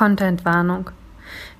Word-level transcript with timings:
Contentwarnung. 0.00 0.92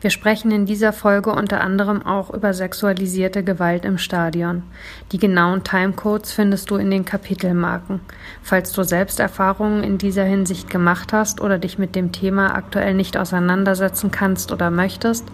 Wir 0.01 0.09
sprechen 0.09 0.51
in 0.51 0.65
dieser 0.65 0.95
Folge 0.95 1.31
unter 1.31 1.61
anderem 1.61 2.07
auch 2.07 2.33
über 2.33 2.55
sexualisierte 2.55 3.45
Gewalt 3.45 3.85
im 3.85 3.99
Stadion. 3.99 4.63
Die 5.13 5.19
genauen 5.19 5.63
Timecodes 5.63 6.33
findest 6.33 6.71
du 6.71 6.77
in 6.77 6.91
den 6.91 7.05
Kapitelmarken. 7.05 8.01
Falls 8.43 8.73
du 8.73 8.83
selbst 8.83 9.21
Erfahrungen 9.21 9.85
in 9.85 9.99
dieser 9.99 10.25
Hinsicht 10.25 10.71
gemacht 10.71 11.13
hast 11.13 11.43
oder 11.43 11.59
dich 11.59 11.77
mit 11.77 11.95
dem 11.95 12.13
Thema 12.13 12.55
aktuell 12.55 12.95
nicht 12.95 13.19
auseinandersetzen 13.19 14.11
kannst 14.11 14.53
oder 14.53 14.71
möchtest, 14.71 15.27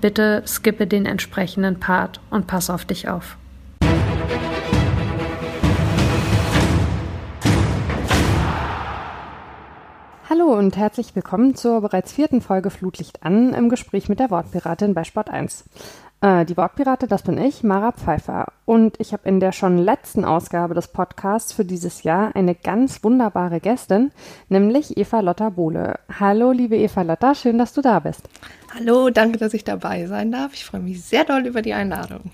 bitte 0.00 0.44
skippe 0.46 0.86
den 0.86 1.04
entsprechenden 1.04 1.80
Part 1.80 2.20
und 2.30 2.46
pass 2.46 2.70
auf 2.70 2.84
dich 2.84 3.08
auf. 3.08 3.38
Hallo 10.32 10.54
und 10.54 10.78
herzlich 10.78 11.14
willkommen 11.14 11.56
zur 11.56 11.82
bereits 11.82 12.10
vierten 12.10 12.40
Folge 12.40 12.70
Flutlicht 12.70 13.22
an 13.22 13.52
im 13.52 13.68
Gespräch 13.68 14.08
mit 14.08 14.18
der 14.18 14.30
Wortpiratin 14.30 14.94
bei 14.94 15.04
Sport 15.04 15.28
1. 15.28 15.64
Äh, 16.22 16.46
die 16.46 16.56
Wortpirate, 16.56 17.06
das 17.06 17.22
bin 17.22 17.36
ich, 17.36 17.62
Mara 17.62 17.92
Pfeiffer. 17.92 18.46
Und 18.64 18.98
ich 18.98 19.12
habe 19.12 19.28
in 19.28 19.40
der 19.40 19.52
schon 19.52 19.76
letzten 19.76 20.24
Ausgabe 20.24 20.72
des 20.72 20.88
Podcasts 20.88 21.52
für 21.52 21.66
dieses 21.66 22.02
Jahr 22.02 22.34
eine 22.34 22.54
ganz 22.54 23.04
wunderbare 23.04 23.60
Gästin, 23.60 24.10
nämlich 24.48 24.96
Eva 24.96 25.20
Lotta 25.20 25.50
Bohle. 25.50 25.98
Hallo, 26.18 26.50
liebe 26.50 26.78
Eva 26.78 27.02
Lotta, 27.02 27.34
schön, 27.34 27.58
dass 27.58 27.74
du 27.74 27.82
da 27.82 28.00
bist. 28.00 28.26
Hallo, 28.74 29.10
danke, 29.10 29.36
dass 29.36 29.52
ich 29.52 29.64
dabei 29.64 30.06
sein 30.06 30.32
darf. 30.32 30.54
Ich 30.54 30.64
freue 30.64 30.80
mich 30.80 31.04
sehr 31.04 31.24
doll 31.24 31.46
über 31.46 31.60
die 31.60 31.74
Einladung. 31.74 32.30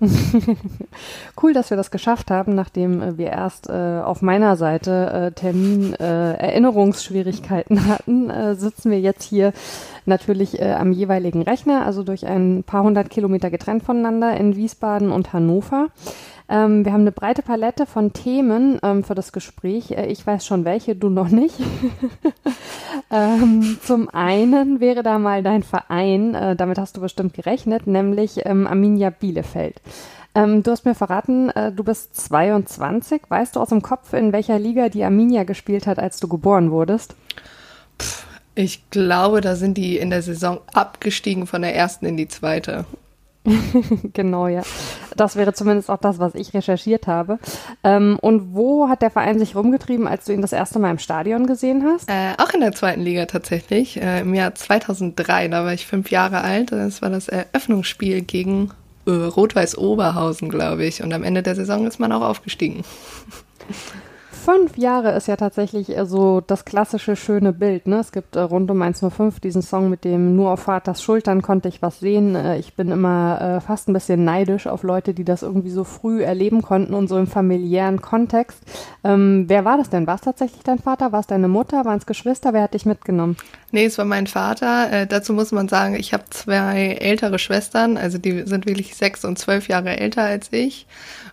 cool, 1.42 1.52
dass 1.52 1.70
wir 1.70 1.76
das 1.76 1.90
geschafft 1.90 2.30
haben, 2.30 2.54
nachdem 2.54 3.02
äh, 3.02 3.18
wir 3.18 3.28
erst 3.28 3.68
äh, 3.68 4.00
auf 4.02 4.22
meiner 4.22 4.56
Seite 4.56 5.30
äh, 5.30 5.32
Termin 5.32 5.94
äh, 5.94 6.60
hatten, 7.88 8.30
äh, 8.30 8.54
sitzen 8.54 8.90
wir 8.90 9.00
jetzt 9.00 9.24
hier 9.24 9.52
natürlich 10.06 10.60
äh, 10.60 10.72
am 10.72 10.92
jeweiligen 10.92 11.42
Rechner, 11.42 11.84
also 11.84 12.02
durch 12.02 12.26
ein 12.26 12.62
paar 12.64 12.84
hundert 12.84 13.10
Kilometer 13.10 13.50
getrennt 13.50 13.82
voneinander 13.82 14.36
in 14.36 14.56
Wiesbaden 14.56 15.10
und 15.10 15.32
Hannover. 15.32 15.88
Ähm, 16.48 16.84
wir 16.84 16.92
haben 16.92 17.02
eine 17.02 17.12
breite 17.12 17.42
Palette 17.42 17.84
von 17.84 18.12
Themen 18.12 18.78
ähm, 18.82 19.04
für 19.04 19.14
das 19.14 19.32
Gespräch. 19.32 19.90
Äh, 19.90 20.06
ich 20.06 20.26
weiß 20.26 20.46
schon 20.46 20.64
welche, 20.64 20.96
du 20.96 21.10
noch 21.10 21.28
nicht. 21.28 21.56
ähm, 23.10 23.78
zum 23.82 24.08
einen 24.08 24.80
wäre 24.80 25.02
da 25.02 25.18
mal 25.18 25.42
dein 25.42 25.62
Verein, 25.62 26.34
äh, 26.34 26.56
damit 26.56 26.78
hast 26.78 26.96
du 26.96 27.00
bestimmt 27.00 27.34
gerechnet, 27.34 27.86
nämlich 27.86 28.46
ähm, 28.46 28.66
Arminia 28.66 29.10
Bielefeld. 29.10 29.80
Ähm, 30.34 30.62
du 30.62 30.70
hast 30.70 30.84
mir 30.84 30.94
verraten, 30.94 31.50
äh, 31.50 31.72
du 31.72 31.84
bist 31.84 32.16
22. 32.16 33.22
Weißt 33.28 33.56
du 33.56 33.60
aus 33.60 33.68
dem 33.68 33.82
Kopf, 33.82 34.12
in 34.14 34.32
welcher 34.32 34.58
Liga 34.58 34.88
die 34.88 35.04
Arminia 35.04 35.44
gespielt 35.44 35.86
hat, 35.86 35.98
als 35.98 36.20
du 36.20 36.28
geboren 36.28 36.70
wurdest? 36.70 37.14
Ich 38.54 38.88
glaube, 38.90 39.40
da 39.40 39.54
sind 39.54 39.76
die 39.76 39.98
in 39.98 40.10
der 40.10 40.22
Saison 40.22 40.60
abgestiegen 40.72 41.46
von 41.46 41.62
der 41.62 41.76
ersten 41.76 42.06
in 42.06 42.16
die 42.16 42.28
zweite. 42.28 42.86
genau, 44.12 44.48
ja. 44.48 44.62
Das 45.16 45.36
wäre 45.36 45.52
zumindest 45.52 45.90
auch 45.90 45.98
das, 45.98 46.18
was 46.18 46.34
ich 46.34 46.54
recherchiert 46.54 47.06
habe. 47.06 47.38
Ähm, 47.82 48.18
und 48.20 48.54
wo 48.54 48.88
hat 48.88 49.02
der 49.02 49.10
Verein 49.10 49.38
sich 49.38 49.56
rumgetrieben, 49.56 50.06
als 50.06 50.26
du 50.26 50.32
ihn 50.32 50.42
das 50.42 50.52
erste 50.52 50.78
Mal 50.78 50.90
im 50.90 50.98
Stadion 50.98 51.46
gesehen 51.46 51.84
hast? 51.84 52.08
Äh, 52.08 52.34
auch 52.38 52.52
in 52.54 52.60
der 52.60 52.72
zweiten 52.72 53.00
Liga 53.00 53.26
tatsächlich. 53.26 54.00
Äh, 54.00 54.20
Im 54.20 54.34
Jahr 54.34 54.54
2003, 54.54 55.48
da 55.48 55.64
war 55.64 55.72
ich 55.72 55.86
fünf 55.86 56.10
Jahre 56.10 56.42
alt. 56.42 56.72
Das 56.72 57.02
war 57.02 57.10
das 57.10 57.28
Eröffnungsspiel 57.28 58.22
gegen 58.22 58.70
äh, 59.06 59.10
Rot-Weiß 59.10 59.78
Oberhausen, 59.78 60.48
glaube 60.48 60.84
ich. 60.84 61.02
Und 61.02 61.12
am 61.12 61.24
Ende 61.24 61.42
der 61.42 61.54
Saison 61.54 61.86
ist 61.86 61.98
man 61.98 62.12
auch 62.12 62.22
aufgestiegen. 62.22 62.84
fünf 64.48 64.78
Jahre 64.78 65.10
ist 65.10 65.28
ja 65.28 65.36
tatsächlich 65.36 65.94
äh, 65.94 66.06
so 66.06 66.40
das 66.40 66.64
klassische 66.64 67.16
schöne 67.16 67.52
Bild. 67.52 67.86
Ne? 67.86 67.98
Es 67.98 68.12
gibt 68.12 68.34
äh, 68.34 68.40
rund 68.40 68.70
um 68.70 68.80
105 68.80 69.40
diesen 69.40 69.60
Song 69.60 69.90
mit 69.90 70.04
dem 70.04 70.36
Nur 70.36 70.52
auf 70.52 70.60
Vaters 70.60 71.02
Schultern 71.02 71.42
konnte 71.42 71.68
ich 71.68 71.82
was 71.82 72.00
sehen. 72.00 72.34
Äh, 72.34 72.58
ich 72.58 72.72
bin 72.72 72.90
immer 72.90 73.40
äh, 73.40 73.60
fast 73.60 73.88
ein 73.88 73.92
bisschen 73.92 74.24
neidisch 74.24 74.66
auf 74.66 74.84
Leute, 74.84 75.12
die 75.12 75.24
das 75.24 75.42
irgendwie 75.42 75.68
so 75.68 75.84
früh 75.84 76.22
erleben 76.22 76.62
konnten 76.62 76.94
und 76.94 77.08
so 77.08 77.18
im 77.18 77.26
familiären 77.26 78.00
Kontext. 78.00 78.62
Ähm, 79.04 79.44
wer 79.48 79.66
war 79.66 79.76
das 79.76 79.90
denn? 79.90 80.06
War 80.06 80.14
es 80.14 80.22
tatsächlich 80.22 80.62
dein 80.62 80.78
Vater? 80.78 81.12
War 81.12 81.20
es 81.20 81.26
deine 81.26 81.48
Mutter? 81.48 81.84
Waren 81.84 81.98
es 81.98 82.06
Geschwister? 82.06 82.54
Wer 82.54 82.62
hat 82.62 82.72
dich 82.72 82.86
mitgenommen? 82.86 83.36
Nee, 83.70 83.84
es 83.84 83.98
war 83.98 84.06
mein 84.06 84.26
Vater. 84.26 84.90
Äh, 84.90 85.06
dazu 85.06 85.34
muss 85.34 85.52
man 85.52 85.68
sagen, 85.68 85.94
ich 85.94 86.14
habe 86.14 86.24
zwei 86.30 86.96
ältere 87.00 87.38
Schwestern, 87.38 87.98
also 87.98 88.16
die 88.16 88.44
sind 88.46 88.64
wirklich 88.64 88.96
sechs 88.96 89.26
und 89.26 89.38
zwölf 89.38 89.68
Jahre 89.68 89.98
älter 89.98 90.22
als 90.22 90.48
ich. 90.52 90.86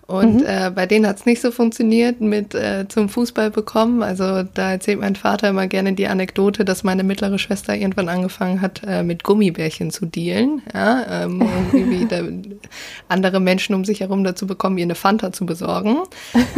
Und 0.07 0.41
mhm. 0.41 0.45
äh, 0.45 0.69
bei 0.69 0.85
denen 0.85 1.07
hat 1.07 1.17
es 1.17 1.25
nicht 1.25 1.41
so 1.41 1.49
funktioniert 1.49 2.21
mit 2.21 2.53
äh, 2.53 2.87
zum 2.87 3.09
Fußball 3.09 3.49
bekommen. 3.49 4.03
Also 4.03 4.43
da 4.43 4.71
erzählt 4.71 4.99
mein 4.99 5.15
Vater 5.15 5.49
immer 5.49 5.65
gerne 5.65 5.93
die 5.93 6.07
Anekdote, 6.07 6.63
dass 6.63 6.83
meine 6.83 7.03
mittlere 7.03 7.39
Schwester 7.39 7.75
irgendwann 7.75 8.09
angefangen 8.09 8.61
hat, 8.61 8.81
äh, 8.85 9.01
mit 9.01 9.23
Gummibärchen 9.23 9.89
zu 9.89 10.05
dealen. 10.05 10.61
Ja, 10.73 11.23
ähm, 11.23 11.41
irgendwie 11.73 12.05
da, 12.05 12.21
andere 13.09 13.39
Menschen 13.39 13.73
um 13.73 13.83
sich 13.83 14.01
herum 14.01 14.23
dazu 14.23 14.45
bekommen, 14.45 14.77
ihr 14.77 14.83
eine 14.83 14.95
Fanta 14.95 15.31
zu 15.31 15.47
besorgen. 15.47 15.97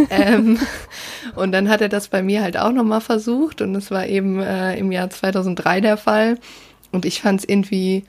ähm, 0.09 0.59
und 1.35 1.53
dann 1.53 1.69
hat 1.69 1.79
er 1.79 1.90
das 1.90 2.09
bei 2.09 2.22
mir 2.22 2.44
halt 2.44 2.58
auch 2.58 2.74
nochmal 2.74 3.02
versucht. 3.02 3.62
Und 3.62 3.75
es 3.75 3.91
war 3.91 4.08
eben 4.08 4.41
äh, 4.41 4.78
im 4.78 4.91
Jahr 4.91 5.09
2003 5.09 5.79
der 5.79 5.96
Fall. 5.96 6.38
Und 6.91 7.06
ich 7.06 7.22
fand 7.22 7.40
es 7.40 7.47
irgendwie 7.47 8.03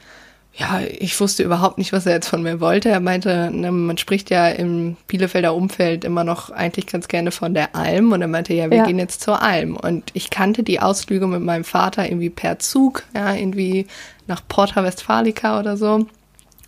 ja, 0.58 0.80
ich 0.80 1.18
wusste 1.20 1.44
überhaupt 1.44 1.78
nicht, 1.78 1.92
was 1.92 2.04
er 2.04 2.14
jetzt 2.14 2.28
von 2.28 2.42
mir 2.42 2.60
wollte. 2.60 2.88
Er 2.88 2.98
meinte, 2.98 3.48
ne, 3.52 3.70
man 3.70 3.96
spricht 3.96 4.28
ja 4.28 4.48
im 4.48 4.96
Bielefelder 5.06 5.54
Umfeld 5.54 6.04
immer 6.04 6.24
noch 6.24 6.50
eigentlich 6.50 6.88
ganz 6.88 7.06
gerne 7.06 7.30
von 7.30 7.54
der 7.54 7.76
Alm. 7.76 8.10
Und 8.10 8.22
er 8.22 8.28
meinte, 8.28 8.54
ja, 8.54 8.68
wir 8.68 8.78
ja. 8.78 8.84
gehen 8.84 8.98
jetzt 8.98 9.20
zur 9.20 9.40
Alm. 9.40 9.76
Und 9.76 10.10
ich 10.14 10.30
kannte 10.30 10.64
die 10.64 10.80
Ausflüge 10.80 11.28
mit 11.28 11.42
meinem 11.42 11.62
Vater 11.62 12.06
irgendwie 12.06 12.30
per 12.30 12.58
Zug, 12.58 13.04
ja, 13.14 13.34
irgendwie 13.34 13.86
nach 14.26 14.42
Porta 14.48 14.82
Westfalica 14.82 15.60
oder 15.60 15.76
so. 15.76 16.06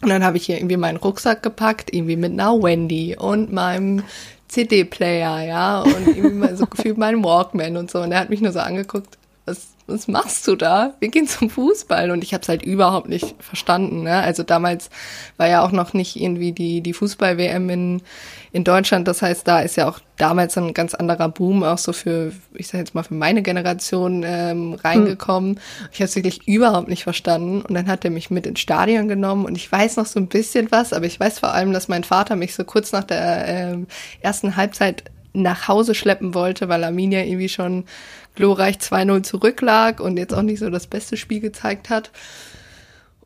Und 0.02 0.08
dann 0.08 0.24
habe 0.24 0.36
ich 0.36 0.46
hier 0.46 0.58
irgendwie 0.58 0.76
meinen 0.76 0.96
Rucksack 0.96 1.42
gepackt, 1.42 1.92
irgendwie 1.92 2.16
mit 2.16 2.32
einer 2.32 2.62
Wendy 2.62 3.16
und 3.18 3.52
meinem 3.52 4.04
CD-Player, 4.46 5.42
ja, 5.42 5.80
und 5.80 6.06
irgendwie 6.06 6.36
mal 6.36 6.56
so 6.56 6.66
gefühlt 6.70 6.96
meinen 6.96 7.24
Walkman 7.24 7.76
und 7.76 7.90
so. 7.90 8.00
Und 8.00 8.12
er 8.12 8.20
hat 8.20 8.30
mich 8.30 8.40
nur 8.40 8.52
so 8.52 8.60
angeguckt, 8.60 9.18
was, 9.46 9.68
was 9.86 10.06
machst 10.08 10.46
du 10.46 10.56
da? 10.56 10.94
Wir 11.00 11.08
gehen 11.08 11.26
zum 11.26 11.50
Fußball. 11.50 12.10
Und 12.10 12.22
ich 12.22 12.32
habe 12.32 12.42
es 12.42 12.48
halt 12.48 12.62
überhaupt 12.62 13.08
nicht 13.08 13.34
verstanden. 13.42 14.02
Ne? 14.04 14.20
Also 14.20 14.42
damals 14.42 14.90
war 15.36 15.48
ja 15.48 15.62
auch 15.62 15.72
noch 15.72 15.92
nicht 15.94 16.16
irgendwie 16.16 16.52
die, 16.52 16.80
die 16.80 16.92
Fußball-WM 16.92 17.68
in, 17.70 18.02
in 18.52 18.64
Deutschland. 18.64 19.08
Das 19.08 19.22
heißt, 19.22 19.46
da 19.48 19.60
ist 19.60 19.76
ja 19.76 19.88
auch 19.88 19.98
damals 20.16 20.56
ein 20.56 20.74
ganz 20.74 20.94
anderer 20.94 21.28
Boom 21.28 21.62
auch 21.62 21.78
so 21.78 21.92
für, 21.92 22.32
ich 22.54 22.68
sage 22.68 22.78
jetzt 22.78 22.94
mal, 22.94 23.02
für 23.02 23.14
meine 23.14 23.42
Generation 23.42 24.22
ähm, 24.24 24.74
reingekommen. 24.74 25.56
Hm. 25.56 25.88
Ich 25.92 25.98
habe 25.98 26.04
es 26.04 26.16
wirklich 26.16 26.46
überhaupt 26.46 26.88
nicht 26.88 27.04
verstanden. 27.04 27.62
Und 27.62 27.74
dann 27.74 27.88
hat 27.88 28.04
er 28.04 28.10
mich 28.10 28.30
mit 28.30 28.46
ins 28.46 28.60
Stadion 28.60 29.08
genommen. 29.08 29.44
Und 29.44 29.56
ich 29.56 29.70
weiß 29.70 29.96
noch 29.96 30.06
so 30.06 30.20
ein 30.20 30.28
bisschen 30.28 30.70
was, 30.70 30.92
aber 30.92 31.06
ich 31.06 31.18
weiß 31.18 31.40
vor 31.40 31.52
allem, 31.52 31.72
dass 31.72 31.88
mein 31.88 32.04
Vater 32.04 32.36
mich 32.36 32.54
so 32.54 32.64
kurz 32.64 32.92
nach 32.92 33.04
der 33.04 33.72
äh, 33.72 33.78
ersten 34.20 34.56
Halbzeit 34.56 35.04
nach 35.32 35.68
Hause 35.68 35.94
schleppen 35.94 36.34
wollte, 36.34 36.68
weil 36.68 36.84
Arminia 36.84 37.22
irgendwie 37.22 37.48
schon 37.48 37.84
glorreich 38.34 38.76
2-0 38.76 39.22
zurücklag 39.22 40.00
und 40.00 40.16
jetzt 40.16 40.34
auch 40.34 40.42
nicht 40.42 40.60
so 40.60 40.70
das 40.70 40.86
beste 40.86 41.16
Spiel 41.16 41.40
gezeigt 41.40 41.90
hat. 41.90 42.10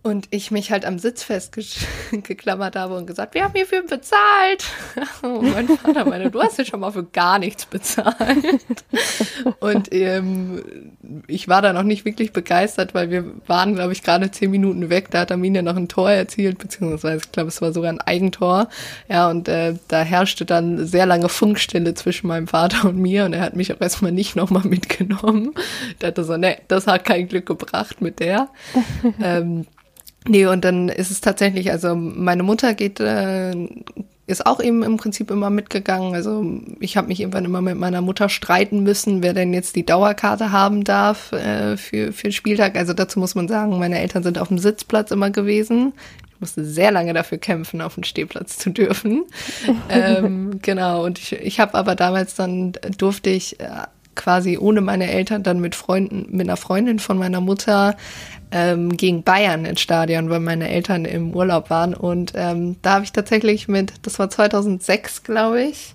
Und 0.05 0.29
ich 0.29 0.51
mich 0.51 0.71
halt 0.71 0.85
am 0.85 0.99
Sitz 0.99 1.23
festgeklammert 1.23 2.77
habe 2.77 2.95
und 2.95 3.07
gesagt, 3.07 3.33
wir 3.33 3.43
haben 3.43 3.55
hierfür 3.55 3.85
bezahlt. 3.85 4.67
Und 5.23 5.51
mein 5.55 5.67
Vater 5.67 6.05
meinte, 6.05 6.31
du 6.31 6.43
hast 6.43 6.59
ja 6.59 6.67
schon 6.67 6.81
mal 6.81 6.93
für 6.93 7.05
gar 7.05 7.39
nichts 7.39 7.65
bezahlt. 7.65 8.85
Und 9.61 9.95
ähm, 9.95 10.93
ich 11.27 11.49
war 11.49 11.63
da 11.63 11.73
noch 11.73 11.85
nicht 11.85 12.05
wirklich 12.05 12.35
begeistert, 12.35 12.93
weil 12.93 13.09
wir 13.09 13.25
waren, 13.47 13.77
glaube 13.77 13.95
ich, 13.95 14.03
gerade 14.03 14.31
zehn 14.31 14.51
Minuten 14.51 14.91
weg. 14.91 15.11
Da 15.11 15.21
hat 15.21 15.33
Arminia 15.33 15.63
noch 15.63 15.77
ein 15.77 15.89
Tor 15.89 16.11
erzielt, 16.11 16.59
beziehungsweise 16.59 17.23
ich 17.25 17.33
glaube, 17.33 17.49
es 17.49 17.63
war 17.63 17.73
sogar 17.73 17.91
ein 17.91 18.03
Eigentor. 18.03 18.69
Ja, 19.09 19.31
und 19.31 19.49
äh, 19.49 19.75
da 19.89 20.03
herrschte 20.03 20.45
dann 20.45 20.87
sehr 20.87 21.07
lange 21.07 21.31
Funkstille 21.31 21.95
zwischen 21.95 22.27
meinem 22.27 22.47
Vater 22.47 22.91
und 22.91 22.99
mir 22.99 23.25
und 23.25 23.33
er 23.33 23.41
hat 23.41 23.57
mich 23.57 23.73
auch 23.73 23.81
erstmal 23.81 24.13
nicht 24.13 24.37
nochmal 24.37 24.65
mitgenommen. 24.65 25.55
Der 26.03 26.09
hatte 26.09 26.25
so, 26.25 26.37
ne, 26.37 26.59
das 26.69 26.87
hat 26.87 27.07
kein 27.07 27.27
Glück 27.27 27.47
gebracht 27.47 28.03
mit 28.03 28.21
der. 28.21 28.49
ähm, 29.23 29.65
Nee, 30.27 30.47
und 30.47 30.65
dann 30.65 30.89
ist 30.89 31.11
es 31.11 31.21
tatsächlich, 31.21 31.71
also 31.71 31.95
meine 31.95 32.43
Mutter 32.43 32.75
geht, 32.75 32.99
äh, 32.99 33.55
ist 34.27 34.47
auch 34.47 34.61
eben 34.61 34.83
im 34.83 34.97
Prinzip 34.97 35.31
immer 35.31 35.51
mitgegangen. 35.51 36.15
Also 36.15 36.45
ich 36.81 36.97
habe 36.97 37.09
mich 37.09 37.21
irgendwann 37.21 37.45
immer 37.45 37.61
mit 37.61 37.77
meiner 37.77 38.01
Mutter 38.01 38.31
streiten 38.31 38.83
müssen, 38.83 39.23
wer 39.23 39.35
denn 39.35 39.53
jetzt 39.53 39.77
die 39.77 39.85
Dauerkarte 39.85 40.51
haben 40.51 40.83
darf 40.83 41.33
äh, 41.33 41.77
für, 41.77 42.13
für 42.13 42.29
den 42.29 42.33
Spieltag. 42.33 42.77
Also 42.77 42.95
dazu 42.95 43.19
muss 43.19 43.35
man 43.35 43.49
sagen, 43.49 43.79
meine 43.79 43.99
Eltern 43.99 44.23
sind 44.23 44.39
auf 44.39 44.49
dem 44.49 44.59
Sitzplatz 44.59 45.11
immer 45.11 45.31
gewesen. 45.31 45.93
Ich 46.31 46.41
musste 46.41 46.65
sehr 46.65 46.91
lange 46.91 47.13
dafür 47.13 47.37
kämpfen, 47.37 47.83
auf 47.83 47.97
den 47.97 48.05
Stehplatz 48.05 48.57
zu 48.57 48.71
dürfen. 48.71 49.25
ähm, 49.91 50.59
genau, 50.63 51.05
und 51.05 51.19
ich, 51.19 51.33
ich 51.35 51.61
habe 51.61 51.75
aber 51.75 51.95
damals 51.95 52.35
dann, 52.35 52.73
durfte 52.97 53.29
ich 53.29 53.61
äh, 53.61 53.67
quasi 54.15 54.57
ohne 54.57 54.81
meine 54.81 55.11
Eltern 55.11 55.43
dann 55.43 55.61
mit 55.61 55.75
Freunden, 55.75 56.29
mit 56.31 56.49
einer 56.49 56.57
Freundin 56.57 56.99
von 56.99 57.19
meiner 57.19 57.41
Mutter 57.41 57.97
ähm, 58.55 58.97
gegen 58.97 59.25
Bayern 59.25 59.65
ins 59.65 59.81
Stadion, 59.81 60.31
weil 60.31 60.39
meine 60.39 60.71
Eltern 60.71 61.05
im 61.05 61.35
Urlaub 61.35 61.71
waren. 61.71 61.93
Und 61.93 62.33
ähm, 62.37 62.77
da 62.83 62.95
habe 62.95 63.05
ich 63.05 63.13
tatsächlich 63.13 63.67
mit, 63.67 63.93
das 64.03 64.21
war 64.21 64.31
2006, 64.31 65.25
glaube 65.25 65.63
ich, 65.63 65.95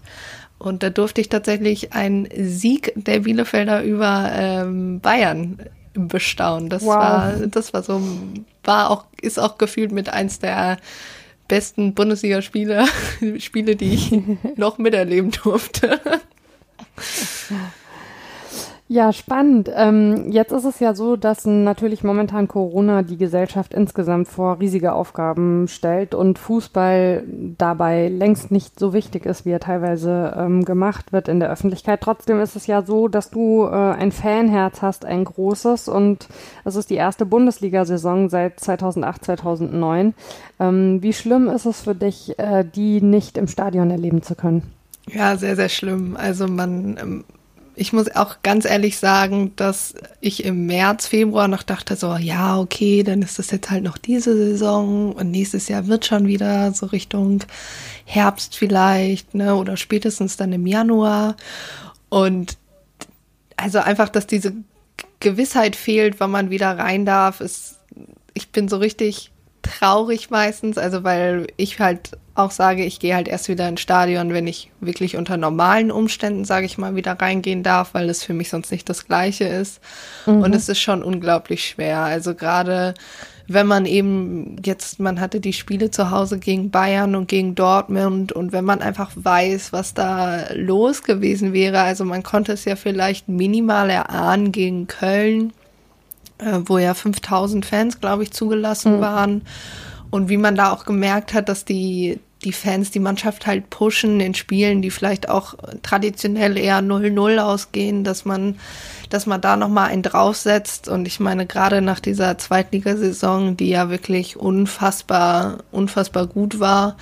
und 0.58 0.84
da 0.84 0.90
durfte 0.90 1.22
ich 1.22 1.30
tatsächlich 1.30 1.94
einen 1.94 2.28
Sieg 2.36 2.92
der 2.96 3.22
Bielefelder 3.22 3.82
über 3.82 4.30
ähm, 4.36 5.00
Bayern 5.00 5.58
Bestaunen. 5.94 6.70
Das 6.70 6.84
wow. 6.84 6.96
war, 6.96 7.34
das 7.48 7.74
war 7.74 7.82
so, 7.82 8.02
war 8.66 8.90
auch, 8.90 9.06
ist 9.22 9.40
auch 9.40 9.58
gefühlt 9.58 9.94
mit 9.94 10.10
eins 10.10 10.40
der 10.40 10.78
besten 11.48 11.94
Bundesligaspiele, 11.94 12.86
Spiele, 13.40 13.78
die 13.78 13.94
ich 13.94 14.12
noch 14.58 14.78
miterleben 14.78 15.32
durfte. 15.32 16.02
Ja, 18.92 19.14
spannend. 19.14 19.70
Ähm, 19.72 20.32
jetzt 20.32 20.52
ist 20.52 20.66
es 20.66 20.80
ja 20.80 20.96
so, 20.96 21.16
dass 21.16 21.46
natürlich 21.46 22.04
momentan 22.04 22.48
Corona 22.48 23.04
die 23.04 23.18
Gesellschaft 23.18 23.72
insgesamt 23.72 24.28
vor 24.28 24.60
riesige 24.60 24.94
Aufgaben 24.94 25.68
stellt 25.68 26.16
und 26.16 26.40
Fußball 26.40 27.24
dabei 27.56 28.08
längst 28.08 28.50
nicht 28.50 28.80
so 28.80 28.92
wichtig 28.92 29.28
ist, 29.28 29.46
wie 29.46 29.52
er 29.52 29.60
teilweise 29.60 30.36
ähm, 30.36 30.66
gemacht 30.66 31.14
wird 31.14 31.28
in 31.28 31.40
der 31.40 31.52
Öffentlichkeit. 31.52 32.02
Trotzdem 32.02 32.40
ist 32.40 32.56
es 32.56 32.66
ja 32.66 32.82
so, 32.82 33.08
dass 33.08 33.30
du 33.30 33.66
äh, 33.66 33.70
ein 33.70 34.12
Fanherz 34.12 34.82
hast, 34.82 35.06
ein 35.06 35.24
großes 35.24 35.88
und 35.88 36.28
es 36.66 36.76
ist 36.76 36.90
die 36.90 36.96
erste 36.96 37.28
Bundesliga-Saison 37.28 38.28
seit 38.30 38.60
2008, 38.60 39.24
2009. 39.24 40.16
Ähm, 40.60 41.04
wie 41.04 41.14
schlimm 41.14 41.48
ist 41.48 41.68
es 41.68 41.82
für 41.82 41.94
dich, 41.94 42.40
äh, 42.40 42.66
die 42.66 43.02
nicht 43.02 43.38
im 43.38 43.46
Stadion 43.46 43.92
erleben 43.92 44.24
zu 44.24 44.34
können? 44.34 44.64
Ja, 45.06 45.38
sehr, 45.38 45.56
sehr 45.56 45.70
schlimm. 45.70 46.18
Also 46.18 46.48
man 46.48 46.98
ähm, 47.00 47.24
ich 47.80 47.94
muss 47.94 48.14
auch 48.14 48.38
ganz 48.44 48.66
ehrlich 48.66 48.98
sagen, 48.98 49.54
dass 49.56 49.94
ich 50.20 50.44
im 50.44 50.66
März, 50.66 51.08
Februar 51.08 51.48
noch 51.48 51.64
dachte, 51.64 51.96
so, 51.96 52.18
ja, 52.18 52.60
okay, 52.60 53.04
dann 53.04 53.22
ist 53.22 53.40
das 53.40 53.52
jetzt 53.52 53.72
halt 53.72 53.84
noch 53.84 53.98
diese 53.98 54.36
Saison 54.36 55.14
und 55.14 55.32
nächstes 55.32 55.70
Jahr 55.70 55.88
wird 55.88 56.06
schon 56.06 56.28
wieder 56.28 56.74
so 56.74 56.88
Richtung 56.88 57.42
Herbst 58.04 58.58
vielleicht, 58.58 59.34
ne, 59.34 59.56
oder 59.56 59.78
spätestens 59.78 60.36
dann 60.36 60.52
im 60.52 60.68
Januar. 60.68 61.38
Und 62.10 62.58
also 63.56 63.80
einfach, 63.80 64.10
dass 64.10 64.28
diese 64.28 64.54
Gewissheit 65.22 65.78
fehlt, 65.78 66.20
wann 66.20 66.32
man 66.32 66.50
wieder 66.50 66.78
rein 66.78 67.06
darf, 67.06 67.40
ist, 67.40 67.80
ich 68.34 68.50
bin 68.50 68.68
so 68.68 68.78
richtig 68.78 69.32
traurig 69.62 70.30
meistens, 70.30 70.78
also 70.78 71.04
weil 71.04 71.48
ich 71.58 71.80
halt 71.80 72.18
auch 72.36 72.52
sage, 72.52 72.86
ich 72.86 73.00
gehe 73.00 73.16
halt 73.16 73.28
erst 73.28 73.50
wieder 73.50 73.68
ins 73.68 73.82
Stadion, 73.82 74.34
wenn 74.34 74.48
ich 74.48 74.72
wirklich 74.80 75.18
unter 75.18 75.38
normalen 75.38 75.92
Umständen, 75.92 76.46
sage 76.46 76.66
ich 76.66 76.78
mal, 76.78 76.96
wieder 76.96 77.14
reingehen 77.14 77.64
darf, 77.64 77.94
weil 77.94 78.10
es 78.10 78.24
für 78.24 78.34
mich 78.34 78.50
sonst 78.50 78.72
nicht 78.72 78.88
das 78.90 79.08
Gleiche 79.08 79.44
ist. 79.44 79.82
Mhm. 80.26 80.42
Und 80.42 80.56
es 80.56 80.70
ist 80.70 80.80
schon 80.80 81.04
unglaublich 81.04 81.66
schwer. 81.66 82.00
Also 82.00 82.36
gerade 82.36 82.94
wenn 83.50 83.66
man 83.66 83.86
eben 83.86 84.58
jetzt, 84.64 85.00
man 85.00 85.20
hatte 85.20 85.40
die 85.40 85.54
Spiele 85.54 85.90
zu 85.90 86.12
Hause 86.12 86.38
gegen 86.38 86.70
Bayern 86.70 87.16
und 87.16 87.28
gegen 87.28 87.56
Dortmund 87.56 88.32
und 88.32 88.52
wenn 88.52 88.64
man 88.64 88.82
einfach 88.82 89.12
weiß, 89.16 89.74
was 89.74 89.96
da 89.96 90.54
los 90.54 91.02
gewesen 91.02 91.52
wäre, 91.52 91.82
also 91.82 92.06
man 92.06 92.22
konnte 92.22 92.54
es 92.54 92.64
ja 92.66 92.76
vielleicht 92.76 93.28
minimal 93.28 93.90
erahnen 93.90 94.52
gegen 94.52 94.86
Köln, 94.86 95.52
äh, 96.40 96.60
wo 96.66 96.78
ja 96.78 96.94
5000 96.94 97.66
Fans, 97.66 98.00
glaube 98.00 98.24
ich, 98.24 98.32
zugelassen 98.32 98.98
mhm. 98.98 99.02
waren. 99.02 99.42
Und 100.10 100.30
wie 100.30 100.38
man 100.38 100.56
da 100.56 100.72
auch 100.72 100.86
gemerkt 100.86 101.34
hat, 101.34 101.50
dass 101.50 101.66
die, 101.66 102.20
die 102.44 102.52
Fans 102.52 102.90
die 102.90 103.00
Mannschaft 103.00 103.46
halt 103.46 103.70
pushen 103.70 104.20
in 104.20 104.34
Spielen, 104.34 104.82
die 104.82 104.90
vielleicht 104.90 105.30
auch 105.30 105.54
traditionell 105.84 106.58
eher 106.58 106.80
0-0 106.80 107.38
ausgehen, 107.38 108.04
dass 108.04 108.26
man, 108.26 108.58
dass 109.10 109.28
man 109.28 109.42
da 109.42 109.56
nochmal 109.56 109.90
einen 109.90 110.02
draufsetzt. 110.02 110.88
Und 110.88 111.08
ich 111.08 111.20
meine, 111.20 111.46
gerade 111.46 111.82
nach 111.82 112.00
dieser 112.00 112.38
Zweitligasaison, 112.38 113.56
die 113.56 113.70
ja 113.70 113.90
wirklich 113.90 114.36
unfassbar, 114.38 115.60
unfassbar 115.72 116.26
gut 116.26 116.60
war, 116.60 116.98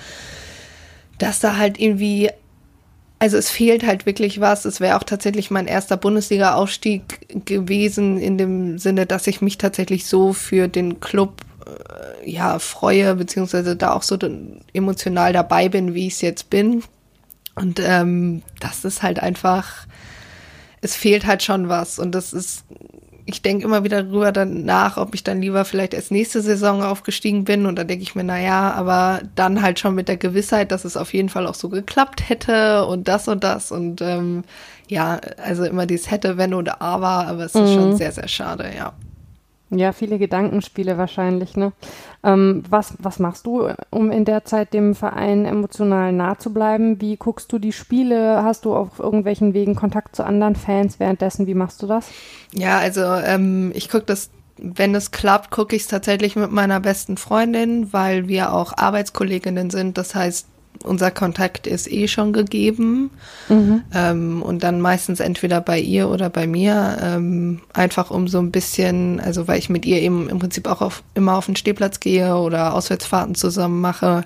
dass 1.18 1.40
da 1.40 1.56
halt 1.56 1.80
irgendwie 1.80 2.30
also 3.18 3.36
es 3.36 3.50
fehlt 3.50 3.84
halt 3.84 4.06
wirklich 4.06 4.40
was. 4.40 4.64
Es 4.64 4.80
wäre 4.80 4.96
auch 4.96 5.02
tatsächlich 5.02 5.50
mein 5.50 5.66
erster 5.66 5.96
Bundesliga-Aufstieg 5.96 7.46
gewesen, 7.46 8.18
in 8.18 8.38
dem 8.38 8.78
Sinne, 8.78 9.06
dass 9.06 9.26
ich 9.26 9.40
mich 9.40 9.58
tatsächlich 9.58 10.06
so 10.06 10.32
für 10.32 10.68
den 10.68 11.00
Club 11.00 11.40
äh, 11.66 12.30
ja 12.30 12.58
freue, 12.58 13.16
beziehungsweise 13.16 13.76
da 13.76 13.92
auch 13.92 14.02
so 14.02 14.16
emotional 14.72 15.32
dabei 15.32 15.68
bin, 15.68 15.94
wie 15.94 16.06
ich 16.06 16.14
es 16.14 16.20
jetzt 16.20 16.50
bin. 16.50 16.84
Und 17.56 17.80
ähm, 17.80 18.42
das 18.60 18.84
ist 18.84 19.02
halt 19.02 19.20
einfach, 19.20 19.86
es 20.80 20.94
fehlt 20.94 21.26
halt 21.26 21.42
schon 21.42 21.68
was. 21.68 21.98
Und 21.98 22.12
das 22.14 22.32
ist 22.32 22.64
ich 23.28 23.42
denke 23.42 23.66
immer 23.66 23.84
wieder 23.84 24.02
darüber 24.02 24.32
dann 24.32 24.64
nach, 24.64 24.96
ob 24.96 25.14
ich 25.14 25.22
dann 25.22 25.42
lieber 25.42 25.66
vielleicht 25.66 25.92
erst 25.92 26.10
nächste 26.10 26.40
Saison 26.40 26.82
aufgestiegen 26.82 27.44
bin. 27.44 27.66
Und 27.66 27.76
dann 27.76 27.86
denke 27.86 28.02
ich 28.02 28.14
mir, 28.14 28.24
na 28.24 28.40
ja, 28.40 28.72
aber 28.72 29.20
dann 29.34 29.60
halt 29.60 29.78
schon 29.78 29.94
mit 29.94 30.08
der 30.08 30.16
Gewissheit, 30.16 30.72
dass 30.72 30.86
es 30.86 30.96
auf 30.96 31.12
jeden 31.12 31.28
Fall 31.28 31.46
auch 31.46 31.54
so 31.54 31.68
geklappt 31.68 32.30
hätte 32.30 32.86
und 32.86 33.06
das 33.06 33.28
und 33.28 33.44
das. 33.44 33.70
Und 33.70 34.00
ähm, 34.00 34.44
ja, 34.88 35.20
also 35.44 35.64
immer 35.64 35.84
dieses 35.84 36.10
hätte, 36.10 36.38
wenn 36.38 36.54
oder 36.54 36.80
aber, 36.80 37.26
aber 37.28 37.44
es 37.44 37.54
ist 37.54 37.70
mhm. 37.70 37.74
schon 37.74 37.96
sehr, 37.98 38.12
sehr 38.12 38.28
schade, 38.28 38.70
ja. 38.74 38.94
Ja, 39.70 39.92
viele 39.92 40.18
Gedankenspiele 40.18 40.96
wahrscheinlich, 40.96 41.56
ne? 41.56 41.72
Ähm, 42.24 42.62
was, 42.70 42.94
was 43.00 43.18
machst 43.18 43.44
du, 43.44 43.68
um 43.90 44.10
in 44.10 44.24
der 44.24 44.44
Zeit 44.46 44.72
dem 44.72 44.94
Verein 44.94 45.44
emotional 45.44 46.12
nah 46.12 46.38
zu 46.38 46.54
bleiben? 46.54 47.02
Wie 47.02 47.16
guckst 47.16 47.52
du 47.52 47.58
die 47.58 47.72
Spiele? 47.72 48.42
Hast 48.42 48.64
du 48.64 48.74
auf 48.74 48.98
irgendwelchen 48.98 49.52
Wegen 49.52 49.74
Kontakt 49.74 50.16
zu 50.16 50.24
anderen 50.24 50.56
Fans 50.56 50.98
währenddessen? 50.98 51.46
Wie 51.46 51.54
machst 51.54 51.82
du 51.82 51.86
das? 51.86 52.08
Ja, 52.54 52.78
also 52.78 53.02
ähm, 53.02 53.70
ich 53.74 53.90
gucke 53.90 54.06
das, 54.06 54.30
wenn 54.56 54.94
es 54.94 55.10
klappt, 55.10 55.50
gucke 55.50 55.76
ich 55.76 55.82
es 55.82 55.88
tatsächlich 55.88 56.34
mit 56.34 56.50
meiner 56.50 56.80
besten 56.80 57.18
Freundin, 57.18 57.92
weil 57.92 58.26
wir 58.26 58.54
auch 58.54 58.72
Arbeitskolleginnen 58.74 59.68
sind. 59.68 59.98
Das 59.98 60.14
heißt, 60.14 60.46
unser 60.84 61.10
Kontakt 61.10 61.66
ist 61.66 61.90
eh 61.90 62.08
schon 62.08 62.32
gegeben. 62.32 63.10
Mhm. 63.48 63.82
Ähm, 63.94 64.42
und 64.42 64.62
dann 64.62 64.80
meistens 64.80 65.20
entweder 65.20 65.60
bei 65.60 65.78
ihr 65.78 66.08
oder 66.08 66.30
bei 66.30 66.46
mir. 66.46 66.98
Ähm, 67.02 67.60
einfach 67.72 68.10
um 68.10 68.28
so 68.28 68.38
ein 68.38 68.50
bisschen, 68.50 69.20
also 69.20 69.48
weil 69.48 69.58
ich 69.58 69.68
mit 69.68 69.86
ihr 69.86 70.00
eben 70.00 70.28
im 70.28 70.38
Prinzip 70.38 70.66
auch 70.68 70.80
auf, 70.80 71.02
immer 71.14 71.36
auf 71.36 71.46
den 71.46 71.56
Stehplatz 71.56 72.00
gehe 72.00 72.36
oder 72.36 72.74
Auswärtsfahrten 72.74 73.34
zusammen 73.34 73.80
mache. 73.80 74.24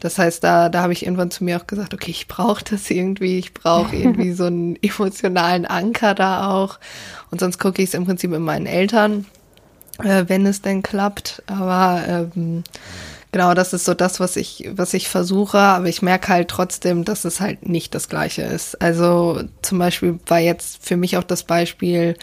Das 0.00 0.18
heißt, 0.18 0.42
da, 0.42 0.68
da 0.68 0.82
habe 0.82 0.92
ich 0.92 1.04
irgendwann 1.04 1.30
zu 1.30 1.44
mir 1.44 1.58
auch 1.58 1.66
gesagt, 1.66 1.94
okay, 1.94 2.10
ich 2.10 2.28
brauche 2.28 2.64
das 2.64 2.90
irgendwie, 2.90 3.38
ich 3.38 3.54
brauche 3.54 3.94
irgendwie 3.94 4.32
so 4.32 4.44
einen 4.44 4.76
emotionalen 4.82 5.66
Anker 5.66 6.14
da 6.14 6.50
auch. 6.50 6.78
Und 7.30 7.40
sonst 7.40 7.58
gucke 7.58 7.82
ich 7.82 7.88
es 7.88 7.94
im 7.94 8.04
Prinzip 8.04 8.30
mit 8.30 8.40
meinen 8.40 8.66
Eltern, 8.66 9.26
äh, 10.02 10.24
wenn 10.26 10.46
es 10.46 10.62
denn 10.62 10.82
klappt. 10.82 11.42
Aber 11.46 12.02
ähm, 12.06 12.64
Genau, 13.32 13.54
das 13.54 13.72
ist 13.72 13.86
so 13.86 13.94
das, 13.94 14.20
was 14.20 14.36
ich, 14.36 14.68
was 14.72 14.92
ich 14.92 15.08
versuche, 15.08 15.58
aber 15.58 15.88
ich 15.88 16.02
merke 16.02 16.28
halt 16.28 16.48
trotzdem, 16.48 17.04
dass 17.04 17.24
es 17.24 17.40
halt 17.40 17.66
nicht 17.66 17.94
das 17.94 18.10
Gleiche 18.10 18.42
ist. 18.42 18.80
Also 18.82 19.42
zum 19.62 19.78
Beispiel 19.78 20.20
war 20.26 20.38
jetzt 20.38 20.86
für 20.86 20.98
mich 20.98 21.16
auch 21.16 21.24
das 21.24 21.44
Beispiel, 21.44 22.14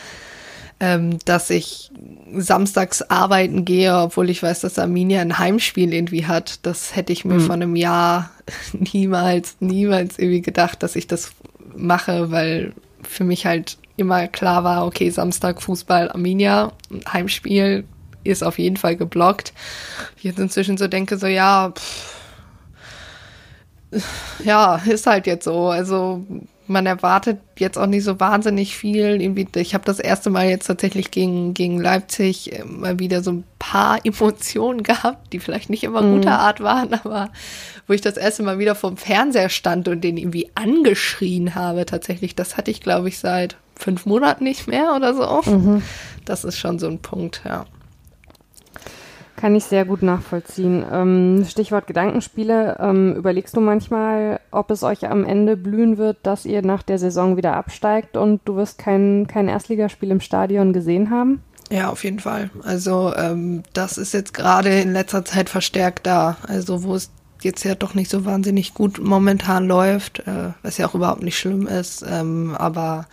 ähm, 0.80 1.18
dass 1.26 1.50
ich 1.50 1.90
samstags 2.36 3.02
arbeiten 3.02 3.66
gehe, 3.66 3.98
obwohl 3.98 4.30
ich 4.30 4.44
weiß, 4.44 4.62
dass 4.62 4.78
Arminia 4.78 5.22
ein 5.22 5.40
Heimspiel 5.40 5.96
irgendwie 5.96 6.28
hat. 6.28 6.60
Das 6.66 6.96
hätte 6.96 7.12
ich 7.12 7.26
mir 7.26 7.36
mhm. 7.36 7.42
vor 7.42 7.56
einem 7.56 7.76
Jahr 7.76 8.30
niemals, 8.74 9.56
niemals 9.60 10.20
irgendwie 10.20 10.42
gedacht, 10.42 10.84
dass 10.84 10.96
ich 10.96 11.08
das 11.08 11.32
mache, 11.76 12.30
weil 12.30 12.74
für 13.02 13.24
mich 13.24 13.48
halt 13.48 13.78
immer 13.98 14.28
klar 14.28 14.64
war, 14.64 14.86
okay, 14.86 15.10
Samstag 15.10 15.62
Fußball 15.62 16.12
Arminia, 16.12 16.72
Heimspiel, 17.12 17.84
ist 18.24 18.44
auf 18.44 18.60
jeden 18.60 18.78
Fall 18.78 18.96
geblockt. 18.96 19.54
Ich 20.18 20.24
jetzt 20.24 20.40
inzwischen 20.40 20.78
so 20.78 20.88
denke, 20.88 21.18
so 21.18 21.28
ja, 21.28 21.72
pff, 21.72 22.20
ja, 24.44 24.76
ist 24.86 25.08
halt 25.08 25.28
jetzt 25.28 25.46
so. 25.46 25.70
Also 25.70 26.24
man 26.70 26.86
erwartet 26.86 27.40
jetzt 27.58 27.78
auch 27.78 27.88
nicht 27.88 28.04
so 28.04 28.20
wahnsinnig 28.20 28.78
viel. 28.78 29.20
Irgendwie, 29.20 29.48
ich 29.56 29.74
habe 29.74 29.84
das 29.86 30.00
erste 30.00 30.30
Mal 30.30 30.50
jetzt 30.50 30.68
tatsächlich 30.68 31.10
gegen, 31.10 31.56
gegen 31.56 31.82
Leipzig 31.82 32.54
äh, 32.54 32.64
mal 32.64 33.00
wieder 33.00 33.24
so 33.24 33.32
ein 33.32 33.44
paar 33.58 34.00
Emotionen 34.06 34.84
gehabt, 34.84 35.34
die 35.34 35.40
vielleicht 35.40 35.70
nicht 35.70 35.84
immer 35.84 36.02
guter 36.02 36.30
mhm. 36.30 36.40
Art 36.40 36.62
waren, 36.62 36.94
aber 36.94 37.30
wo 37.88 37.94
ich 37.94 38.02
das 38.02 38.18
erste 38.18 38.44
Mal 38.44 38.60
wieder 38.60 38.76
vom 38.76 38.98
Fernseher 38.98 39.50
stand 39.50 39.88
und 39.88 40.02
den 40.02 40.18
irgendwie 40.18 40.52
angeschrien 40.54 41.56
habe, 41.56 41.86
tatsächlich, 41.88 42.36
das 42.36 42.56
hatte 42.56 42.70
ich, 42.70 42.82
glaube 42.82 43.10
ich, 43.10 43.18
seit 43.18 43.58
fünf 43.76 44.06
Monaten 44.06 44.44
nicht 44.44 44.68
mehr 44.68 44.94
oder 44.96 45.16
so. 45.16 45.52
Mhm. 45.52 45.82
Das 46.26 46.44
ist 46.44 46.60
schon 46.60 46.78
so 46.78 46.88
ein 46.88 47.00
Punkt, 47.00 47.42
ja. 47.46 47.66
Kann 49.40 49.56
ich 49.56 49.64
sehr 49.64 49.86
gut 49.86 50.04
nachvollziehen. 50.04 50.84
Ähm, 50.92 51.46
Stichwort 51.48 51.88
Gedankenspiele. 51.88 52.76
Ähm, 52.78 53.16
überlegst 53.16 53.56
du 53.56 53.62
manchmal, 53.62 54.42
ob 54.52 54.70
es 54.70 54.84
euch 54.84 55.08
am 55.08 55.24
Ende 55.24 55.56
blühen 55.56 55.98
wird, 55.98 56.18
dass 56.24 56.46
ihr 56.46 56.62
nach 56.62 56.84
der 56.84 57.00
Saison 57.00 57.38
wieder 57.38 57.56
absteigt 57.56 58.18
und 58.18 58.42
du 58.44 58.58
wirst 58.58 58.78
kein, 58.80 59.28
kein 59.28 59.48
Erstligaspiel 59.48 60.12
im 60.12 60.20
Stadion 60.20 60.74
gesehen 60.74 61.10
haben? 61.10 61.42
Ja, 61.72 61.90
auf 61.90 62.04
jeden 62.04 62.20
Fall. 62.20 62.50
Also 62.64 63.14
ähm, 63.16 63.64
das 63.72 63.98
ist 63.98 64.14
jetzt 64.14 64.34
gerade 64.34 64.78
in 64.78 64.92
letzter 64.92 65.24
Zeit 65.24 65.50
verstärkt 65.50 66.06
da. 66.06 66.36
Also 66.46 66.84
wo 66.84 66.94
es 66.96 67.10
jetzt 67.42 67.64
ja 67.64 67.76
doch 67.76 67.94
nicht 67.94 68.12
so 68.12 68.26
wahnsinnig 68.26 68.74
gut 68.74 69.00
momentan 69.02 69.70
läuft, 69.70 70.20
äh, 70.28 70.50
was 70.64 70.78
ja 70.78 70.86
auch 70.86 70.96
überhaupt 70.96 71.24
nicht 71.24 71.40
schlimm 71.40 71.66
ist. 71.66 72.04
Ähm, 72.06 72.58
aber 72.58 73.08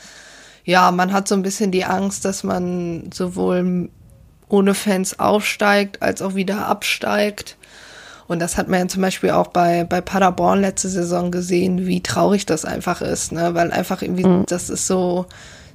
ja, 0.64 0.90
man 0.90 1.12
hat 1.12 1.28
so 1.28 1.36
ein 1.36 1.42
bisschen 1.42 1.70
die 1.70 1.84
Angst, 1.84 2.24
dass 2.24 2.42
man 2.42 3.10
sowohl 3.14 3.90
ohne 4.48 4.74
Fans 4.74 5.18
aufsteigt, 5.18 6.02
als 6.02 6.22
auch 6.22 6.34
wieder 6.34 6.66
absteigt. 6.66 7.56
Und 8.28 8.40
das 8.40 8.56
hat 8.56 8.68
man 8.68 8.80
ja 8.80 8.88
zum 8.88 9.02
Beispiel 9.02 9.30
auch 9.30 9.48
bei, 9.48 9.84
bei 9.84 10.00
Paderborn 10.00 10.60
letzte 10.60 10.88
Saison 10.88 11.30
gesehen, 11.30 11.86
wie 11.86 12.02
traurig 12.02 12.44
das 12.46 12.64
einfach 12.64 13.00
ist, 13.00 13.32
ne? 13.32 13.54
Weil 13.54 13.70
einfach 13.70 14.02
irgendwie, 14.02 14.26
mhm. 14.26 14.44
das 14.46 14.68
ist 14.68 14.86
so, 14.86 15.26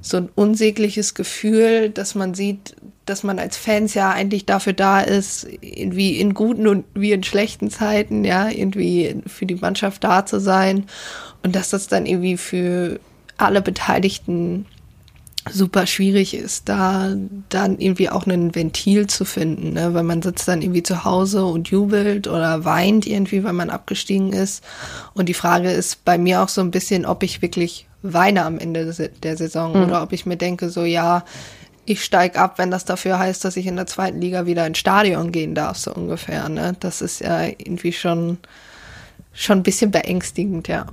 so 0.02 0.18
ein 0.18 0.28
unsägliches 0.34 1.14
Gefühl, 1.14 1.88
dass 1.88 2.14
man 2.14 2.34
sieht, 2.34 2.76
dass 3.06 3.22
man 3.22 3.38
als 3.38 3.56
Fans 3.56 3.94
ja 3.94 4.10
eigentlich 4.10 4.44
dafür 4.44 4.74
da 4.74 5.00
ist, 5.00 5.46
irgendwie 5.60 6.20
in 6.20 6.34
guten 6.34 6.66
und 6.66 6.84
wie 6.94 7.12
in 7.12 7.22
schlechten 7.22 7.70
Zeiten, 7.70 8.24
ja, 8.24 8.50
irgendwie 8.50 9.16
für 9.26 9.46
die 9.46 9.54
Mannschaft 9.54 10.04
da 10.04 10.26
zu 10.26 10.38
sein. 10.38 10.84
Und 11.42 11.56
dass 11.56 11.70
das 11.70 11.88
dann 11.88 12.04
irgendwie 12.06 12.36
für 12.36 13.00
alle 13.38 13.62
Beteiligten 13.62 14.66
super 15.50 15.86
schwierig 15.86 16.34
ist, 16.34 16.68
da 16.68 17.14
dann 17.48 17.78
irgendwie 17.78 18.08
auch 18.08 18.26
ein 18.26 18.54
Ventil 18.54 19.08
zu 19.08 19.24
finden, 19.24 19.72
ne? 19.72 19.92
weil 19.92 20.04
man 20.04 20.22
sitzt 20.22 20.46
dann 20.46 20.62
irgendwie 20.62 20.82
zu 20.82 21.04
Hause 21.04 21.44
und 21.44 21.68
jubelt 21.68 22.28
oder 22.28 22.64
weint 22.64 23.06
irgendwie, 23.06 23.42
weil 23.42 23.52
man 23.52 23.70
abgestiegen 23.70 24.32
ist. 24.32 24.62
Und 25.14 25.28
die 25.28 25.34
Frage 25.34 25.70
ist 25.70 26.04
bei 26.04 26.16
mir 26.16 26.42
auch 26.42 26.48
so 26.48 26.60
ein 26.60 26.70
bisschen, 26.70 27.06
ob 27.06 27.22
ich 27.22 27.42
wirklich 27.42 27.86
weine 28.02 28.44
am 28.44 28.58
Ende 28.58 28.92
der 29.22 29.36
Saison 29.36 29.76
mhm. 29.76 29.84
oder 29.84 30.02
ob 30.02 30.12
ich 30.12 30.26
mir 30.26 30.36
denke, 30.36 30.70
so 30.70 30.84
ja, 30.84 31.24
ich 31.84 32.04
steig 32.04 32.38
ab, 32.38 32.58
wenn 32.58 32.70
das 32.70 32.84
dafür 32.84 33.18
heißt, 33.18 33.44
dass 33.44 33.56
ich 33.56 33.66
in 33.66 33.76
der 33.76 33.86
zweiten 33.86 34.20
Liga 34.20 34.46
wieder 34.46 34.66
ins 34.66 34.78
Stadion 34.78 35.32
gehen 35.32 35.54
darf, 35.54 35.76
so 35.76 35.92
ungefähr. 35.92 36.48
Ne? 36.48 36.76
Das 36.78 37.02
ist 37.02 37.20
ja 37.20 37.42
irgendwie 37.44 37.92
schon, 37.92 38.38
schon 39.32 39.58
ein 39.58 39.64
bisschen 39.64 39.90
beängstigend, 39.90 40.68
ja. 40.68 40.86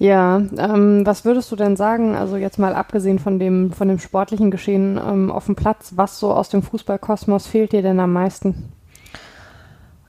Ja, 0.00 0.38
ähm, 0.56 1.04
was 1.04 1.26
würdest 1.26 1.52
du 1.52 1.56
denn 1.56 1.76
sagen, 1.76 2.16
also 2.16 2.38
jetzt 2.38 2.58
mal 2.58 2.74
abgesehen 2.74 3.18
von 3.18 3.38
dem, 3.38 3.70
von 3.70 3.86
dem 3.86 3.98
sportlichen 3.98 4.50
Geschehen 4.50 4.96
ähm, 4.96 5.30
auf 5.30 5.44
dem 5.44 5.56
Platz, 5.56 5.92
was 5.94 6.18
so 6.18 6.32
aus 6.32 6.48
dem 6.48 6.62
Fußballkosmos 6.62 7.46
fehlt 7.46 7.72
dir 7.72 7.82
denn 7.82 8.00
am 8.00 8.14
meisten? 8.14 8.72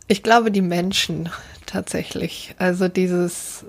Ich 0.07 0.23
glaube, 0.23 0.49
die 0.49 0.61
Menschen 0.61 1.27
tatsächlich. 1.65 2.55
Also 2.57 2.87
dieses, 2.87 3.65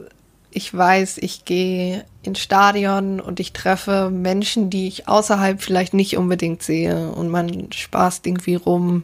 ich 0.53 0.73
weiß, 0.73 1.19
ich 1.19 1.45
gehe 1.45 2.05
ins 2.23 2.39
Stadion 2.39 3.19
und 3.19 3.41
ich 3.41 3.53
treffe 3.53 4.09
Menschen, 4.09 4.71
die 4.71 4.87
ich 4.87 5.09
außerhalb 5.09 5.61
vielleicht 5.61 5.93
nicht 5.93 6.17
unbedingt 6.17 6.63
sehe 6.63 7.11
und 7.11 7.31
man 7.31 7.73
spaßt 7.73 8.29
irgendwie 8.29 8.55
rum 8.55 9.03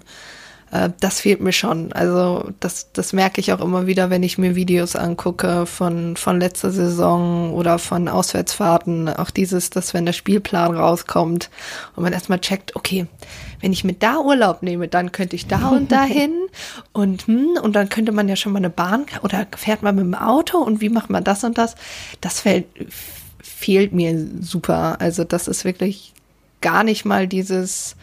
äh, 0.71 0.91
das 1.01 1.21
fehlt 1.21 1.41
mir 1.41 1.53
schon. 1.53 1.93
Also 1.93 2.51
das, 2.61 2.93
das 2.93 3.13
merke 3.13 3.41
ich 3.41 3.53
auch 3.53 3.61
immer 3.61 3.87
wieder, 3.87 4.11
wenn 4.11 4.23
ich 4.23 4.39
mir 4.39 4.55
Videos 4.55 4.97
angucke 4.97 5.67
von, 5.67 6.17
von 6.17 6.41
letzter 6.41 6.71
Saison 6.71 7.53
oder 7.55 7.79
von 7.79 8.09
Auswärtsfahrten. 8.09 9.09
Auch 9.09 9.31
dieses, 9.31 9.71
dass 9.71 9.95
wenn 9.95 10.07
der 10.07 10.13
Spielplan 10.13 10.77
rauskommt 10.77 11.51
und 11.97 12.03
man 12.03 12.13
erstmal 12.13 12.41
checkt, 12.41 12.77
okay, 12.77 13.07
wenn 13.61 13.73
ich 13.73 13.85
mit 13.85 14.03
da 14.03 14.19
Urlaub 14.19 14.63
nehme, 14.63 14.89
dann 14.89 15.13
könnte 15.13 15.37
ich 15.37 15.47
da 15.47 15.69
und 15.69 15.91
dahin 15.93 16.33
und 16.93 17.27
hm, 17.27 17.59
und 17.63 17.75
dann 17.75 17.89
könnte 17.89 18.13
man 18.13 18.29
ja 18.29 18.37
schon 18.37 18.53
mal 18.53 18.59
eine 18.59 18.71
Bahn 18.71 19.07
oder 19.23 19.47
fährt 19.57 19.83
man 19.83 19.97
mit 19.97 20.05
dem 20.05 20.15
Auto 20.15 20.59
und 20.59 20.81
wie 20.81 20.91
macht 20.91 21.11
man 21.11 21.25
das 21.25 21.45
und 21.45 21.59
das? 21.59 21.75
Das 22.21 22.41
fällt, 22.41 22.67
fehlt 23.41 23.93
mir 23.93 24.17
super. 24.41 25.01
Also 25.01 25.25
das 25.25 25.49
ist 25.49 25.65
wirklich 25.65 26.13
gar 26.61 26.85
nicht 26.85 27.05
mal 27.05 27.27
dieses 27.27 27.97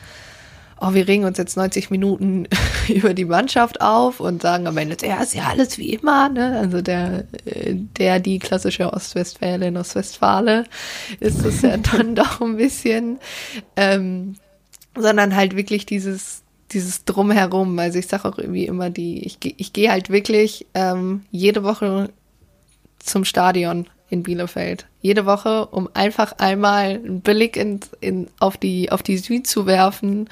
oh, 0.79 0.93
wir 0.93 1.07
regen 1.07 1.25
uns 1.25 1.37
jetzt 1.37 1.57
90 1.57 1.89
Minuten 1.89 2.47
über 2.87 3.13
die 3.13 3.25
Mannschaft 3.25 3.81
auf 3.81 4.19
und 4.19 4.41
sagen 4.41 4.67
am 4.67 4.77
Ende, 4.77 4.97
ja, 5.05 5.21
ist 5.21 5.35
ja 5.35 5.45
alles 5.45 5.77
wie 5.77 5.93
immer, 5.93 6.29
ne? 6.29 6.59
Also 6.59 6.81
der, 6.81 7.25
äh, 7.45 7.75
der, 7.75 8.19
die 8.19 8.39
klassische 8.39 8.91
Ostwestfälin, 8.93 9.77
Ostwestfale 9.77 10.65
ist 11.19 11.45
das 11.45 11.61
ja 11.61 11.77
dann 11.91 12.15
doch 12.15 12.41
ein 12.41 12.57
bisschen, 12.57 13.19
ähm, 13.75 14.35
sondern 14.97 15.35
halt 15.35 15.55
wirklich 15.55 15.85
dieses, 15.85 16.43
dieses 16.71 17.05
Drumherum. 17.05 17.77
Also 17.79 17.99
ich 17.99 18.07
sage 18.07 18.27
auch 18.27 18.37
irgendwie 18.37 18.65
immer 18.65 18.89
die, 18.89 19.25
ich, 19.25 19.39
ich 19.41 19.73
gehe 19.73 19.91
halt 19.91 20.09
wirklich 20.09 20.65
ähm, 20.73 21.25
jede 21.31 21.63
Woche 21.63 22.09
zum 22.99 23.23
Stadion 23.23 23.87
in 24.09 24.23
Bielefeld. 24.23 24.85
Jede 25.01 25.25
Woche, 25.25 25.65
um 25.67 25.89
einfach 25.93 26.33
einmal 26.37 26.91
einen 26.91 27.21
Blick 27.21 27.57
in, 27.57 27.79
in, 28.01 28.27
auf, 28.39 28.57
die, 28.57 28.91
auf 28.91 29.03
die 29.03 29.17
Süd 29.17 29.47
zu 29.47 29.65
werfen 29.65 30.29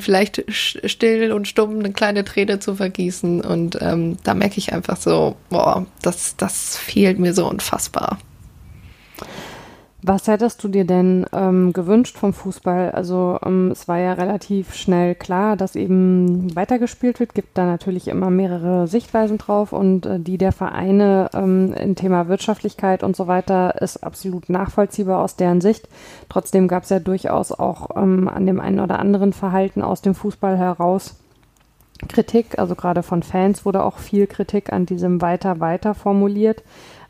vielleicht 0.00 0.44
still 0.48 1.32
und 1.32 1.48
stumm 1.48 1.78
eine 1.78 1.92
kleine 1.92 2.24
Träne 2.24 2.58
zu 2.58 2.74
vergießen. 2.74 3.40
Und 3.40 3.78
ähm, 3.80 4.18
da 4.22 4.34
merke 4.34 4.58
ich 4.58 4.72
einfach 4.72 4.96
so, 4.96 5.36
boah, 5.48 5.86
das, 6.02 6.36
das 6.36 6.76
fehlt 6.76 7.18
mir 7.18 7.32
so 7.32 7.48
unfassbar. 7.48 8.18
Was 10.00 10.28
hättest 10.28 10.62
du 10.62 10.68
dir 10.68 10.84
denn 10.84 11.26
ähm, 11.32 11.72
gewünscht 11.72 12.18
vom 12.18 12.32
Fußball? 12.32 12.92
Also 12.92 13.36
ähm, 13.44 13.72
es 13.72 13.88
war 13.88 13.98
ja 13.98 14.12
relativ 14.12 14.74
schnell 14.74 15.16
klar, 15.16 15.56
dass 15.56 15.74
eben 15.74 16.54
weitergespielt 16.54 17.18
wird. 17.18 17.34
Gibt 17.34 17.58
da 17.58 17.66
natürlich 17.66 18.06
immer 18.06 18.30
mehrere 18.30 18.86
Sichtweisen 18.86 19.38
drauf 19.38 19.72
und 19.72 20.06
äh, 20.06 20.20
die 20.20 20.38
der 20.38 20.52
Vereine 20.52 21.30
ähm, 21.34 21.72
im 21.72 21.96
Thema 21.96 22.28
Wirtschaftlichkeit 22.28 23.02
und 23.02 23.16
so 23.16 23.26
weiter 23.26 23.82
ist 23.82 23.96
absolut 24.04 24.48
nachvollziehbar 24.48 25.20
aus 25.20 25.34
deren 25.34 25.60
Sicht. 25.60 25.88
Trotzdem 26.28 26.68
gab 26.68 26.84
es 26.84 26.90
ja 26.90 27.00
durchaus 27.00 27.50
auch 27.50 27.96
ähm, 27.96 28.28
an 28.28 28.46
dem 28.46 28.60
einen 28.60 28.78
oder 28.78 29.00
anderen 29.00 29.32
Verhalten 29.32 29.82
aus 29.82 30.00
dem 30.00 30.14
Fußball 30.14 30.56
heraus 30.56 31.16
Kritik. 32.06 32.58
Also 32.60 32.76
gerade 32.76 33.02
von 33.02 33.24
Fans 33.24 33.64
wurde 33.64 33.82
auch 33.82 33.98
viel 33.98 34.28
Kritik 34.28 34.72
an 34.72 34.86
diesem 34.86 35.20
Weiter 35.20 35.58
weiter 35.58 35.94
formuliert. 35.94 36.62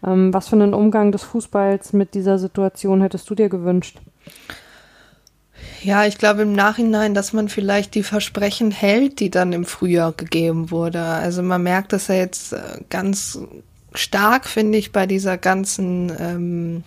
Ähm, 0.07 0.33
was 0.33 0.49
für 0.49 0.57
einen 0.57 0.75
Umgang 0.75 1.13
des 1.13 1.23
Fußballs 1.23 1.93
mit 1.93 2.15
dieser 2.15 2.39
Situation 2.39 3.01
hättest 3.01 3.29
du 3.31 3.35
dir 3.35 3.49
gewünscht? 3.49 4.01
Ja, 5.83 6.05
ich 6.07 6.19
glaube 6.19 6.43
im 6.43 6.53
Nachhinein, 6.53 7.15
dass 7.15 7.33
man 7.33 7.49
vielleicht 7.49 7.95
die 7.95 8.03
Versprechen 8.03 8.71
hält, 8.71 9.21
die 9.21 9.31
dann 9.31 9.53
im 9.53 9.65
Frühjahr 9.65 10.13
gegeben 10.13 10.71
wurde. 10.71 11.03
Also 11.03 11.43
man 11.43 11.63
merkt 11.63 11.93
das 11.93 12.09
ja 12.09 12.17
jetzt 12.17 12.53
äh, 12.53 12.59
ganz 12.91 13.39
stark, 13.95 14.47
finde 14.47 14.79
ich, 14.79 14.93
bei 14.93 15.07
dieser 15.07 15.39
ganzen 15.39 16.13
ähm, 16.19 16.85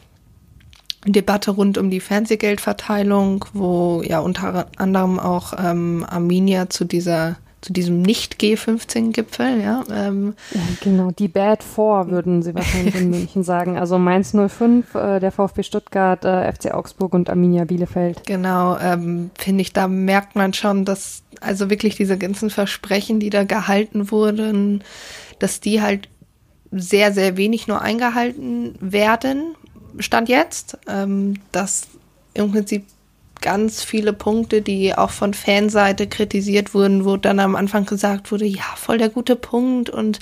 Debatte 1.05 1.51
rund 1.51 1.77
um 1.77 1.89
die 1.89 1.99
Fernsehgeldverteilung, 1.99 3.45
wo 3.53 4.03
ja 4.05 4.19
unter 4.19 4.67
anderem 4.77 5.19
auch 5.19 5.53
ähm, 5.57 6.05
Arminia 6.07 6.69
zu 6.69 6.85
dieser 6.85 7.37
zu 7.61 7.73
diesem 7.73 8.01
Nicht-G15-Gipfel, 8.01 9.61
ja. 9.61 9.83
Ähm, 9.91 10.33
ja. 10.51 10.61
Genau, 10.81 11.11
die 11.11 11.27
Bad 11.27 11.63
Four 11.63 12.09
würden 12.09 12.41
sie 12.41 12.55
wahrscheinlich 12.55 12.95
in 12.95 13.11
München 13.11 13.43
sagen. 13.43 13.77
Also 13.77 13.99
Mainz 13.99 14.31
05, 14.33 14.95
äh, 14.95 15.19
der 15.19 15.31
VfB 15.31 15.63
Stuttgart, 15.63 16.25
äh, 16.25 16.51
FC 16.51 16.73
Augsburg 16.73 17.13
und 17.13 17.29
Arminia 17.29 17.65
Bielefeld. 17.65 18.25
Genau, 18.25 18.77
ähm, 18.79 19.29
finde 19.37 19.61
ich, 19.61 19.73
da 19.73 19.87
merkt 19.87 20.35
man 20.35 20.53
schon, 20.53 20.85
dass 20.85 21.23
also 21.39 21.69
wirklich 21.69 21.95
diese 21.95 22.17
ganzen 22.17 22.49
Versprechen, 22.49 23.19
die 23.19 23.29
da 23.29 23.43
gehalten 23.43 24.11
wurden, 24.11 24.83
dass 25.39 25.59
die 25.59 25.81
halt 25.81 26.09
sehr, 26.71 27.13
sehr 27.13 27.37
wenig 27.37 27.67
nur 27.67 27.81
eingehalten 27.81 28.75
werden, 28.79 29.55
stand 29.99 30.29
jetzt, 30.29 30.77
ähm, 30.87 31.35
dass 31.51 31.87
im 32.33 32.51
Prinzip 32.51 32.85
ganz 33.41 33.83
viele 33.83 34.13
Punkte, 34.13 34.61
die 34.61 34.95
auch 34.95 35.09
von 35.09 35.33
Fanseite 35.33 36.07
kritisiert 36.07 36.73
wurden, 36.73 37.05
wo 37.05 37.17
dann 37.17 37.39
am 37.39 37.55
Anfang 37.55 37.85
gesagt 37.85 38.31
wurde, 38.31 38.45
ja, 38.45 38.63
voll 38.75 38.97
der 38.97 39.09
gute 39.09 39.35
Punkt 39.35 39.89
und 39.89 40.19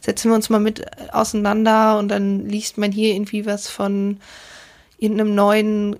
setzen 0.00 0.30
wir 0.30 0.36
uns 0.36 0.50
mal 0.50 0.60
mit 0.60 0.84
auseinander 1.12 1.98
und 1.98 2.08
dann 2.08 2.48
liest 2.48 2.78
man 2.78 2.92
hier 2.92 3.14
irgendwie 3.14 3.46
was 3.46 3.68
von 3.68 4.18
irgendeinem 4.98 5.34
neuen 5.34 5.96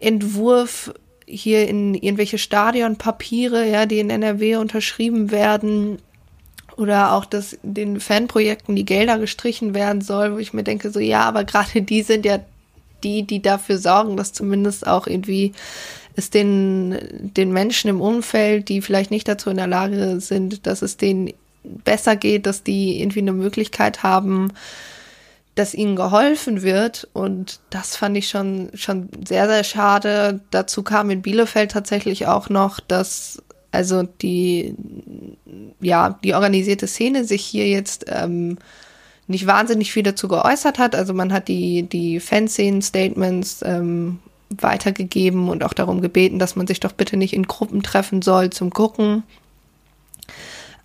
Entwurf 0.00 0.92
hier 1.26 1.68
in 1.68 1.94
irgendwelche 1.94 2.38
Stadionpapiere, 2.38 3.68
ja, 3.68 3.86
die 3.86 3.98
in 3.98 4.10
NRW 4.10 4.56
unterschrieben 4.56 5.30
werden 5.30 5.98
oder 6.76 7.12
auch, 7.12 7.24
dass 7.24 7.58
den 7.62 8.00
Fanprojekten 8.00 8.76
die 8.76 8.84
Gelder 8.84 9.18
gestrichen 9.18 9.74
werden 9.74 10.00
soll, 10.00 10.34
wo 10.34 10.38
ich 10.38 10.52
mir 10.52 10.64
denke, 10.64 10.90
so 10.90 11.00
ja, 11.00 11.22
aber 11.22 11.44
gerade 11.44 11.82
die 11.82 12.02
sind 12.02 12.24
ja 12.24 12.38
die, 13.04 13.24
die 13.24 13.42
dafür 13.42 13.78
sorgen, 13.78 14.16
dass 14.16 14.32
zumindest 14.32 14.86
auch 14.86 15.06
irgendwie 15.06 15.52
es 16.14 16.30
den, 16.30 17.30
den 17.36 17.52
Menschen 17.52 17.88
im 17.88 18.00
Umfeld, 18.00 18.68
die 18.68 18.82
vielleicht 18.82 19.10
nicht 19.10 19.28
dazu 19.28 19.50
in 19.50 19.56
der 19.56 19.66
Lage 19.66 20.20
sind, 20.20 20.66
dass 20.66 20.82
es 20.82 20.96
denen 20.96 21.32
besser 21.62 22.16
geht, 22.16 22.46
dass 22.46 22.62
die 22.62 23.00
irgendwie 23.00 23.20
eine 23.20 23.32
Möglichkeit 23.32 24.02
haben, 24.02 24.52
dass 25.54 25.74
ihnen 25.74 25.96
geholfen 25.96 26.62
wird. 26.62 27.08
Und 27.12 27.60
das 27.70 27.96
fand 27.96 28.16
ich 28.16 28.28
schon, 28.28 28.70
schon 28.74 29.08
sehr, 29.26 29.48
sehr 29.48 29.64
schade. 29.64 30.40
Dazu 30.50 30.82
kam 30.82 31.10
in 31.10 31.22
Bielefeld 31.22 31.70
tatsächlich 31.70 32.26
auch 32.26 32.48
noch, 32.48 32.80
dass 32.80 33.42
also 33.70 34.02
die, 34.02 34.74
ja, 35.80 36.18
die 36.22 36.34
organisierte 36.34 36.86
Szene 36.86 37.24
sich 37.24 37.42
hier 37.42 37.68
jetzt 37.68 38.04
ähm, 38.08 38.58
nicht 39.32 39.46
wahnsinnig 39.46 39.92
viel 39.92 40.04
dazu 40.04 40.28
geäußert 40.28 40.78
hat. 40.78 40.94
Also 40.94 41.12
man 41.12 41.32
hat 41.32 41.48
die, 41.48 41.82
die 41.82 42.20
Fanszenen-Statements 42.20 43.62
ähm, 43.64 44.20
weitergegeben 44.50 45.48
und 45.48 45.64
auch 45.64 45.72
darum 45.72 46.00
gebeten, 46.00 46.38
dass 46.38 46.56
man 46.56 46.66
sich 46.66 46.80
doch 46.80 46.92
bitte 46.92 47.16
nicht 47.16 47.32
in 47.34 47.46
Gruppen 47.46 47.82
treffen 47.82 48.22
soll 48.22 48.50
zum 48.50 48.70
Gucken. 48.70 49.24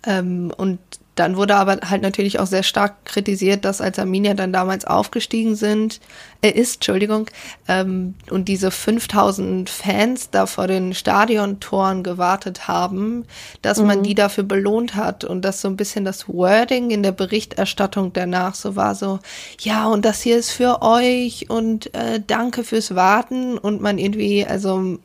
Ähm, 0.06 0.52
und 0.56 0.78
dann 1.14 1.36
wurde 1.36 1.56
aber 1.56 1.78
halt 1.88 2.02
natürlich 2.02 2.38
auch 2.38 2.46
sehr 2.46 2.62
stark 2.62 3.04
kritisiert, 3.04 3.64
dass 3.64 3.80
als 3.80 3.98
Arminia 3.98 4.34
dann 4.34 4.52
damals 4.52 4.84
aufgestiegen 4.84 5.56
sind, 5.56 6.00
äh, 6.40 6.50
ist, 6.50 6.76
Entschuldigung, 6.76 7.28
ähm, 7.66 8.14
und 8.30 8.46
diese 8.46 8.70
5000 8.70 9.68
Fans 9.68 10.30
da 10.30 10.46
vor 10.46 10.68
den 10.68 10.94
Stadiontoren 10.94 12.02
gewartet 12.02 12.68
haben, 12.68 13.24
dass 13.62 13.78
mhm. 13.78 13.86
man 13.86 14.02
die 14.04 14.14
dafür 14.14 14.44
belohnt 14.44 14.94
hat 14.94 15.24
und 15.24 15.42
dass 15.44 15.60
so 15.60 15.68
ein 15.68 15.76
bisschen 15.76 16.04
das 16.04 16.28
Wording 16.28 16.90
in 16.90 17.02
der 17.02 17.12
Berichterstattung 17.12 18.12
danach 18.12 18.54
so 18.54 18.76
war 18.76 18.94
so, 18.94 19.18
ja, 19.60 19.86
und 19.88 20.04
das 20.04 20.22
hier 20.22 20.38
ist 20.38 20.50
für 20.50 20.82
euch 20.82 21.50
und 21.50 21.92
äh, 21.94 22.20
danke 22.24 22.62
fürs 22.62 22.94
Warten 22.94 23.58
und 23.58 23.80
man 23.80 23.98
irgendwie, 23.98 24.46
also 24.46 24.98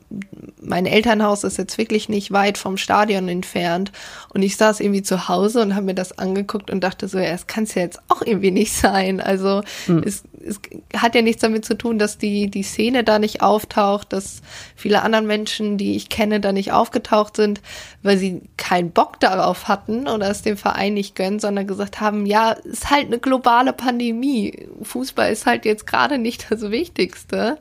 mein 0.62 0.86
Elternhaus 0.86 1.44
ist 1.44 1.58
jetzt 1.58 1.78
wirklich 1.78 2.10
nicht 2.10 2.32
weit 2.32 2.58
vom 2.58 2.78
Stadion 2.78 3.28
entfernt 3.28 3.92
und 4.34 4.44
ich 4.44 4.56
saß 4.58 4.80
irgendwie 4.80 5.04
zu 5.04 5.28
Hause 5.28 5.62
und 5.62 5.76
habe 5.76 5.88
mir 5.88 5.96
das 5.96 6.18
angeguckt 6.18 6.70
und 6.70 6.84
dachte 6.84 7.08
so, 7.08 7.18
ja, 7.18 7.32
es 7.32 7.48
kann 7.48 7.64
es 7.64 7.76
ja 7.76 7.82
jetzt 7.82 8.00
auch 8.08 8.22
irgendwie 8.22 8.52
nicht 8.52 8.74
sein. 8.74 9.20
Also 9.20 9.62
mhm. 9.88 10.04
es, 10.06 10.24
es 10.46 10.60
hat 10.96 11.16
ja 11.16 11.22
nichts 11.22 11.42
damit 11.42 11.66
zu 11.66 11.76
tun, 11.76 11.98
dass 11.98 12.18
die, 12.18 12.50
die 12.50 12.64
Szene 12.64 13.04
da 13.04 13.20
nicht 13.20 13.42
auftaucht, 13.42 14.14
dass 14.14 14.42
viele 14.76 15.02
andere 15.02 15.22
Menschen, 15.22 15.78
die 15.78 15.96
ich 15.96 16.10
kenne, 16.10 16.40
da 16.40 16.52
nicht 16.52 16.72
aufgetaucht 16.72 17.38
sind, 17.38 17.62
weil 18.02 18.18
sie 18.18 18.42
keinen 18.58 18.92
Bock 18.92 19.20
darauf 19.20 19.68
hatten 19.68 20.08
oder 20.08 20.30
es 20.30 20.42
dem 20.42 20.58
Verein 20.58 20.94
nicht 20.94 21.16
gönnen, 21.16 21.40
sondern 21.40 21.68
gesagt 21.68 22.02
haben, 22.02 22.26
ja, 22.26 22.52
ist 22.52 22.90
halt 22.90 23.08
eine 23.08 23.20
globale 23.20 23.74
Pandemie. 23.74 24.68
Fußball 24.82 25.32
ist 25.32 25.46
halt 25.46 25.66
jetzt 25.66 25.88
gerade 25.88 26.18
nicht 26.18 26.52
das 26.52 26.62
Wichtigste. 26.70 27.58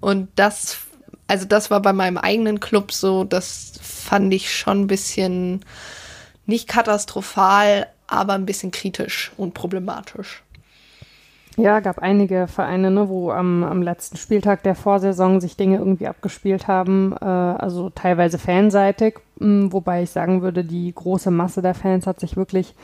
Und 0.00 0.28
das, 0.36 0.78
also 1.26 1.46
das 1.46 1.70
war 1.70 1.80
bei 1.80 1.92
meinem 1.92 2.18
eigenen 2.18 2.60
Club 2.60 2.92
so, 2.92 3.24
das 3.24 3.72
fand 3.80 4.32
ich 4.34 4.54
schon 4.54 4.82
ein 4.82 4.86
bisschen 4.86 5.64
nicht 6.44 6.68
katastrophal, 6.68 7.86
aber 8.06 8.34
ein 8.34 8.46
bisschen 8.46 8.72
kritisch 8.72 9.32
und 9.36 9.54
problematisch. 9.54 10.42
Ja, 11.58 11.80
gab 11.80 11.98
einige 11.98 12.46
Vereine, 12.46 12.90
ne, 12.90 13.08
wo 13.10 13.30
am, 13.30 13.62
am 13.62 13.82
letzten 13.82 14.16
Spieltag 14.16 14.62
der 14.62 14.74
Vorsaison 14.74 15.40
sich 15.40 15.56
Dinge 15.56 15.76
irgendwie 15.76 16.06
abgespielt 16.06 16.66
haben, 16.66 17.14
äh, 17.20 17.24
also 17.24 17.90
teilweise 17.90 18.38
fanseitig, 18.38 19.16
mh, 19.38 19.46
hm, 19.46 19.72
wobei 19.72 20.02
ich 20.02 20.10
sagen 20.10 20.40
würde, 20.40 20.64
die 20.64 20.92
große 20.94 21.30
Masse 21.30 21.60
der 21.60 21.74
Fans 21.74 22.06
hat 22.06 22.20
sich 22.20 22.36
wirklich 22.36 22.74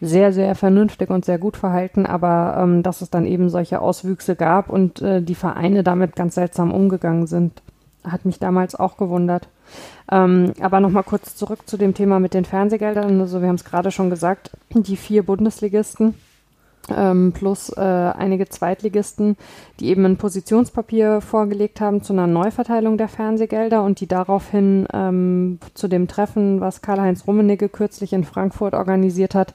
sehr, 0.00 0.32
sehr 0.32 0.54
vernünftig 0.54 1.10
und 1.10 1.24
sehr 1.26 1.38
gut 1.38 1.58
verhalten, 1.58 2.06
aber 2.06 2.56
ähm, 2.58 2.82
dass 2.82 3.02
es 3.02 3.10
dann 3.10 3.26
eben 3.26 3.50
solche 3.50 3.80
Auswüchse 3.80 4.34
gab 4.34 4.70
und 4.70 5.02
äh, 5.02 5.20
die 5.20 5.34
Vereine 5.34 5.82
damit 5.82 6.16
ganz 6.16 6.34
seltsam 6.36 6.72
umgegangen 6.72 7.26
sind, 7.26 7.62
hat 8.02 8.24
mich 8.24 8.38
damals 8.38 8.74
auch 8.74 8.96
gewundert. 8.96 9.48
Ähm, 10.10 10.52
aber 10.60 10.80
nochmal 10.80 11.02
kurz 11.02 11.34
zurück 11.34 11.60
zu 11.66 11.76
dem 11.76 11.92
Thema 11.92 12.20
mit 12.20 12.34
den 12.34 12.44
Fernsehgeldern. 12.44 13.20
Also 13.20 13.40
wir 13.40 13.48
haben 13.48 13.56
es 13.56 13.64
gerade 13.64 13.90
schon 13.90 14.10
gesagt, 14.10 14.52
die 14.70 14.96
vier 14.96 15.24
Bundesligisten 15.24 16.14
ähm, 16.94 17.32
plus 17.32 17.70
äh, 17.70 17.80
einige 17.80 18.48
Zweitligisten, 18.48 19.36
die 19.80 19.88
eben 19.88 20.04
ein 20.04 20.16
Positionspapier 20.16 21.20
vorgelegt 21.20 21.80
haben 21.80 22.02
zu 22.02 22.12
einer 22.12 22.26
Neuverteilung 22.26 22.98
der 22.98 23.08
Fernsehgelder 23.08 23.82
und 23.82 24.00
die 24.00 24.06
daraufhin 24.06 24.86
ähm, 24.92 25.58
zu 25.74 25.88
dem 25.88 26.08
Treffen, 26.08 26.60
was 26.60 26.82
Karl-Heinz 26.82 27.26
Rummenigge 27.26 27.68
kürzlich 27.68 28.12
in 28.12 28.24
Frankfurt 28.24 28.74
organisiert 28.74 29.34
hat, 29.34 29.54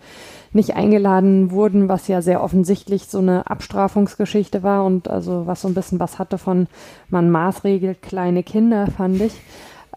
nicht 0.54 0.76
eingeladen 0.76 1.52
wurden, 1.52 1.88
was 1.88 2.08
ja 2.08 2.22
sehr 2.22 2.44
offensichtlich 2.44 3.08
so 3.08 3.20
eine 3.20 3.50
Abstrafungsgeschichte 3.50 4.64
war 4.64 4.84
und 4.84 5.10
also 5.10 5.48
was 5.48 5.62
so 5.62 5.68
ein 5.68 5.74
bisschen 5.74 6.00
was 6.00 6.20
hatte 6.20 6.38
von 6.38 6.68
man 7.10 7.30
maßregelt 7.30 8.02
kleine 8.02 8.44
Kinder, 8.44 8.88
fand 8.88 9.22
ich. 9.22 9.34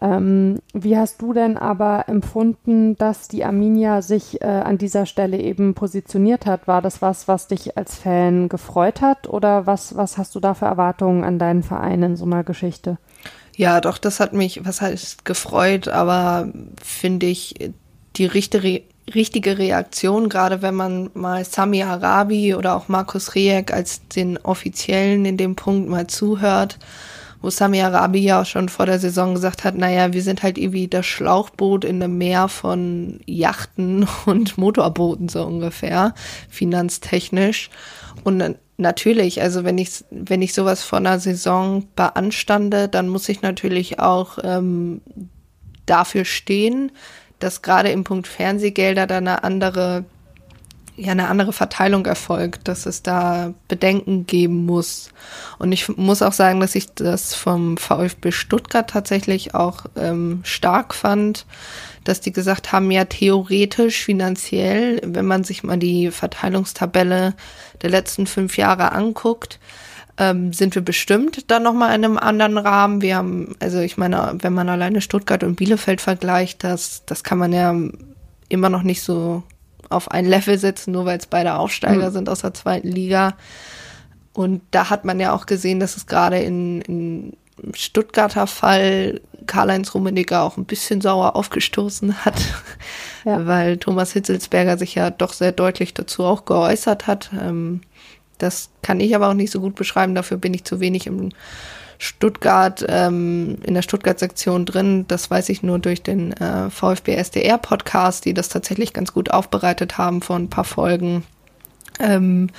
Ähm, 0.01 0.59
wie 0.73 0.97
hast 0.97 1.21
du 1.21 1.31
denn 1.31 1.57
aber 1.57 2.09
empfunden, 2.09 2.97
dass 2.97 3.29
die 3.29 3.45
Arminia 3.45 4.01
sich 4.01 4.41
äh, 4.41 4.45
an 4.45 4.77
dieser 4.77 5.05
Stelle 5.05 5.37
eben 5.37 5.73
positioniert 5.73 6.45
hat? 6.45 6.67
War 6.67 6.81
das 6.81 7.01
was, 7.01 7.27
was 7.27 7.47
dich 7.47 7.77
als 7.77 7.95
Fan 7.95 8.49
gefreut 8.49 9.01
hat 9.01 9.29
oder 9.29 9.65
was, 9.67 9.95
was 9.95 10.17
hast 10.17 10.35
du 10.35 10.41
da 10.41 10.53
für 10.53 10.65
Erwartungen 10.65 11.23
an 11.23 11.39
deinen 11.39 11.63
Verein 11.63 12.03
in 12.03 12.15
so 12.17 12.25
einer 12.25 12.43
Geschichte? 12.43 12.97
Ja, 13.55 13.79
doch, 13.79 13.97
das 13.97 14.19
hat 14.19 14.33
mich, 14.33 14.65
was 14.65 14.81
heißt 14.81 15.23
gefreut, 15.23 15.87
aber 15.87 16.49
finde 16.81 17.27
ich 17.27 17.71
die 18.17 18.25
richtige, 18.25 18.81
richtige 19.13 19.57
Reaktion, 19.57 20.27
gerade 20.27 20.61
wenn 20.61 20.75
man 20.75 21.09
mal 21.13 21.45
Sami 21.45 21.83
Arabi 21.83 22.53
oder 22.53 22.75
auch 22.75 22.89
Markus 22.89 23.33
Rejek 23.33 23.71
als 23.73 24.05
den 24.09 24.37
Offiziellen 24.39 25.23
in 25.23 25.37
dem 25.37 25.55
Punkt 25.55 25.89
mal 25.89 26.07
zuhört 26.07 26.79
wo 27.45 27.51
Sami 27.51 27.79
Arabi 27.79 28.21
ja 28.21 28.41
auch 28.41 28.45
schon 28.47 28.69
vor 28.69 28.87
der 28.87 28.97
Saison 28.97 29.35
gesagt 29.35 29.63
hat, 29.63 29.77
naja, 29.77 30.13
wir 30.13 30.23
sind 30.23 30.41
halt 30.41 30.57
irgendwie 30.57 30.87
das 30.87 31.05
Schlauchboot 31.05 31.85
in 31.85 32.01
einem 32.01 32.17
Meer 32.17 32.47
von 32.47 33.19
Yachten 33.27 34.07
und 34.25 34.57
Motorbooten 34.57 35.29
so 35.29 35.45
ungefähr, 35.45 36.15
finanztechnisch. 36.49 37.69
Und 38.23 38.55
natürlich, 38.77 39.43
also 39.43 39.63
wenn 39.63 39.77
ich, 39.77 40.03
wenn 40.09 40.41
ich 40.41 40.55
sowas 40.55 40.81
vor 40.81 40.97
einer 40.97 41.19
Saison 41.19 41.85
beanstande, 41.95 42.87
dann 42.87 43.09
muss 43.09 43.29
ich 43.29 43.43
natürlich 43.43 43.99
auch 43.99 44.39
ähm, 44.43 45.01
dafür 45.85 46.25
stehen, 46.25 46.91
dass 47.37 47.61
gerade 47.61 47.91
im 47.91 48.03
Punkt 48.03 48.27
Fernsehgelder 48.27 49.05
da 49.05 49.17
eine 49.17 49.43
andere 49.43 50.03
ja 50.97 51.11
eine 51.11 51.27
andere 51.27 51.53
Verteilung 51.53 52.05
erfolgt, 52.05 52.67
dass 52.67 52.85
es 52.85 53.03
da 53.03 53.53
Bedenken 53.67 54.25
geben 54.25 54.65
muss. 54.65 55.09
Und 55.59 55.71
ich 55.71 55.89
muss 55.97 56.21
auch 56.21 56.33
sagen, 56.33 56.59
dass 56.59 56.75
ich 56.75 56.93
das 56.93 57.33
vom 57.33 57.77
VfB 57.77 58.31
Stuttgart 58.31 58.89
tatsächlich 58.89 59.53
auch 59.53 59.85
ähm, 59.95 60.41
stark 60.43 60.93
fand, 60.93 61.45
dass 62.03 62.21
die 62.21 62.31
gesagt 62.31 62.71
haben, 62.71 62.91
ja 62.91 63.05
theoretisch, 63.05 64.03
finanziell, 64.03 65.01
wenn 65.03 65.25
man 65.25 65.43
sich 65.43 65.63
mal 65.63 65.77
die 65.77 66.11
Verteilungstabelle 66.11 67.33
der 67.81 67.89
letzten 67.89 68.27
fünf 68.27 68.57
Jahre 68.57 68.91
anguckt, 68.91 69.59
ähm, 70.17 70.53
sind 70.53 70.75
wir 70.75 70.81
bestimmt 70.81 71.51
dann 71.51 71.63
nochmal 71.63 71.95
in 71.95 72.05
einem 72.05 72.17
anderen 72.17 72.57
Rahmen. 72.57 73.01
Wir 73.01 73.17
haben, 73.17 73.55
also 73.59 73.79
ich 73.79 73.97
meine, 73.97 74.35
wenn 74.39 74.53
man 74.53 74.69
alleine 74.69 75.01
Stuttgart 75.01 75.43
und 75.43 75.55
Bielefeld 75.55 75.99
vergleicht, 75.99 76.63
das, 76.63 77.03
das 77.05 77.23
kann 77.23 77.37
man 77.37 77.51
ja 77.51 77.75
immer 78.47 78.69
noch 78.69 78.83
nicht 78.83 79.01
so 79.01 79.43
auf 79.89 80.11
ein 80.11 80.25
Level 80.25 80.57
setzen, 80.57 80.91
nur 80.91 81.05
weil 81.05 81.17
es 81.17 81.25
beide 81.25 81.55
Aufsteiger 81.55 82.09
mhm. 82.09 82.13
sind 82.13 82.29
aus 82.29 82.41
der 82.41 82.53
zweiten 82.53 82.89
Liga. 82.89 83.35
Und 84.33 84.61
da 84.71 84.89
hat 84.89 85.05
man 85.05 85.19
ja 85.19 85.33
auch 85.33 85.45
gesehen, 85.45 85.79
dass 85.79 85.95
es 85.95 86.07
gerade 86.07 86.39
in, 86.39 86.81
in 86.81 87.37
Stuttgarter 87.73 88.47
Fall 88.47 89.21
Karl-Heinz 89.47 89.93
Rummenigge 89.93 90.39
auch 90.39 90.57
ein 90.57 90.65
bisschen 90.65 91.01
sauer 91.01 91.35
aufgestoßen 91.35 92.25
hat, 92.25 92.41
ja. 93.23 93.45
weil 93.47 93.77
Thomas 93.77 94.11
Hitzelsberger 94.11 94.77
sich 94.77 94.95
ja 94.95 95.09
doch 95.09 95.33
sehr 95.33 95.51
deutlich 95.51 95.93
dazu 95.93 96.23
auch 96.23 96.45
geäußert 96.45 97.07
hat. 97.07 97.31
Ähm, 97.39 97.81
das 98.37 98.69
kann 98.81 98.99
ich 98.99 99.15
aber 99.15 99.29
auch 99.29 99.33
nicht 99.33 99.51
so 99.51 99.61
gut 99.61 99.75
beschreiben, 99.75 100.15
dafür 100.15 100.37
bin 100.37 100.53
ich 100.53 100.65
zu 100.65 100.79
wenig 100.81 101.07
im 101.07 101.29
Stuttgart, 101.97 102.85
ähm, 102.87 103.57
in 103.63 103.73
der 103.73 103.81
Stuttgart-Sektion 103.81 104.65
drin. 104.65 105.05
Das 105.07 105.29
weiß 105.29 105.49
ich 105.49 105.63
nur 105.63 105.79
durch 105.79 106.03
den 106.03 106.33
äh, 106.33 106.69
VfB 106.69 107.15
SDR-Podcast, 107.15 108.25
die 108.25 108.33
das 108.33 108.49
tatsächlich 108.49 108.93
ganz 108.93 109.13
gut 109.13 109.31
aufbereitet 109.31 109.97
haben 109.97 110.21
vor 110.21 110.35
ein 110.35 110.49
paar 110.49 110.63
Folgen. 110.63 111.23
Ähm, 111.99 112.49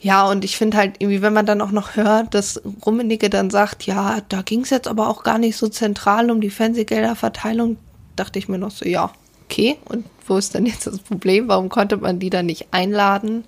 ja, 0.00 0.28
und 0.28 0.44
ich 0.44 0.58
finde 0.58 0.76
halt 0.76 0.96
irgendwie, 0.98 1.22
wenn 1.22 1.32
man 1.32 1.46
dann 1.46 1.62
auch 1.62 1.70
noch 1.70 1.96
hört, 1.96 2.34
dass 2.34 2.60
Rummenigge 2.84 3.30
dann 3.30 3.48
sagt, 3.50 3.86
ja, 3.86 4.18
da 4.28 4.42
ging 4.42 4.60
es 4.60 4.70
jetzt 4.70 4.88
aber 4.88 5.08
auch 5.08 5.22
gar 5.22 5.38
nicht 5.38 5.56
so 5.56 5.68
zentral 5.68 6.30
um 6.30 6.40
die 6.42 6.50
Fernsehgelderverteilung, 6.50 7.78
dachte 8.14 8.38
ich 8.38 8.48
mir 8.48 8.58
noch 8.58 8.70
so, 8.70 8.86
ja, 8.86 9.10
okay, 9.44 9.78
und 9.86 10.04
wo 10.26 10.36
ist 10.36 10.54
denn 10.54 10.66
jetzt 10.66 10.86
das 10.86 10.98
Problem? 10.98 11.48
Warum 11.48 11.68
konnte 11.68 11.96
man 11.96 12.18
die 12.18 12.30
dann 12.30 12.46
nicht 12.46 12.68
einladen? 12.70 13.44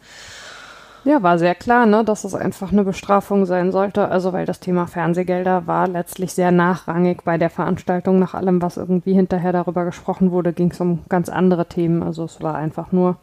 Ja, 1.07 1.23
war 1.23 1.39
sehr 1.39 1.55
klar, 1.55 1.87
ne, 1.87 2.05
dass 2.05 2.25
es 2.25 2.35
einfach 2.35 2.73
eine 2.73 2.83
Bestrafung 2.83 3.47
sein 3.47 3.71
sollte. 3.71 4.09
Also 4.09 4.33
weil 4.33 4.45
das 4.45 4.59
Thema 4.59 4.89
Fernsehgelder 4.89 5.69
war 5.69 5.87
letztlich 5.87 6.33
sehr 6.33 6.51
nachrangig 6.51 7.23
bei 7.25 7.39
der 7.39 7.49
Veranstaltung. 7.49 8.19
Nach 8.19 8.35
allem, 8.35 8.61
was 8.61 8.77
irgendwie 8.77 9.13
hinterher 9.13 9.53
darüber 9.53 9.85
gesprochen 9.85 10.33
wurde, 10.33 10.53
ging 10.53 10.73
es 10.73 10.81
um 10.81 11.05
ganz 11.09 11.29
andere 11.29 11.67
Themen. 11.67 12.03
Also 12.03 12.25
es 12.25 12.43
war 12.43 12.57
einfach 12.57 12.91
nur 12.91 13.19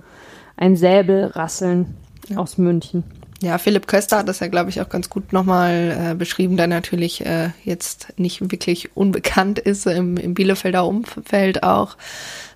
ein 0.56 0.78
Säbelrasseln 0.78 1.98
ja. 2.30 2.38
aus 2.38 2.58
München. 2.58 3.04
Ja, 3.42 3.58
Philipp 3.58 3.86
Köster 3.88 4.20
hat 4.20 4.30
das 4.30 4.40
ja, 4.40 4.48
glaube 4.48 4.70
ich, 4.70 4.80
auch 4.80 4.88
ganz 4.88 5.10
gut 5.10 5.34
nochmal 5.34 6.12
äh, 6.12 6.16
beschrieben, 6.16 6.56
der 6.56 6.68
natürlich 6.68 7.26
äh, 7.26 7.50
jetzt 7.66 8.18
nicht 8.18 8.40
wirklich 8.50 8.96
unbekannt 8.96 9.60
ist 9.60 9.88
im, 9.88 10.16
im 10.16 10.36
Bielefelder 10.36 10.88
Umfeld 10.88 11.64
auch. 11.64 11.98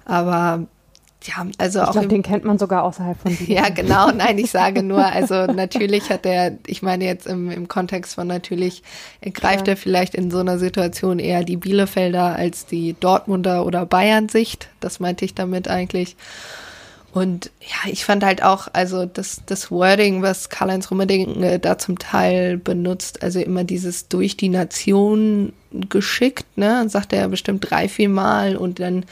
Aber 0.05 0.67
ja, 1.27 1.45
also 1.57 1.81
ich 1.81 1.87
auch. 1.87 1.91
Glaub, 1.91 2.09
den 2.09 2.23
kennt 2.23 2.43
man 2.43 2.57
sogar 2.57 2.83
außerhalb 2.83 3.19
von 3.19 3.35
Bielefeld. 3.37 3.49
Ja, 3.49 3.69
genau. 3.69 4.11
Nein, 4.11 4.37
ich 4.37 4.51
sage 4.51 4.83
nur, 4.83 5.05
also 5.05 5.45
natürlich 5.45 6.09
hat 6.09 6.25
er, 6.25 6.57
ich 6.65 6.81
meine 6.81 7.05
jetzt 7.05 7.27
im, 7.27 7.51
im 7.51 7.67
Kontext 7.67 8.15
von 8.15 8.27
natürlich, 8.27 8.83
greift 9.33 9.67
ja. 9.67 9.73
er 9.73 9.77
vielleicht 9.77 10.15
in 10.15 10.31
so 10.31 10.39
einer 10.39 10.57
Situation 10.57 11.19
eher 11.19 11.43
die 11.43 11.57
Bielefelder 11.57 12.35
als 12.35 12.65
die 12.65 12.95
Dortmunder 12.99 13.65
oder 13.65 13.85
Bayern-Sicht. 13.85 14.69
Das 14.79 14.99
meinte 14.99 15.25
ich 15.25 15.35
damit 15.35 15.67
eigentlich. 15.67 16.15
Und 17.13 17.51
ja, 17.61 17.91
ich 17.91 18.05
fand 18.05 18.23
halt 18.23 18.43
auch, 18.43 18.67
also 18.73 19.05
das, 19.05 19.41
das 19.45 19.71
Wording, 19.71 20.21
was 20.21 20.49
Karl-Heinz 20.49 20.91
Rummerding 20.91 21.41
äh, 21.41 21.59
da 21.59 21.77
zum 21.77 21.97
Teil 21.97 22.57
benutzt, 22.57 23.23
also 23.23 23.39
immer 23.39 23.63
dieses 23.63 24.07
durch 24.07 24.37
die 24.37 24.49
Nation 24.49 25.53
geschickt, 25.71 26.45
ne, 26.57 26.87
sagt 26.89 27.13
er 27.13 27.27
bestimmt 27.27 27.69
drei, 27.69 27.89
vier 27.89 28.09
Mal 28.09 28.55
und 28.55 28.79
dann 28.79 29.05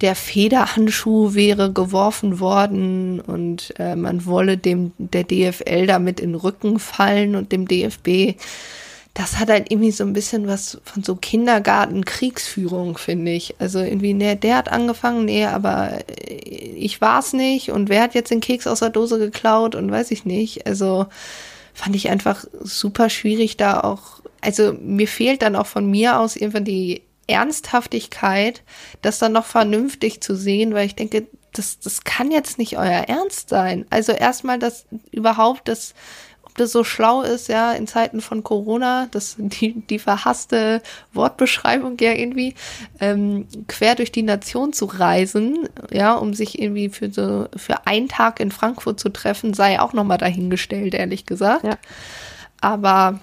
der 0.00 0.14
Federhandschuh 0.14 1.34
wäre 1.34 1.72
geworfen 1.72 2.38
worden 2.38 3.20
und 3.20 3.74
äh, 3.78 3.96
man 3.96 4.26
wolle 4.26 4.56
dem 4.56 4.92
der 4.98 5.24
DFL 5.24 5.86
damit 5.86 6.20
in 6.20 6.32
den 6.32 6.40
Rücken 6.40 6.78
fallen 6.78 7.34
und 7.34 7.50
dem 7.50 7.66
DFB. 7.66 8.40
Das 9.14 9.40
hat 9.40 9.48
halt 9.48 9.72
irgendwie 9.72 9.90
so 9.90 10.04
ein 10.04 10.12
bisschen 10.12 10.46
was 10.46 10.80
von 10.84 11.02
so 11.02 11.16
Kindergarten-Kriegsführung, 11.16 12.96
finde 12.98 13.32
ich. 13.32 13.56
Also 13.58 13.80
irgendwie, 13.80 14.14
ne, 14.14 14.36
der 14.36 14.58
hat 14.58 14.70
angefangen, 14.70 15.24
nee, 15.24 15.44
aber 15.46 15.98
äh, 16.08 16.34
ich 16.34 17.00
war's 17.00 17.32
nicht 17.32 17.70
und 17.70 17.88
wer 17.88 18.02
hat 18.02 18.14
jetzt 18.14 18.30
den 18.30 18.40
Keks 18.40 18.68
aus 18.68 18.78
der 18.80 18.90
Dose 18.90 19.18
geklaut 19.18 19.74
und 19.74 19.90
weiß 19.90 20.12
ich 20.12 20.24
nicht. 20.24 20.66
Also 20.66 21.06
fand 21.74 21.96
ich 21.96 22.08
einfach 22.08 22.44
super 22.60 23.10
schwierig 23.10 23.56
da 23.56 23.80
auch. 23.80 24.20
Also 24.40 24.74
mir 24.80 25.08
fehlt 25.08 25.42
dann 25.42 25.56
auch 25.56 25.66
von 25.66 25.90
mir 25.90 26.20
aus 26.20 26.36
irgendwann 26.36 26.64
die 26.64 27.02
Ernsthaftigkeit, 27.28 28.62
das 29.02 29.18
dann 29.18 29.32
noch 29.32 29.44
vernünftig 29.44 30.20
zu 30.20 30.34
sehen, 30.34 30.74
weil 30.74 30.86
ich 30.86 30.96
denke, 30.96 31.28
das, 31.52 31.78
das 31.78 32.04
kann 32.04 32.30
jetzt 32.30 32.58
nicht 32.58 32.78
euer 32.78 33.04
Ernst 33.08 33.48
sein. 33.48 33.86
Also 33.90 34.12
erstmal, 34.12 34.58
dass 34.58 34.86
überhaupt 35.10 35.68
das, 35.68 35.94
ob 36.42 36.56
das 36.56 36.72
so 36.72 36.84
schlau 36.84 37.22
ist, 37.22 37.48
ja, 37.48 37.72
in 37.72 37.86
Zeiten 37.86 38.20
von 38.20 38.42
Corona, 38.42 39.08
das 39.10 39.36
die, 39.38 39.80
die 39.80 39.98
verhasste 39.98 40.82
Wortbeschreibung 41.12 41.96
ja 42.00 42.12
irgendwie, 42.12 42.54
ähm, 43.00 43.46
quer 43.66 43.94
durch 43.94 44.12
die 44.12 44.22
Nation 44.22 44.72
zu 44.72 44.86
reisen, 44.86 45.68
ja, 45.90 46.14
um 46.14 46.34
sich 46.34 46.60
irgendwie 46.60 46.88
für 46.88 47.10
so, 47.10 47.48
für 47.56 47.86
einen 47.86 48.08
Tag 48.08 48.40
in 48.40 48.52
Frankfurt 48.52 49.00
zu 49.00 49.08
treffen, 49.08 49.54
sei 49.54 49.80
auch 49.80 49.92
nochmal 49.92 50.18
dahingestellt, 50.18 50.94
ehrlich 50.94 51.26
gesagt. 51.26 51.64
Ja. 51.64 51.78
Aber 52.60 53.20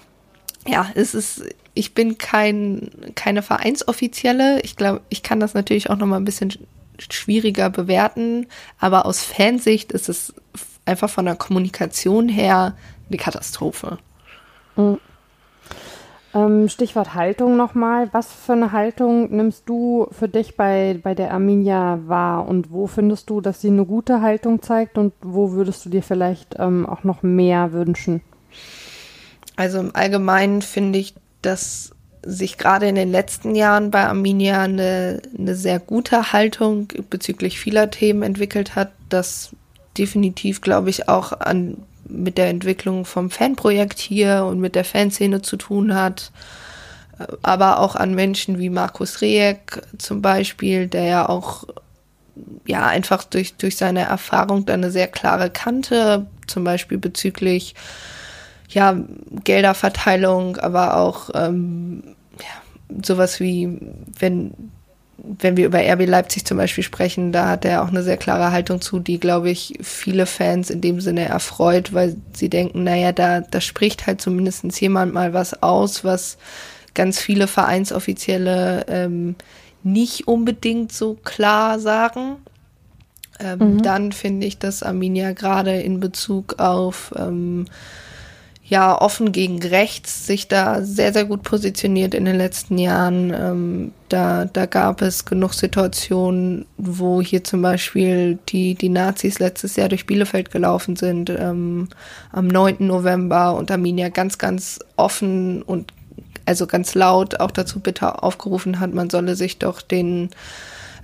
ja, 0.67 0.89
es 0.95 1.13
ist 1.13 1.43
ich 1.75 1.93
bin 1.93 2.17
kein, 2.17 2.89
keine 3.15 3.43
Vereinsoffizielle. 3.43 4.61
Ich 4.61 4.75
glaube, 4.75 5.01
ich 5.09 5.21
kann 5.23 5.39
das 5.39 5.53
natürlich 5.53 5.89
auch 5.89 5.97
noch 5.97 6.07
mal 6.07 6.17
ein 6.17 6.25
bisschen 6.25 6.53
schwieriger 6.97 7.69
bewerten. 7.69 8.47
Aber 8.79 9.05
aus 9.05 9.23
Fansicht 9.23 9.91
ist 9.91 10.09
es 10.09 10.33
einfach 10.85 11.09
von 11.09 11.25
der 11.25 11.35
Kommunikation 11.35 12.29
her 12.29 12.75
eine 13.09 13.17
Katastrophe. 13.17 13.97
Mhm. 14.77 14.99
Ähm, 16.33 16.69
Stichwort 16.69 17.13
Haltung 17.13 17.57
nochmal. 17.57 18.09
Was 18.11 18.31
für 18.31 18.53
eine 18.53 18.71
Haltung 18.71 19.35
nimmst 19.35 19.63
du 19.67 20.07
für 20.11 20.27
dich 20.27 20.55
bei, 20.55 20.99
bei 21.01 21.13
der 21.13 21.31
Arminia 21.31 21.99
wahr 22.07 22.47
und 22.47 22.71
wo 22.71 22.87
findest 22.87 23.29
du, 23.29 23.41
dass 23.41 23.61
sie 23.61 23.69
eine 23.69 23.85
gute 23.85 24.21
Haltung 24.21 24.61
zeigt 24.61 24.97
und 24.97 25.13
wo 25.21 25.51
würdest 25.51 25.85
du 25.85 25.89
dir 25.89 26.03
vielleicht 26.03 26.55
ähm, 26.57 26.85
auch 26.85 27.03
noch 27.03 27.23
mehr 27.23 27.71
wünschen? 27.71 28.21
Also 29.55 29.79
im 29.79 29.95
Allgemeinen 29.95 30.61
finde 30.61 30.99
ich 30.99 31.15
dass 31.45 31.91
sich 32.25 32.57
gerade 32.57 32.87
in 32.87 32.95
den 32.95 33.11
letzten 33.11 33.53
Jahren 33.55 33.91
bei 33.91 34.07
Arminia 34.07 34.63
eine, 34.63 35.21
eine 35.37 35.55
sehr 35.55 35.79
gute 35.79 36.33
Haltung 36.33 36.87
bezüglich 37.09 37.59
vieler 37.59 37.91
Themen 37.91 38.23
entwickelt 38.23 38.75
hat, 38.75 38.91
das 39.09 39.51
definitiv, 39.97 40.61
glaube 40.61 40.89
ich, 40.89 41.07
auch 41.07 41.31
an, 41.39 41.77
mit 42.07 42.37
der 42.37 42.49
Entwicklung 42.49 43.05
vom 43.05 43.29
Fanprojekt 43.29 43.99
hier 43.99 44.45
und 44.45 44.59
mit 44.59 44.75
der 44.75 44.85
Fanszene 44.85 45.41
zu 45.41 45.55
tun 45.55 45.93
hat. 45.93 46.31
Aber 47.43 47.79
auch 47.79 47.95
an 47.95 48.13
Menschen 48.13 48.59
wie 48.59 48.69
Markus 48.69 49.21
Rieck 49.21 49.81
zum 49.97 50.21
Beispiel, 50.21 50.87
der 50.87 51.03
ja 51.05 51.29
auch 51.29 51.65
ja 52.65 52.85
einfach 52.87 53.23
durch, 53.23 53.55
durch 53.55 53.77
seine 53.77 54.01
Erfahrung 54.01 54.65
da 54.65 54.73
eine 54.73 54.91
sehr 54.91 55.07
klare 55.07 55.49
Kante, 55.49 56.25
zum 56.47 56.63
Beispiel 56.63 56.97
bezüglich 56.97 57.75
ja, 58.69 58.97
Gelderverteilung, 59.43 60.57
aber 60.57 60.97
auch 60.97 61.29
ähm, 61.33 62.03
ja, 62.39 63.01
sowas 63.03 63.39
wie, 63.39 63.79
wenn, 64.19 64.53
wenn 65.17 65.57
wir 65.57 65.65
über 65.65 65.79
RB 65.79 66.07
Leipzig 66.07 66.45
zum 66.45 66.57
Beispiel 66.57 66.83
sprechen, 66.83 67.31
da 67.31 67.49
hat 67.49 67.65
er 67.65 67.83
auch 67.83 67.89
eine 67.89 68.03
sehr 68.03 68.17
klare 68.17 68.51
Haltung 68.51 68.81
zu, 68.81 68.99
die, 68.99 69.19
glaube 69.19 69.49
ich, 69.49 69.75
viele 69.81 70.25
Fans 70.25 70.69
in 70.69 70.81
dem 70.81 70.99
Sinne 71.01 71.25
erfreut, 71.25 71.93
weil 71.93 72.15
sie 72.33 72.49
denken, 72.49 72.83
naja, 72.83 73.11
da, 73.11 73.41
da 73.41 73.61
spricht 73.61 74.07
halt 74.07 74.21
zumindest 74.21 74.63
jemand 74.79 75.13
mal 75.13 75.33
was 75.33 75.61
aus, 75.61 76.03
was 76.03 76.37
ganz 76.93 77.19
viele 77.19 77.47
Vereinsoffizielle 77.47 78.85
ähm, 78.87 79.35
nicht 79.83 80.27
unbedingt 80.27 80.91
so 80.91 81.15
klar 81.23 81.79
sagen. 81.79 82.37
Ähm, 83.39 83.75
mhm. 83.75 83.83
Dann 83.83 84.11
finde 84.11 84.47
ich, 84.47 84.57
dass 84.57 84.81
Arminia 84.81 85.33
gerade 85.33 85.79
in 85.79 85.99
Bezug 85.99 86.59
auf 86.59 87.13
ähm, 87.17 87.65
ja 88.67 88.99
offen 88.99 89.31
gegen 89.31 89.61
rechts 89.61 90.25
sich 90.25 90.47
da 90.47 90.81
sehr, 90.81 91.13
sehr 91.13 91.25
gut 91.25 91.43
positioniert 91.43 92.15
in 92.15 92.25
den 92.25 92.35
letzten 92.35 92.79
Jahren. 92.79 93.31
Ähm, 93.31 93.91
da, 94.09 94.45
da 94.45 94.65
gab 94.65 95.03
es 95.03 95.25
genug 95.25 95.53
Situationen, 95.53 96.65
wo 96.77 97.21
hier 97.21 97.43
zum 97.43 97.61
Beispiel 97.61 98.39
die, 98.49 98.73
die 98.73 98.89
Nazis 98.89 99.37
letztes 99.37 99.75
Jahr 99.75 99.89
durch 99.89 100.07
Bielefeld 100.07 100.49
gelaufen 100.49 100.95
sind, 100.95 101.29
ähm, 101.29 101.89
am 102.31 102.47
9. 102.47 102.77
November 102.79 103.55
und 103.55 103.69
Arminia 103.69 104.09
ganz, 104.09 104.39
ganz 104.39 104.79
offen 104.95 105.61
und 105.61 105.93
also 106.47 106.65
ganz 106.65 106.95
laut 106.95 107.39
auch 107.39 107.51
dazu 107.51 107.79
bitte 107.79 108.23
aufgerufen 108.23 108.79
hat, 108.79 108.93
man 108.93 109.09
solle 109.09 109.35
sich 109.35 109.57
doch 109.59 109.81
den 109.81 110.29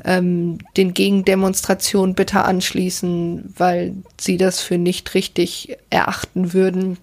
ähm, 0.04 0.58
den 0.78 0.96
Gegendemonstrationen 0.96 2.16
bitte 2.16 2.44
anschließen, 2.44 3.54
weil 3.56 3.94
sie 4.20 4.38
das 4.38 4.60
für 4.60 4.80
nicht 4.80 5.14
richtig 5.14 5.78
erachten 5.92 6.54
würden, 6.54 6.98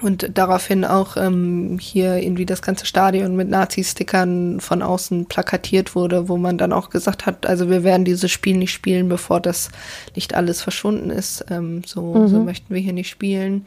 und 0.00 0.38
daraufhin 0.38 0.84
auch 0.84 1.16
ähm, 1.16 1.78
hier 1.80 2.16
irgendwie 2.16 2.46
das 2.46 2.62
ganze 2.62 2.86
Stadion 2.86 3.36
mit 3.36 3.48
Nazi-Stickern 3.48 4.60
von 4.60 4.82
außen 4.82 5.26
plakatiert 5.26 5.94
wurde, 5.94 6.28
wo 6.28 6.36
man 6.36 6.58
dann 6.58 6.72
auch 6.72 6.90
gesagt 6.90 7.26
hat, 7.26 7.44
also 7.46 7.68
wir 7.68 7.82
werden 7.82 8.04
dieses 8.04 8.30
Spiel 8.30 8.56
nicht 8.56 8.72
spielen, 8.72 9.08
bevor 9.08 9.40
das 9.40 9.68
nicht 10.14 10.34
alles 10.34 10.62
verschwunden 10.62 11.10
ist. 11.10 11.44
Ähm, 11.50 11.82
so, 11.84 12.14
mhm. 12.14 12.28
so 12.28 12.42
möchten 12.42 12.72
wir 12.72 12.80
hier 12.80 12.92
nicht 12.92 13.10
spielen. 13.10 13.66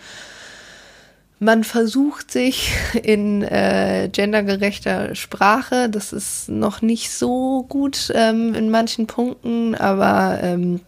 Man 1.40 1.66
versucht 1.66 2.32
sich 2.32 2.72
in 3.04 3.44
äh, 3.44 4.10
gendergerechter 4.12 5.14
Sprache. 5.16 5.90
Das 5.90 6.14
ist 6.14 6.48
noch 6.48 6.82
nicht 6.82 7.12
so 7.12 7.66
gut 7.68 8.12
ähm, 8.16 8.56
in 8.56 8.70
manchen 8.70 9.08
Punkten, 9.08 9.76
aber 9.76 10.40
ähm, 10.42 10.80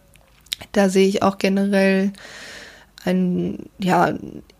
da 0.72 0.88
sehe 0.88 1.06
ich 1.06 1.22
auch 1.22 1.36
generell 1.36 2.12
ein, 3.04 3.66
ja, 3.78 4.14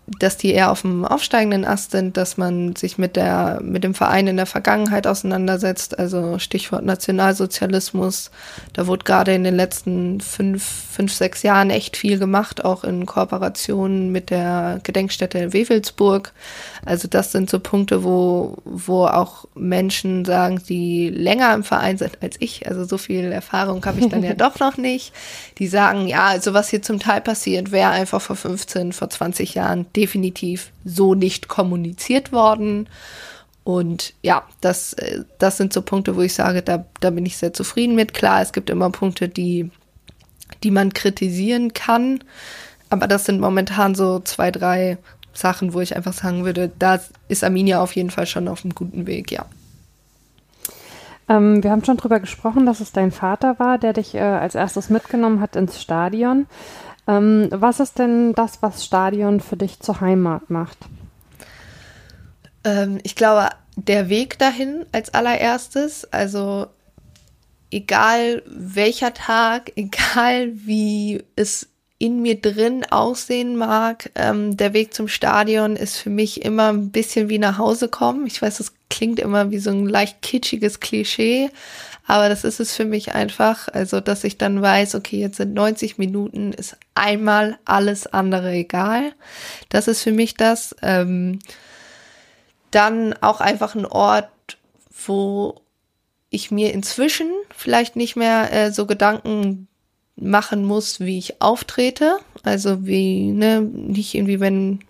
dass 0.07 0.37
die 0.37 0.53
eher 0.53 0.71
auf 0.71 0.83
dem 0.83 1.05
aufsteigenden 1.05 1.64
Ast 1.64 1.90
sind, 1.90 2.16
dass 2.16 2.37
man 2.37 2.77
sich 2.77 2.97
mit 2.97 3.16
der, 3.16 3.59
mit 3.61 3.83
dem 3.83 3.92
Verein 3.92 4.29
in 4.29 4.37
der 4.37 4.47
Vergangenheit 4.47 5.07
auseinandersetzt, 5.07 5.99
also 5.99 6.38
Stichwort 6.38 6.85
Nationalsozialismus. 6.85 8.31
Da 8.73 8.87
wurde 8.87 9.05
gerade 9.05 9.35
in 9.35 9.42
den 9.42 9.57
letzten 9.57 10.21
fünf, 10.21 10.64
fünf, 10.64 11.12
sechs 11.12 11.42
Jahren 11.42 11.71
echt 11.71 11.97
viel 11.97 12.19
gemacht, 12.19 12.64
auch 12.64 12.85
in 12.85 13.05
Kooperation 13.05 14.12
mit 14.12 14.31
der 14.31 14.79
Gedenkstätte 14.85 15.38
in 15.38 15.53
Wewelsburg. 15.53 16.33
Also 16.85 17.09
das 17.09 17.33
sind 17.33 17.51
so 17.51 17.59
Punkte, 17.59 18.05
wo, 18.05 18.59
wo 18.64 19.07
auch 19.07 19.47
Menschen 19.57 20.25
sagen, 20.25 20.62
die 20.69 21.09
länger 21.09 21.53
im 21.53 21.64
Verein 21.64 21.99
sind 21.99 22.23
als 22.23 22.37
ich, 22.38 22.69
also 22.69 22.85
so 22.85 22.97
viel 22.97 23.33
Erfahrung 23.33 23.85
habe 23.85 23.99
ich 23.99 24.09
dann 24.09 24.23
ja 24.23 24.35
doch 24.37 24.61
noch 24.61 24.77
nicht, 24.77 25.12
die 25.59 25.66
sagen, 25.66 26.07
ja, 26.07 26.27
also 26.27 26.55
was 26.55 26.69
hier 26.69 26.83
zum 26.83 27.01
Teil 27.01 27.21
passiert, 27.21 27.73
wäre 27.73 27.90
einfach 27.90 28.21
vor 28.21 28.37
15, 28.37 28.92
vor 28.92 29.11
20 29.11 29.55
Jahren 29.55 29.87
definitiv 29.96 30.72
so 30.85 31.14
nicht 31.14 31.48
kommuniziert 31.48 32.32
worden. 32.32 32.88
Und 33.64 34.14
ja, 34.22 34.44
das, 34.61 34.92
äh, 34.92 35.24
das 35.38 35.56
sind 35.56 35.72
so 35.72 35.82
Punkte, 35.82 36.14
wo 36.14 36.20
ich 36.20 36.35
sage, 36.35 36.62
da, 36.62 36.85
da 37.00 37.11
bin 37.11 37.26
ich 37.26 37.37
sehr 37.37 37.52
zufrieden 37.52 37.96
mit. 37.96 38.14
Klar, 38.14 38.42
es 38.42 38.52
gibt 38.52 38.70
immer 38.70 38.90
Punkte, 38.90 39.28
die, 39.28 39.70
die 40.62 40.70
man 40.70 40.92
kritisieren 40.92 41.72
kann. 41.72 42.22
Aber 42.90 43.09
das 43.09 43.24
sind 43.24 43.40
momentan 43.40 43.94
so 43.94 44.20
zwei, 44.20 44.52
drei 44.52 44.98
Sachen, 45.32 45.74
wo 45.74 45.80
ich 45.80 45.96
einfach 45.96 46.12
sagen 46.12 46.44
würde, 46.44 46.70
da 46.78 47.00
ist 47.28 47.42
Arminia 47.42 47.80
auf 47.82 47.96
jeden 47.96 48.11
Fall 48.11 48.26
schon 48.26 48.48
auf 48.48 48.64
einem 48.64 48.74
guten 48.74 49.06
Weg, 49.06 49.32
ja. 49.32 49.46
Ähm, 51.28 51.62
wir 51.62 51.70
haben 51.70 51.85
schon 51.85 51.96
drüber 51.96 52.20
gesprochen, 52.20 52.66
dass 52.66 52.80
es 52.80 52.92
dein 52.92 53.11
Vater 53.11 53.59
war, 53.59 53.78
der 53.78 53.92
dich 53.92 54.14
äh, 54.14 54.20
als 54.20 54.54
erstes 54.54 54.90
mitgenommen 54.90 55.40
hat 55.40 55.56
ins 55.56 55.80
Stadion. 55.80 56.46
Ähm, 57.09 57.49
was 57.51 57.81
ist 57.81 57.99
denn 57.99 58.33
das, 58.35 58.62
was 58.62 58.85
Stadion 58.85 59.40
für 59.40 59.57
dich 59.57 59.81
zur 59.81 60.01
Heimat 60.01 60.51
macht? 60.51 60.79
Ähm, 62.64 62.99
ich 63.03 63.14
glaube, 63.14 63.51
der 63.77 64.09
Weg 64.09 64.38
dahin 64.38 64.87
als 64.92 65.14
allererstes, 65.14 66.11
also 66.12 66.66
egal 67.71 68.42
welcher 68.47 69.14
Tag, 69.14 69.73
egal 69.77 70.53
wie 70.55 71.23
es 71.37 71.69
in 71.99 72.21
mir 72.21 72.38
drin 72.38 72.85
aussehen 72.90 73.57
mag, 73.57 74.11
ähm, 74.16 74.57
der 74.57 74.75
Weg 74.75 74.92
zum 74.92 75.09
Stadion 75.09 75.77
ist 75.77 75.97
für 75.97 76.11
mich 76.11 76.45
immer 76.45 76.69
ein 76.71 76.90
bisschen 76.90 77.31
wie 77.31 77.38
nach 77.38 77.57
Hause 77.57 77.88
kommen. 77.88 78.27
Ich 78.27 78.42
weiß, 78.42 78.59
das 78.59 78.75
klingt 78.90 79.19
immer 79.19 79.51
wie 79.51 79.59
so 79.59 79.71
ein 79.71 79.87
leicht 79.87 80.21
kitschiges 80.21 80.81
Klischee, 80.81 81.49
aber 82.07 82.29
das 82.29 82.45
ist 82.45 82.61
es 82.61 82.75
für 82.75 82.85
mich 82.85 83.14
einfach. 83.14 83.69
Also, 83.69 84.01
dass 84.01 84.25
ich 84.25 84.38
dann 84.38 84.62
weiß, 84.62 84.95
okay, 84.95 85.19
jetzt 85.19 85.38
sind 85.38 85.55
90 85.55 85.99
Minuten, 85.99 86.53
ist 86.53 86.77
einmal 86.95 87.59
alles 87.64 88.07
andere 88.07 88.53
egal. 88.53 89.12
Das 89.69 89.88
ist 89.88 90.03
für 90.03 90.12
mich 90.12 90.35
das. 90.35 90.75
Ähm, 90.83 91.40
dann 92.71 93.14
auch 93.21 93.40
einfach 93.40 93.75
ein 93.75 93.87
Ort, 93.87 94.29
wo 95.07 95.61
ich 96.31 96.51
mir 96.51 96.75
inzwischen 96.75 97.31
vielleicht 97.55 97.97
nicht 97.97 98.16
mehr 98.16 98.53
äh, 98.53 98.73
so 98.73 98.87
Gedanken 98.87 99.69
machen 100.16 100.64
muss, 100.64 101.01
wie 101.01 101.19
ich 101.19 101.40
auftrete. 101.40 102.19
Also 102.42 102.87
wie, 102.87 103.33
ne, 103.33 103.61
nicht 103.61 104.14
irgendwie, 104.14 104.40
wenn, 104.40 104.81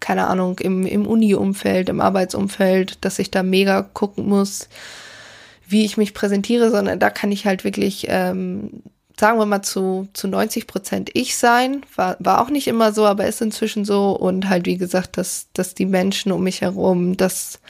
keine 0.00 0.26
Ahnung, 0.26 0.58
im, 0.58 0.86
im 0.86 1.06
Uni-Umfeld, 1.06 1.88
im 1.88 2.00
Arbeitsumfeld, 2.00 3.04
dass 3.04 3.18
ich 3.18 3.30
da 3.30 3.42
mega 3.42 3.82
gucken 3.82 4.26
muss, 4.28 4.68
wie 5.66 5.84
ich 5.84 5.96
mich 5.96 6.14
präsentiere, 6.14 6.70
sondern 6.70 6.98
da 6.98 7.10
kann 7.10 7.32
ich 7.32 7.46
halt 7.46 7.64
wirklich, 7.64 8.06
ähm, 8.08 8.82
sagen 9.18 9.38
wir 9.38 9.46
mal, 9.46 9.62
zu, 9.62 10.08
zu 10.12 10.28
90 10.28 10.66
Prozent 10.66 11.10
ich 11.14 11.36
sein. 11.36 11.82
War, 11.94 12.16
war 12.18 12.42
auch 12.42 12.50
nicht 12.50 12.66
immer 12.66 12.92
so, 12.92 13.06
aber 13.06 13.26
ist 13.26 13.40
inzwischen 13.40 13.84
so. 13.84 14.10
Und 14.12 14.48
halt, 14.48 14.66
wie 14.66 14.76
gesagt, 14.76 15.16
dass, 15.16 15.48
dass 15.52 15.74
die 15.74 15.86
Menschen 15.86 16.32
um 16.32 16.42
mich 16.42 16.60
herum, 16.60 17.16
dass 17.16 17.60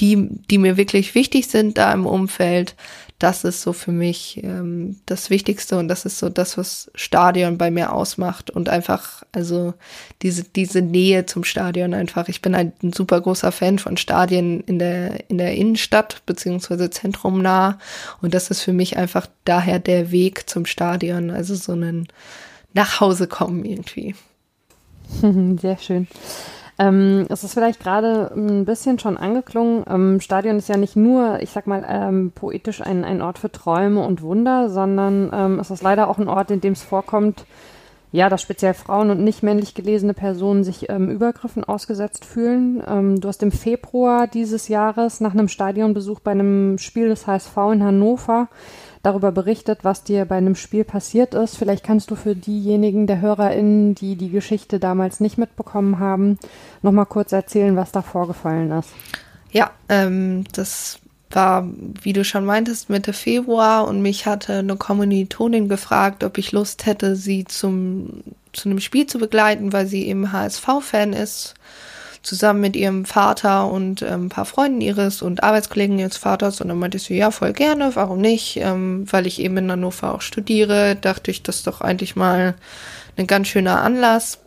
die, 0.00 0.28
die 0.50 0.58
mir 0.58 0.76
wirklich 0.76 1.14
wichtig 1.14 1.46
sind 1.46 1.78
da 1.78 1.92
im 1.92 2.06
Umfeld, 2.06 2.74
das 3.18 3.44
ist 3.44 3.62
so 3.62 3.72
für 3.72 3.92
mich 3.92 4.42
ähm, 4.42 4.96
das 5.06 5.30
Wichtigste 5.30 5.78
und 5.78 5.88
das 5.88 6.04
ist 6.04 6.18
so 6.18 6.28
das, 6.28 6.58
was 6.58 6.90
Stadion 6.94 7.58
bei 7.58 7.70
mir 7.70 7.92
ausmacht 7.92 8.50
und 8.50 8.68
einfach, 8.68 9.22
also 9.32 9.74
diese, 10.22 10.44
diese 10.44 10.82
Nähe 10.82 11.24
zum 11.24 11.44
Stadion 11.44 11.94
einfach. 11.94 12.28
Ich 12.28 12.42
bin 12.42 12.54
ein, 12.54 12.72
ein 12.82 12.92
super 12.92 13.20
großer 13.20 13.52
Fan 13.52 13.78
von 13.78 13.96
Stadien 13.96 14.60
in 14.62 14.78
der, 14.78 15.30
in 15.30 15.38
der 15.38 15.54
Innenstadt 15.54 16.22
beziehungsweise 16.26 16.90
zentrumnah 16.90 17.78
und 18.20 18.34
das 18.34 18.50
ist 18.50 18.62
für 18.62 18.72
mich 18.72 18.96
einfach 18.96 19.28
daher 19.44 19.78
der 19.78 20.10
Weg 20.10 20.50
zum 20.50 20.66
Stadion, 20.66 21.30
also 21.30 21.54
so 21.54 21.72
ein 21.72 22.08
Nachhause 22.72 23.28
kommen 23.28 23.64
irgendwie. 23.64 24.16
Sehr 25.60 25.78
schön. 25.78 26.08
Ähm, 26.78 27.26
es 27.28 27.44
ist 27.44 27.54
vielleicht 27.54 27.80
gerade 27.80 28.32
ein 28.34 28.64
bisschen 28.64 28.98
schon 28.98 29.16
angeklungen. 29.16 29.84
Ähm, 29.88 30.20
Stadion 30.20 30.56
ist 30.56 30.68
ja 30.68 30.76
nicht 30.76 30.96
nur, 30.96 31.40
ich 31.40 31.50
sag 31.50 31.66
mal, 31.66 31.84
ähm, 31.88 32.32
poetisch 32.34 32.80
ein, 32.80 33.04
ein 33.04 33.22
Ort 33.22 33.38
für 33.38 33.52
Träume 33.52 34.04
und 34.04 34.22
Wunder, 34.22 34.68
sondern 34.68 35.30
ähm, 35.32 35.60
es 35.60 35.70
ist 35.70 35.82
leider 35.82 36.08
auch 36.08 36.18
ein 36.18 36.28
Ort, 36.28 36.50
in 36.50 36.60
dem 36.60 36.72
es 36.72 36.82
vorkommt, 36.82 37.46
ja, 38.10 38.28
dass 38.28 38.42
speziell 38.42 38.74
Frauen 38.74 39.10
und 39.10 39.22
nicht 39.22 39.42
männlich 39.42 39.74
gelesene 39.74 40.14
Personen 40.14 40.62
sich 40.62 40.88
ähm, 40.88 41.10
Übergriffen 41.10 41.64
ausgesetzt 41.64 42.24
fühlen. 42.24 42.82
Ähm, 42.86 43.20
du 43.20 43.28
hast 43.28 43.42
im 43.42 43.52
Februar 43.52 44.26
dieses 44.26 44.68
Jahres 44.68 45.20
nach 45.20 45.32
einem 45.32 45.48
Stadionbesuch 45.48 46.20
bei 46.20 46.30
einem 46.32 46.78
Spiel 46.78 47.08
des 47.08 47.26
HSV 47.26 47.56
in 47.72 47.82
Hannover 47.84 48.48
darüber 49.04 49.32
berichtet, 49.32 49.80
was 49.82 50.02
dir 50.02 50.24
bei 50.24 50.36
einem 50.36 50.56
Spiel 50.56 50.82
passiert 50.82 51.34
ist. 51.34 51.56
Vielleicht 51.56 51.84
kannst 51.84 52.10
du 52.10 52.16
für 52.16 52.34
diejenigen 52.34 53.06
der 53.06 53.20
HörerInnen, 53.20 53.94
die 53.94 54.16
die 54.16 54.30
Geschichte 54.30 54.80
damals 54.80 55.20
nicht 55.20 55.38
mitbekommen 55.38 55.98
haben, 55.98 56.38
nochmal 56.82 57.06
kurz 57.06 57.32
erzählen, 57.32 57.76
was 57.76 57.92
da 57.92 58.02
vorgefallen 58.02 58.72
ist. 58.72 58.88
Ja, 59.52 59.70
ähm, 59.88 60.44
das 60.52 60.98
war, 61.30 61.68
wie 62.02 62.12
du 62.12 62.24
schon 62.24 62.44
meintest, 62.46 62.88
Mitte 62.88 63.12
Februar 63.12 63.86
und 63.86 64.00
mich 64.00 64.26
hatte 64.26 64.54
eine 64.54 64.76
Kommilitonin 64.76 65.68
gefragt, 65.68 66.24
ob 66.24 66.38
ich 66.38 66.52
Lust 66.52 66.86
hätte, 66.86 67.14
sie 67.14 67.44
zum, 67.44 68.22
zu 68.52 68.68
einem 68.68 68.80
Spiel 68.80 69.06
zu 69.06 69.18
begleiten, 69.18 69.72
weil 69.72 69.86
sie 69.86 70.06
eben 70.06 70.32
HSV-Fan 70.32 71.12
ist 71.12 71.54
zusammen 72.24 72.60
mit 72.60 72.74
ihrem 72.74 73.04
Vater 73.04 73.70
und 73.70 74.02
ähm, 74.02 74.26
ein 74.26 74.28
paar 74.28 74.46
Freunden 74.46 74.80
ihres 74.80 75.22
und 75.22 75.42
Arbeitskollegen 75.42 75.98
ihres 75.98 76.16
Vaters. 76.16 76.60
Und 76.60 76.68
dann 76.68 76.78
meinte 76.78 76.98
sie, 76.98 77.16
ja, 77.16 77.30
voll 77.30 77.52
gerne, 77.52 77.94
warum 77.94 78.20
nicht? 78.20 78.56
Ähm, 78.56 79.06
weil 79.10 79.26
ich 79.26 79.40
eben 79.40 79.56
in 79.58 79.70
Hannover 79.70 80.14
auch 80.14 80.22
studiere, 80.22 80.96
dachte 80.96 81.30
ich, 81.30 81.42
das 81.42 81.56
ist 81.56 81.66
doch 81.66 81.80
eigentlich 81.80 82.16
mal 82.16 82.54
ein 83.16 83.26
ganz 83.26 83.48
schöner 83.48 83.82
Anlass. 83.82 84.38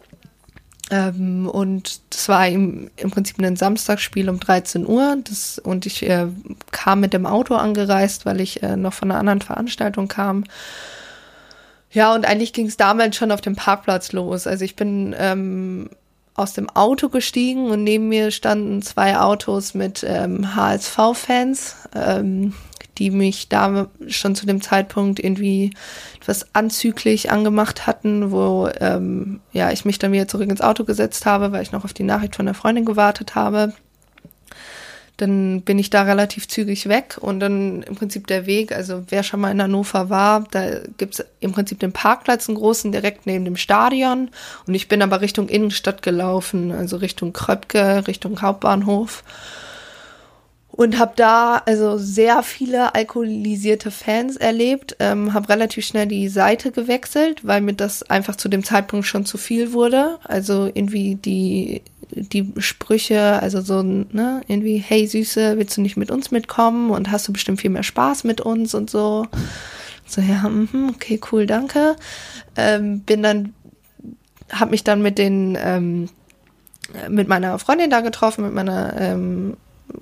Ähm, 0.90 1.48
und 1.48 2.02
das 2.10 2.30
war 2.30 2.48
im, 2.48 2.90
im 2.96 3.12
Prinzip 3.12 3.40
ein 3.40 3.56
Samstagsspiel 3.56 4.30
um 4.30 4.40
13 4.40 4.88
Uhr. 4.88 5.18
Das, 5.24 5.60
und 5.60 5.86
ich 5.86 6.04
äh, 6.04 6.28
kam 6.72 7.00
mit 7.00 7.14
dem 7.14 7.26
Auto 7.26 7.56
angereist, 7.56 8.26
weil 8.26 8.42
ich 8.42 8.64
äh, 8.64 8.76
noch 8.76 8.94
von 8.94 9.12
einer 9.12 9.20
anderen 9.20 9.42
Veranstaltung 9.42 10.08
kam. 10.08 10.46
Ja, 11.92 12.14
und 12.14 12.26
eigentlich 12.26 12.54
ging 12.54 12.68
es 12.68 12.78
damals 12.78 13.16
schon 13.16 13.32
auf 13.32 13.42
dem 13.42 13.56
Parkplatz 13.56 14.12
los. 14.12 14.48
Also 14.48 14.66
ich 14.66 14.76
bin 14.76 15.16
ähm, 15.18 15.90
aus 16.38 16.54
dem 16.54 16.70
Auto 16.70 17.10
gestiegen 17.10 17.70
und 17.72 17.84
neben 17.84 18.08
mir 18.08 18.32
standen 18.32 18.82
zwei 18.82 19.20
Autos 19.20 19.74
mit 19.74 20.06
ähm, 20.08 20.56
HSV-Fans, 20.56 21.76
ähm, 21.96 22.54
die 22.98 23.12
mich 23.12 23.50
da 23.50 23.88
schon 24.08 24.36
zu 24.36 24.46
dem 24.46 24.62
Zeitpunkt 24.62 25.20
irgendwie 25.20 25.72
etwas 26.22 26.56
anzüglich 26.56 27.32
angemacht 27.32 27.88
hatten, 27.88 28.32
wo 28.32 28.70
ähm, 28.80 29.42
ja 29.52 29.72
ich 29.72 29.84
mich 29.84 30.00
dann 30.00 30.12
wieder 30.12 30.28
zurück 30.28 30.50
ins 30.50 30.62
Auto 30.62 30.84
gesetzt 30.84 31.26
habe, 31.26 31.52
weil 31.52 31.64
ich 31.64 31.72
noch 31.72 31.84
auf 31.84 31.94
die 31.94 32.04
Nachricht 32.04 32.36
von 32.36 32.46
der 32.46 32.56
Freundin 32.56 32.86
gewartet 32.86 33.36
habe 33.36 33.74
dann 35.18 35.62
bin 35.64 35.80
ich 35.80 35.90
da 35.90 36.04
relativ 36.04 36.48
zügig 36.48 36.88
weg 36.88 37.18
und 37.20 37.40
dann 37.40 37.82
im 37.84 37.96
Prinzip 37.96 38.28
der 38.28 38.46
Weg, 38.46 38.72
also 38.72 39.04
wer 39.10 39.24
schon 39.24 39.40
mal 39.40 39.52
in 39.52 39.62
Hannover 39.62 40.10
war, 40.10 40.46
da 40.52 40.80
gibt's 40.98 41.24
im 41.40 41.54
Prinzip 41.54 41.80
den 41.80 41.92
Parkplatz, 41.92 42.48
einen 42.48 42.58
großen, 42.58 42.92
direkt 42.92 43.26
neben 43.26 43.44
dem 43.44 43.58
Stadion. 43.58 44.30
Und 44.68 44.76
ich 44.76 44.88
bin 44.88 45.02
aber 45.02 45.22
Richtung 45.22 45.50
Innenstadt 45.50 46.04
gelaufen, 46.04 46.72
also 46.72 46.98
Richtung 46.98 47.34
Kröpke, 47.34 48.08
Richtung 48.08 48.42
Hauptbahnhof 48.42 49.24
und 50.78 51.00
habe 51.00 51.14
da 51.16 51.64
also 51.66 51.98
sehr 51.98 52.44
viele 52.44 52.94
alkoholisierte 52.94 53.90
Fans 53.90 54.38
erlebt, 54.38 54.96
ähm, 55.00 55.34
habe 55.34 55.50
relativ 55.50 55.84
schnell 55.86 56.06
die 56.06 56.30
Seite 56.30 56.72
gewechselt, 56.72 57.46
weil 57.46 57.62
mir 57.62 57.74
das 57.74 58.04
einfach 58.04 58.36
zu 58.36 58.48
dem 58.48 58.64
Zeitpunkt 58.64 59.08
schon 59.08 59.26
zu 59.26 59.40
viel 59.40 59.74
wurde. 59.74 60.20
Also 60.24 60.68
irgendwie 60.68 61.16
die 61.16 61.82
die 62.12 62.54
Sprüche, 62.58 63.42
also 63.42 63.60
so, 63.60 63.82
ne, 63.82 64.42
irgendwie, 64.48 64.78
hey 64.78 65.06
Süße, 65.08 65.58
willst 65.58 65.76
du 65.76 65.82
nicht 65.82 65.98
mit 65.98 66.10
uns 66.10 66.32
mitkommen 66.32 66.92
und 66.92 67.12
hast 67.12 67.28
du 67.28 67.34
bestimmt 67.34 67.60
viel 67.60 67.72
mehr 67.72 67.84
Spaß 67.84 68.24
mit 68.24 68.40
uns 68.40 68.74
und 68.74 68.90
so. 68.90 69.26
So, 70.06 70.22
ja, 70.22 70.48
mh, 70.48 70.92
okay, 70.96 71.20
cool, 71.32 71.48
danke. 71.48 71.98
Ähm, 72.56 73.02
bin 73.02 73.24
dann, 73.24 73.54
hab 74.52 74.72
mich 74.72 74.86
dann 74.86 75.02
mit 75.02 75.18
den, 75.18 75.58
ähm, 75.60 76.08
mit 77.10 77.28
meiner 77.28 77.60
Freundin 77.60 77.90
da 77.90 78.00
getroffen, 78.00 78.46
mit 78.46 78.54
meiner 78.54 78.96
ähm, 78.98 79.58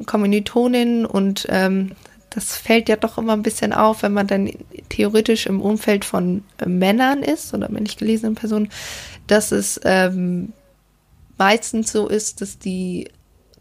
Kommilitonin 0.06 1.06
und 1.06 1.46
ähm, 1.50 1.92
das 2.30 2.58
fällt 2.58 2.90
ja 2.90 2.98
doch 2.98 3.18
immer 3.18 3.34
ein 3.34 3.44
bisschen 3.44 3.72
auf, 3.72 4.04
wenn 4.04 4.14
man 4.14 4.28
dann 4.28 4.52
theoretisch 4.90 5.46
im 5.46 5.62
Umfeld 5.62 6.04
von 6.04 6.44
äh, 6.60 6.68
Männern 6.68 7.24
ist 7.24 7.54
oder 7.54 7.72
männlich 7.72 7.98
gelesenen 7.98 8.36
Personen, 8.36 8.70
dass 9.28 9.52
es 9.52 9.80
ähm, 9.86 10.52
meistens 11.38 11.92
so 11.92 12.08
ist, 12.08 12.42
dass 12.42 12.60
die 12.60 13.10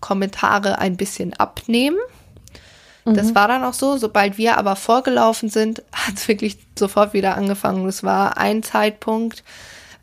Kommentare 0.00 0.78
ein 0.78 0.96
bisschen 0.96 1.34
abnehmen. 1.34 1.98
Mhm. 3.04 3.14
Das 3.14 3.34
war 3.34 3.48
dann 3.48 3.64
auch 3.64 3.74
so. 3.74 3.96
Sobald 3.96 4.38
wir 4.38 4.58
aber 4.58 4.76
vorgelaufen 4.76 5.48
sind, 5.48 5.82
hat 5.92 6.16
es 6.16 6.28
wirklich 6.28 6.58
sofort 6.78 7.12
wieder 7.12 7.36
angefangen. 7.36 7.86
Das 7.86 8.02
war 8.02 8.38
ein 8.38 8.62
Zeitpunkt, 8.62 9.44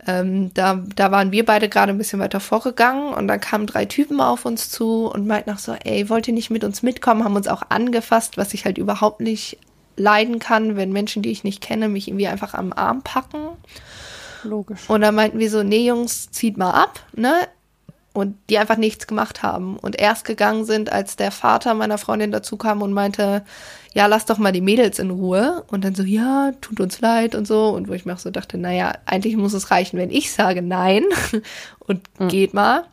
ähm, 0.07 0.53
da, 0.53 0.83
da 0.95 1.11
waren 1.11 1.31
wir 1.31 1.45
beide 1.45 1.69
gerade 1.69 1.91
ein 1.91 1.97
bisschen 1.97 2.19
weiter 2.19 2.39
vorgegangen 2.39 3.13
und 3.13 3.27
dann 3.27 3.39
kamen 3.39 3.67
drei 3.67 3.85
Typen 3.85 4.19
auf 4.19 4.45
uns 4.45 4.69
zu 4.69 5.05
und 5.05 5.27
meinten 5.27 5.51
auch 5.51 5.59
so, 5.59 5.73
ey, 5.73 6.09
wollt 6.09 6.27
ihr 6.27 6.33
nicht 6.33 6.49
mit 6.49 6.63
uns 6.63 6.81
mitkommen? 6.81 7.23
Haben 7.23 7.35
uns 7.35 7.47
auch 7.47 7.63
angefasst, 7.69 8.37
was 8.37 8.53
ich 8.53 8.65
halt 8.65 8.77
überhaupt 8.77 9.21
nicht 9.21 9.59
leiden 9.97 10.39
kann, 10.39 10.75
wenn 10.75 10.91
Menschen, 10.91 11.21
die 11.21 11.31
ich 11.31 11.43
nicht 11.43 11.61
kenne, 11.61 11.87
mich 11.89 12.07
irgendwie 12.07 12.27
einfach 12.27 12.53
am 12.53 12.73
Arm 12.73 13.03
packen. 13.03 13.49
Logisch. 14.43 14.89
Und 14.89 15.01
dann 15.01 15.13
meinten 15.13 15.37
wir 15.37 15.49
so, 15.49 15.61
nee, 15.61 15.85
Jungs, 15.85 16.31
zieht 16.31 16.57
mal 16.57 16.71
ab, 16.71 16.99
ne? 17.13 17.47
Und 18.13 18.35
die 18.49 18.57
einfach 18.57 18.77
nichts 18.77 19.07
gemacht 19.07 19.41
haben 19.41 19.77
und 19.77 19.99
erst 19.99 20.25
gegangen 20.25 20.65
sind, 20.65 20.91
als 20.91 21.15
der 21.15 21.31
Vater 21.31 21.73
meiner 21.73 21.97
Freundin 21.97 22.31
dazu 22.31 22.57
kam 22.57 22.81
und 22.81 22.91
meinte, 22.93 23.43
ja, 23.93 24.05
lass 24.07 24.25
doch 24.25 24.37
mal 24.37 24.51
die 24.51 24.61
Mädels 24.61 24.99
in 24.99 25.11
Ruhe 25.11 25.63
und 25.69 25.83
dann 25.83 25.95
so, 25.95 26.03
ja, 26.03 26.51
tut 26.61 26.79
uns 26.79 26.99
leid 27.01 27.35
und 27.35 27.47
so 27.47 27.69
und 27.69 27.87
wo 27.87 27.93
ich 27.93 28.05
mir 28.05 28.13
auch 28.13 28.19
so 28.19 28.29
dachte, 28.29 28.57
naja, 28.57 28.93
eigentlich 29.05 29.37
muss 29.37 29.53
es 29.53 29.71
reichen, 29.71 29.97
wenn 29.97 30.11
ich 30.11 30.31
sage 30.31 30.61
nein 30.61 31.05
und 31.79 32.01
mhm. 32.19 32.27
geht 32.27 32.53
mal. 32.53 32.85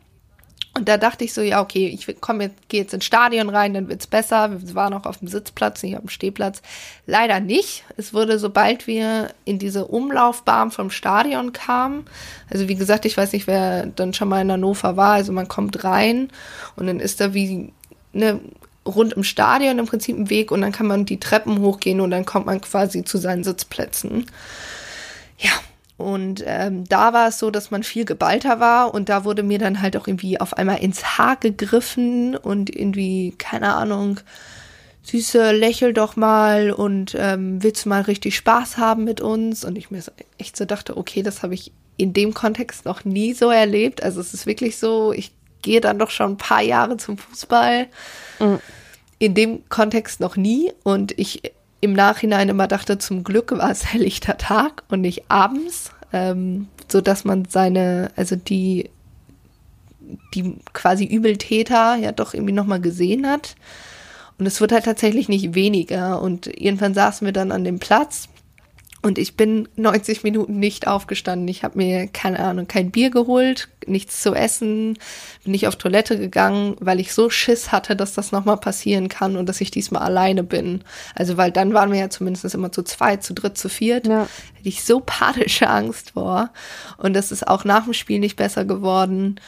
Und 0.75 0.87
da 0.87 0.97
dachte 0.97 1.25
ich 1.25 1.33
so, 1.33 1.41
ja, 1.41 1.61
okay, 1.61 1.87
ich 1.87 2.21
komme 2.21 2.45
jetzt, 2.45 2.69
gehe 2.69 2.81
jetzt 2.81 2.93
ins 2.93 3.03
Stadion 3.03 3.49
rein, 3.49 3.73
dann 3.73 3.89
wird's 3.89 4.07
besser. 4.07 4.61
Wir 4.61 4.75
waren 4.75 4.93
noch 4.93 5.05
auf 5.05 5.17
dem 5.17 5.27
Sitzplatz, 5.27 5.81
nicht 5.83 5.95
auf 5.95 6.03
dem 6.03 6.09
Stehplatz. 6.09 6.61
Leider 7.05 7.39
nicht. 7.39 7.83
Es 7.97 8.13
wurde, 8.13 8.39
sobald 8.39 8.85
wir 8.87 9.31
in 9.45 9.59
diese 9.59 9.85
Umlaufbahn 9.85 10.71
vom 10.71 10.91
Stadion 10.91 11.53
kamen, 11.53 12.05
also 12.49 12.67
wie 12.67 12.75
gesagt, 12.75 13.05
ich 13.05 13.17
weiß 13.17 13.33
nicht, 13.33 13.47
wer 13.47 13.87
dann 13.87 14.13
schon 14.13 14.29
mal 14.29 14.41
in 14.41 14.51
Hannover 14.51 14.95
war, 14.95 15.13
also 15.13 15.33
man 15.33 15.47
kommt 15.47 15.83
rein 15.83 16.29
und 16.75 16.87
dann 16.87 16.99
ist 16.99 17.19
da 17.19 17.33
wie 17.33 17.73
ne, 18.13 18.39
rund 18.85 19.13
im 19.13 19.23
Stadion 19.23 19.79
im 19.79 19.85
Prinzip 19.85 20.17
ein 20.17 20.29
Weg 20.29 20.51
und 20.51 20.61
dann 20.61 20.71
kann 20.71 20.87
man 20.87 21.05
die 21.05 21.19
Treppen 21.19 21.59
hochgehen 21.59 21.99
und 21.99 22.11
dann 22.11 22.25
kommt 22.25 22.45
man 22.45 22.61
quasi 22.61 23.03
zu 23.03 23.17
seinen 23.17 23.43
Sitzplätzen. 23.43 24.27
Ja, 25.39 25.51
und 25.99 26.43
ähm, 26.47 26.85
da 26.85 27.13
war 27.13 27.27
es 27.27 27.39
so, 27.39 27.51
dass 27.51 27.71
man 27.71 27.83
viel 27.83 28.05
geballter 28.05 28.59
war 28.59 28.93
und 28.93 29.09
da 29.09 29.25
wurde 29.25 29.43
mir 29.43 29.59
dann 29.59 29.81
halt 29.81 29.95
auch 29.97 30.07
irgendwie 30.07 30.39
auf 30.39 30.57
einmal 30.57 30.79
ins 30.79 31.17
Haar 31.17 31.35
gegriffen 31.35 32.35
und 32.35 32.75
irgendwie, 32.75 33.35
keine 33.37 33.75
Ahnung, 33.75 34.19
Süße, 35.03 35.51
lächel 35.51 35.93
doch 35.93 36.15
mal 36.15 36.71
und 36.71 37.15
ähm, 37.17 37.61
willst 37.63 37.85
du 37.85 37.89
mal 37.89 38.01
richtig 38.01 38.35
Spaß 38.35 38.77
haben 38.77 39.03
mit 39.03 39.21
uns? 39.21 39.63
Und 39.65 39.77
ich 39.77 39.91
mir 39.91 40.01
so, 40.01 40.11
echt 40.37 40.57
so 40.57 40.65
dachte, 40.65 40.97
okay, 40.97 41.21
das 41.21 41.43
habe 41.43 41.53
ich 41.53 41.71
in 41.97 42.13
dem 42.13 42.33
Kontext 42.33 42.85
noch 42.85 43.05
nie 43.05 43.33
so 43.33 43.49
erlebt. 43.49 44.01
Also 44.03 44.21
es 44.21 44.33
ist 44.33 44.45
wirklich 44.45 44.77
so, 44.77 45.13
ich 45.13 45.31
gehe 45.61 45.81
dann 45.81 45.99
doch 45.99 46.09
schon 46.09 46.31
ein 46.31 46.37
paar 46.37 46.61
Jahre 46.61 46.97
zum 46.97 47.17
Fußball. 47.17 47.87
Mhm 48.39 48.59
in 49.19 49.33
dem 49.33 49.67
Kontext 49.67 50.21
noch 50.21 50.37
nie 50.37 50.71
und 50.83 51.17
ich 51.19 51.53
im 51.81 51.93
Nachhinein 51.93 52.49
immer 52.49 52.67
dachte, 52.67 52.97
zum 52.97 53.23
Glück 53.23 53.51
war 53.51 53.71
es 53.71 53.85
helllichter 53.93 54.37
Tag 54.37 54.83
und 54.89 55.01
nicht 55.01 55.29
abends, 55.29 55.91
ähm, 56.13 56.67
so 56.87 57.01
dass 57.01 57.25
man 57.25 57.45
seine, 57.45 58.11
also 58.15 58.35
die, 58.35 58.89
die 60.33 60.55
quasi 60.73 61.05
Übeltäter 61.05 61.95
ja 61.95 62.11
doch 62.11 62.33
irgendwie 62.33 62.53
nochmal 62.53 62.81
gesehen 62.81 63.27
hat. 63.27 63.55
Und 64.39 64.45
es 64.45 64.61
wird 64.61 64.71
halt 64.71 64.85
tatsächlich 64.85 65.27
nicht 65.27 65.53
weniger. 65.53 66.21
Und 66.21 66.47
irgendwann 66.47 66.93
saßen 66.93 67.25
wir 67.25 67.33
dann 67.33 67.51
an 67.51 67.65
dem 67.65 67.77
Platz 67.77 68.29
und 69.01 69.17
ich 69.17 69.37
bin 69.37 69.69
90 69.77 70.23
Minuten 70.23 70.59
nicht 70.59 70.87
aufgestanden. 70.87 71.47
Ich 71.47 71.63
habe 71.63 71.77
mir, 71.77 72.07
keine 72.07 72.39
Ahnung, 72.39 72.67
kein 72.67 72.91
Bier 72.91 73.09
geholt, 73.09 73.69
nichts 73.87 74.21
zu 74.21 74.33
essen, 74.33 74.97
bin 75.43 75.51
nicht 75.51 75.67
auf 75.67 75.77
Toilette 75.77 76.19
gegangen, 76.19 76.75
weil 76.81 76.99
ich 76.99 77.13
so 77.13 77.29
Schiss 77.29 77.71
hatte, 77.71 77.95
dass 77.95 78.13
das 78.13 78.33
nochmal 78.33 78.57
passieren 78.57 79.07
kann 79.07 79.37
und 79.37 79.47
dass 79.47 79.61
ich 79.61 79.71
diesmal 79.71 80.01
alleine 80.01 80.43
bin. 80.43 80.83
Also, 81.15 81.37
weil 81.37 81.51
dann 81.51 81.73
waren 81.73 81.91
wir 81.93 81.99
ja 81.99 82.09
zumindest 82.09 82.53
immer 82.53 82.73
zu 82.73 82.83
zweit, 82.83 83.23
zu 83.23 83.33
dritt, 83.33 83.57
zu 83.57 83.69
viert. 83.69 84.05
Ja. 84.05 84.27
Hätte 84.55 84.69
ich 84.69 84.83
so 84.83 84.99
panische 85.05 85.69
Angst 85.69 86.11
vor. 86.11 86.49
Und 86.97 87.13
das 87.13 87.31
ist 87.31 87.47
auch 87.47 87.63
nach 87.63 87.85
dem 87.85 87.93
Spiel 87.93 88.19
nicht 88.19 88.35
besser 88.35 88.65
geworden. 88.65 89.39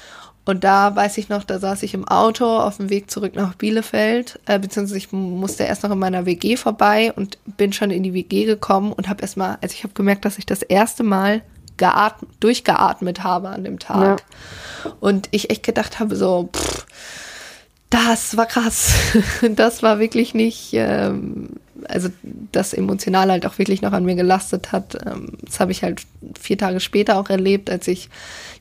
Und 0.44 0.64
da 0.64 0.96
weiß 0.96 1.18
ich 1.20 1.30
noch, 1.30 1.44
da 1.44 1.60
saß 1.60 1.84
ich 1.84 1.94
im 1.94 2.08
Auto 2.08 2.46
auf 2.46 2.78
dem 2.78 2.90
Weg 2.90 3.12
zurück 3.12 3.36
nach 3.36 3.54
Bielefeld, 3.56 4.40
äh, 4.48 4.58
beziehungsweise 4.58 4.98
ich 4.98 5.12
musste 5.12 5.64
erst 5.64 5.84
noch 5.84 5.92
in 5.92 6.00
meiner 6.00 6.26
WG 6.26 6.58
vorbei 6.58 7.14
und 7.16 7.38
bin 7.58 7.74
schon 7.74 7.92
in 7.92 8.02
die 8.02 8.14
WG 8.14 8.46
gekommen 8.46 8.92
und 8.92 9.08
habe 9.08 9.22
erstmal, 9.22 9.60
also 9.62 9.74
ich 9.74 9.84
habe 9.84 9.94
gemerkt, 9.94 10.26
dass 10.26 10.40
ich 10.40 10.48
das 10.48 10.64
erste 10.64 11.04
Mal 11.04 11.44
geatmet, 11.78 12.32
durchgeatmet 12.40 13.24
habe 13.24 13.50
an 13.50 13.64
dem 13.64 13.78
Tag. 13.78 14.24
Ja. 14.84 14.92
Und 15.00 15.30
ich 15.32 15.52
echt 15.52 15.64
gedacht 15.64 16.00
habe, 16.00 16.16
so, 16.16 16.50
pff, 16.56 16.86
das 17.92 18.36
war 18.36 18.48
krass. 18.48 18.94
das 19.56 19.84
war 19.84 20.00
wirklich 20.00 20.34
nicht, 20.34 20.72
ähm, 20.74 21.50
also 21.88 22.10
das 22.52 22.74
emotional 22.74 23.30
halt 23.30 23.46
auch 23.46 23.58
wirklich 23.58 23.82
noch 23.82 23.94
an 23.94 24.06
mir 24.06 24.16
gelastet 24.16 24.72
hat. 24.72 24.98
Ähm, 25.06 25.34
das 25.42 25.60
habe 25.60 25.72
ich 25.72 25.84
halt 25.84 26.02
vier 26.40 26.58
Tage 26.58 26.80
später 26.80 27.18
auch 27.18 27.30
erlebt, 27.30 27.70
als 27.70 27.88
ich 27.88 28.10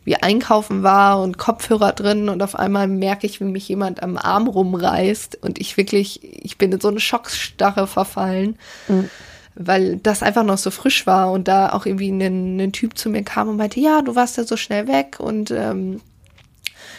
wie 0.05 0.17
einkaufen 0.17 0.83
war 0.83 1.21
und 1.23 1.39
Kopfhörer 1.39 1.93
drin 1.93 2.29
und 2.29 2.43
auf 2.43 2.55
einmal 2.55 2.89
merke 2.89 3.27
ich, 3.27 3.41
wie 3.41 3.45
mich 3.45 3.69
jemand 3.69 4.03
am 4.03 4.17
Arm 4.17 4.47
rumreißt 4.49 5.39
und 5.43 5.61
ich 5.61 5.77
wirklich, 5.77 6.21
ich 6.45 6.57
bin 6.59 6.73
in 6.73 6.81
so 6.81 6.89
eine 6.89 7.01
Schocksstarre 7.01 7.87
verfallen. 7.87 8.57
Mhm 8.89 9.11
weil 9.57 9.97
das 9.97 10.23
einfach 10.23 10.45
noch 10.45 10.59
so 10.59 10.71
frisch 10.71 11.07
war 11.07 11.33
und 11.33 11.49
da 11.49 11.73
auch 11.73 11.85
irgendwie 11.85 12.11
ein, 12.11 12.61
ein, 12.61 12.73
Typ 12.73 12.97
zu 12.97 13.11
mir 13.11 13.23
kam 13.23 13.49
und 13.49 13.57
meinte, 13.57 13.81
ja, 13.81 14.01
du 14.01 14.15
warst 14.15 14.39
ja 14.39 14.45
so 14.45 14.57
schnell 14.57 14.89
weg 14.89 15.19
und 15.19 15.51
ähm, 15.51 16.01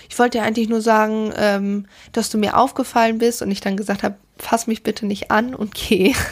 ich 0.09 0.19
wollte 0.19 0.37
dir 0.37 0.43
eigentlich 0.43 0.69
nur 0.69 0.81
sagen, 0.81 1.31
ähm, 1.37 1.85
dass 2.11 2.29
du 2.29 2.37
mir 2.37 2.57
aufgefallen 2.57 3.17
bist 3.17 3.41
und 3.41 3.49
ich 3.49 3.61
dann 3.61 3.77
gesagt 3.77 4.03
habe, 4.03 4.15
fass 4.41 4.67
mich 4.67 4.83
bitte 4.83 5.05
nicht 5.05 5.31
an 5.31 5.55
und 5.55 5.73
geh. 5.73 6.13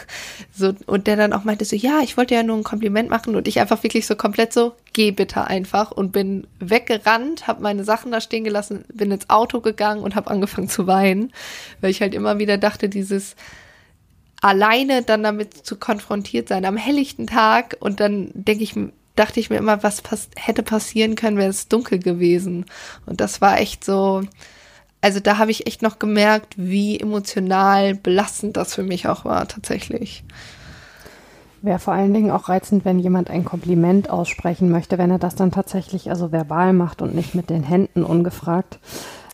So, 0.52 0.74
und 0.88 1.08
der 1.08 1.15
dann 1.15 1.32
auch 1.32 1.45
meinte 1.45 1.63
so, 1.63 1.78
ja, 1.78 2.02
ich 2.04 2.17
wollte 2.17 2.36
ja 2.36 2.43
nur 2.43 2.58
ein 2.58 2.63
Kompliment 2.63 3.10
machen 3.10 3.38
und 3.38 3.48
ich 3.48 3.62
einfach 3.62 3.82
wirklich 3.82 4.06
so 4.06 4.17
komplett 4.17 4.52
so, 4.52 4.74
geh 4.91 5.12
bitte 5.12 5.45
einfach 5.45 5.91
und 5.91 6.12
bin 6.12 6.48
weggerannt, 6.60 7.48
habe 7.48 7.63
meine 7.63 7.86
Sachen 7.86 8.12
da 8.12 8.19
stehen 8.19 8.43
gelassen, 8.43 8.84
bin 8.93 9.10
ins 9.10 9.30
Auto 9.30 9.62
gegangen 9.62 10.04
und 10.04 10.17
habe 10.17 10.30
angefangen 10.30 10.67
zu 10.67 10.86
weinen, 10.86 11.32
weil 11.80 11.91
ich 11.91 12.02
halt 12.02 12.13
immer 12.13 12.39
wieder 12.39 12.58
dachte, 12.58 12.89
dieses 12.89 13.38
alleine 14.41 15.02
dann 15.02 15.24
damit 15.24 15.65
zu 15.65 15.78
konfrontiert 15.78 16.50
sein 16.50 16.65
am 16.65 16.76
helllichten 16.76 17.28
Tag 17.28 17.78
und 17.80 18.02
dann 18.02 18.32
denke 18.34 18.63
ich 18.63 18.76
dachte 19.15 19.39
ich 19.39 19.50
mir 19.50 19.58
immer, 19.58 19.84
was 19.84 20.02
pass 20.02 20.30
hätte 20.36 20.63
passieren 20.63 21.15
können, 21.15 21.38
wäre 21.38 21.50
es 21.50 21.67
dunkel 21.67 22.00
gewesen. 22.00 22.65
Und 23.06 23.19
das 23.19 23.41
war 23.41 23.60
echt 23.60 23.84
so, 23.84 24.22
also 25.01 25.19
da 25.19 25.38
habe 25.38 25.51
ich 25.51 25.67
echt 25.67 25.81
noch 25.81 25.99
gemerkt, 25.99 26.55
wie 26.57 26.99
emotional 26.99 27.95
belastend 27.95 28.57
das 28.57 28.73
für 28.73 28.83
mich 28.83 29.07
auch 29.07 29.25
war, 29.25 29.47
tatsächlich. 29.47 30.23
Wäre 31.62 31.79
vor 31.79 31.93
allen 31.93 32.13
Dingen 32.13 32.31
auch 32.31 32.47
reizend, 32.47 32.85
wenn 32.85 32.99
jemand 32.99 33.29
ein 33.29 33.43
Kompliment 33.43 34.09
aussprechen 34.09 34.69
möchte, 34.69 34.97
wenn 34.97 35.12
er 35.12 35.19
das 35.19 35.35
dann 35.35 35.51
tatsächlich 35.51 36.09
also 36.09 36.31
verbal 36.31 36.73
macht 36.73 37.01
und 37.01 37.15
nicht 37.15 37.35
mit 37.35 37.49
den 37.49 37.63
Händen 37.63 38.03
ungefragt. 38.03 38.79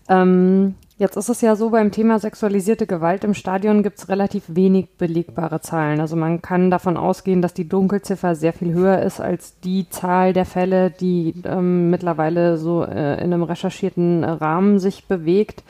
Ähm, 0.09 0.75
Jetzt 0.97 1.17
ist 1.17 1.27
es 1.27 1.41
ja 1.41 1.57
so, 1.57 1.71
beim 1.71 1.91
Thema 1.91 2.19
sexualisierte 2.19 2.87
Gewalt 2.87 3.25
im 3.25 3.33
Stadion 3.33 3.83
gibt 3.83 3.99
es 3.99 4.07
relativ 4.07 4.43
wenig 4.47 4.91
belegbare 4.97 5.59
Zahlen. 5.59 5.99
Also 5.99 6.15
man 6.15 6.41
kann 6.41 6.71
davon 6.71 6.95
ausgehen, 6.95 7.41
dass 7.41 7.53
die 7.53 7.67
Dunkelziffer 7.67 8.33
sehr 8.33 8.53
viel 8.53 8.71
höher 8.73 9.01
ist 9.01 9.19
als 9.19 9.59
die 9.59 9.89
Zahl 9.89 10.31
der 10.31 10.45
Fälle, 10.45 10.91
die 10.91 11.33
ähm, 11.43 11.89
mittlerweile 11.89 12.57
so 12.57 12.85
äh, 12.85 13.15
in 13.21 13.33
einem 13.33 13.43
recherchierten 13.43 14.23
Rahmen 14.23 14.79
sich 14.79 15.05
bewegt. 15.05 15.65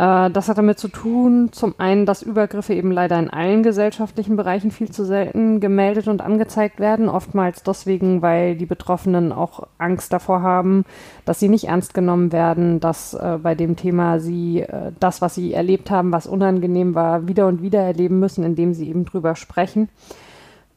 Äh, 0.00 0.30
das 0.30 0.48
hat 0.48 0.56
damit 0.56 0.78
zu 0.78 0.88
tun, 0.88 1.52
zum 1.52 1.74
einen, 1.76 2.06
dass 2.06 2.22
Übergriffe 2.22 2.72
eben 2.72 2.90
leider 2.90 3.18
in 3.18 3.28
allen 3.28 3.62
gesellschaftlichen 3.62 4.34
Bereichen 4.34 4.70
viel 4.70 4.90
zu 4.90 5.04
selten 5.04 5.60
gemeldet 5.60 6.08
und 6.08 6.22
angezeigt 6.22 6.80
werden, 6.80 7.10
oftmals 7.10 7.62
deswegen, 7.62 8.22
weil 8.22 8.56
die 8.56 8.64
Betroffenen 8.64 9.30
auch 9.30 9.66
Angst 9.76 10.10
davor 10.14 10.40
haben, 10.40 10.86
dass 11.26 11.38
sie 11.38 11.50
nicht 11.50 11.64
ernst 11.64 11.92
genommen 11.92 12.32
werden, 12.32 12.80
dass 12.80 13.12
äh, 13.12 13.38
bei 13.42 13.54
dem 13.54 13.76
Thema 13.76 14.20
sie 14.20 14.60
äh, 14.60 14.92
das, 14.98 15.20
was 15.20 15.34
sie 15.34 15.52
erlebt 15.52 15.90
haben, 15.90 16.12
was 16.12 16.26
unangenehm 16.26 16.94
war, 16.94 17.28
wieder 17.28 17.46
und 17.46 17.60
wieder 17.60 17.80
erleben 17.80 18.20
müssen, 18.20 18.42
indem 18.42 18.72
sie 18.72 18.88
eben 18.88 19.04
drüber 19.04 19.36
sprechen. 19.36 19.90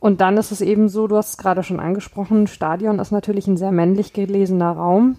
Und 0.01 0.19
dann 0.19 0.35
ist 0.35 0.51
es 0.51 0.59
eben 0.59 0.89
so, 0.89 1.07
du 1.07 1.15
hast 1.15 1.29
es 1.29 1.37
gerade 1.37 1.63
schon 1.63 1.79
angesprochen, 1.79 2.47
Stadion 2.47 2.99
ist 2.99 3.11
natürlich 3.11 3.47
ein 3.47 3.55
sehr 3.55 3.71
männlich 3.71 4.11
gelesener 4.11 4.71
Raum 4.71 5.15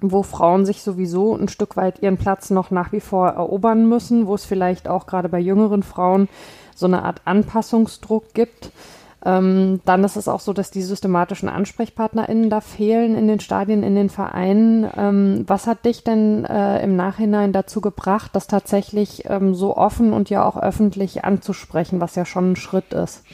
wo 0.00 0.22
Frauen 0.22 0.64
sich 0.64 0.82
sowieso 0.82 1.34
ein 1.34 1.48
Stück 1.48 1.76
weit 1.76 2.02
ihren 2.02 2.18
Platz 2.18 2.50
noch 2.50 2.70
nach 2.70 2.92
wie 2.92 3.00
vor 3.00 3.28
erobern 3.28 3.88
müssen, 3.88 4.26
wo 4.26 4.34
es 4.34 4.44
vielleicht 4.44 4.88
auch 4.88 5.06
gerade 5.06 5.28
bei 5.28 5.40
jüngeren 5.40 5.82
Frauen 5.82 6.28
so 6.74 6.86
eine 6.86 7.02
Art 7.02 7.22
Anpassungsdruck 7.24 8.32
gibt. 8.34 8.70
Ähm, 9.24 9.80
dann 9.84 10.04
ist 10.04 10.14
es 10.14 10.28
auch 10.28 10.38
so, 10.38 10.52
dass 10.52 10.70
die 10.70 10.82
systematischen 10.82 11.48
AnsprechpartnerInnen 11.48 12.50
da 12.50 12.60
fehlen 12.60 13.16
in 13.16 13.26
den 13.26 13.40
Stadien, 13.40 13.82
in 13.82 13.96
den 13.96 14.10
Vereinen. 14.10 14.88
Ähm, 14.96 15.44
was 15.48 15.66
hat 15.66 15.84
dich 15.84 16.04
denn 16.04 16.44
äh, 16.44 16.80
im 16.84 16.94
Nachhinein 16.94 17.52
dazu 17.52 17.80
gebracht, 17.80 18.30
das 18.34 18.46
tatsächlich 18.46 19.24
ähm, 19.28 19.56
so 19.56 19.76
offen 19.76 20.12
und 20.12 20.30
ja 20.30 20.46
auch 20.46 20.56
öffentlich 20.56 21.24
anzusprechen, 21.24 22.00
was 22.00 22.14
ja 22.14 22.24
schon 22.24 22.52
ein 22.52 22.56
Schritt 22.56 22.92
ist? 22.92 23.24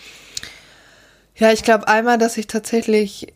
Ja, 1.37 1.53
ich 1.53 1.63
glaube 1.63 1.87
einmal, 1.87 2.17
dass 2.17 2.39
ich 2.39 2.47
tatsächlich 2.47 3.35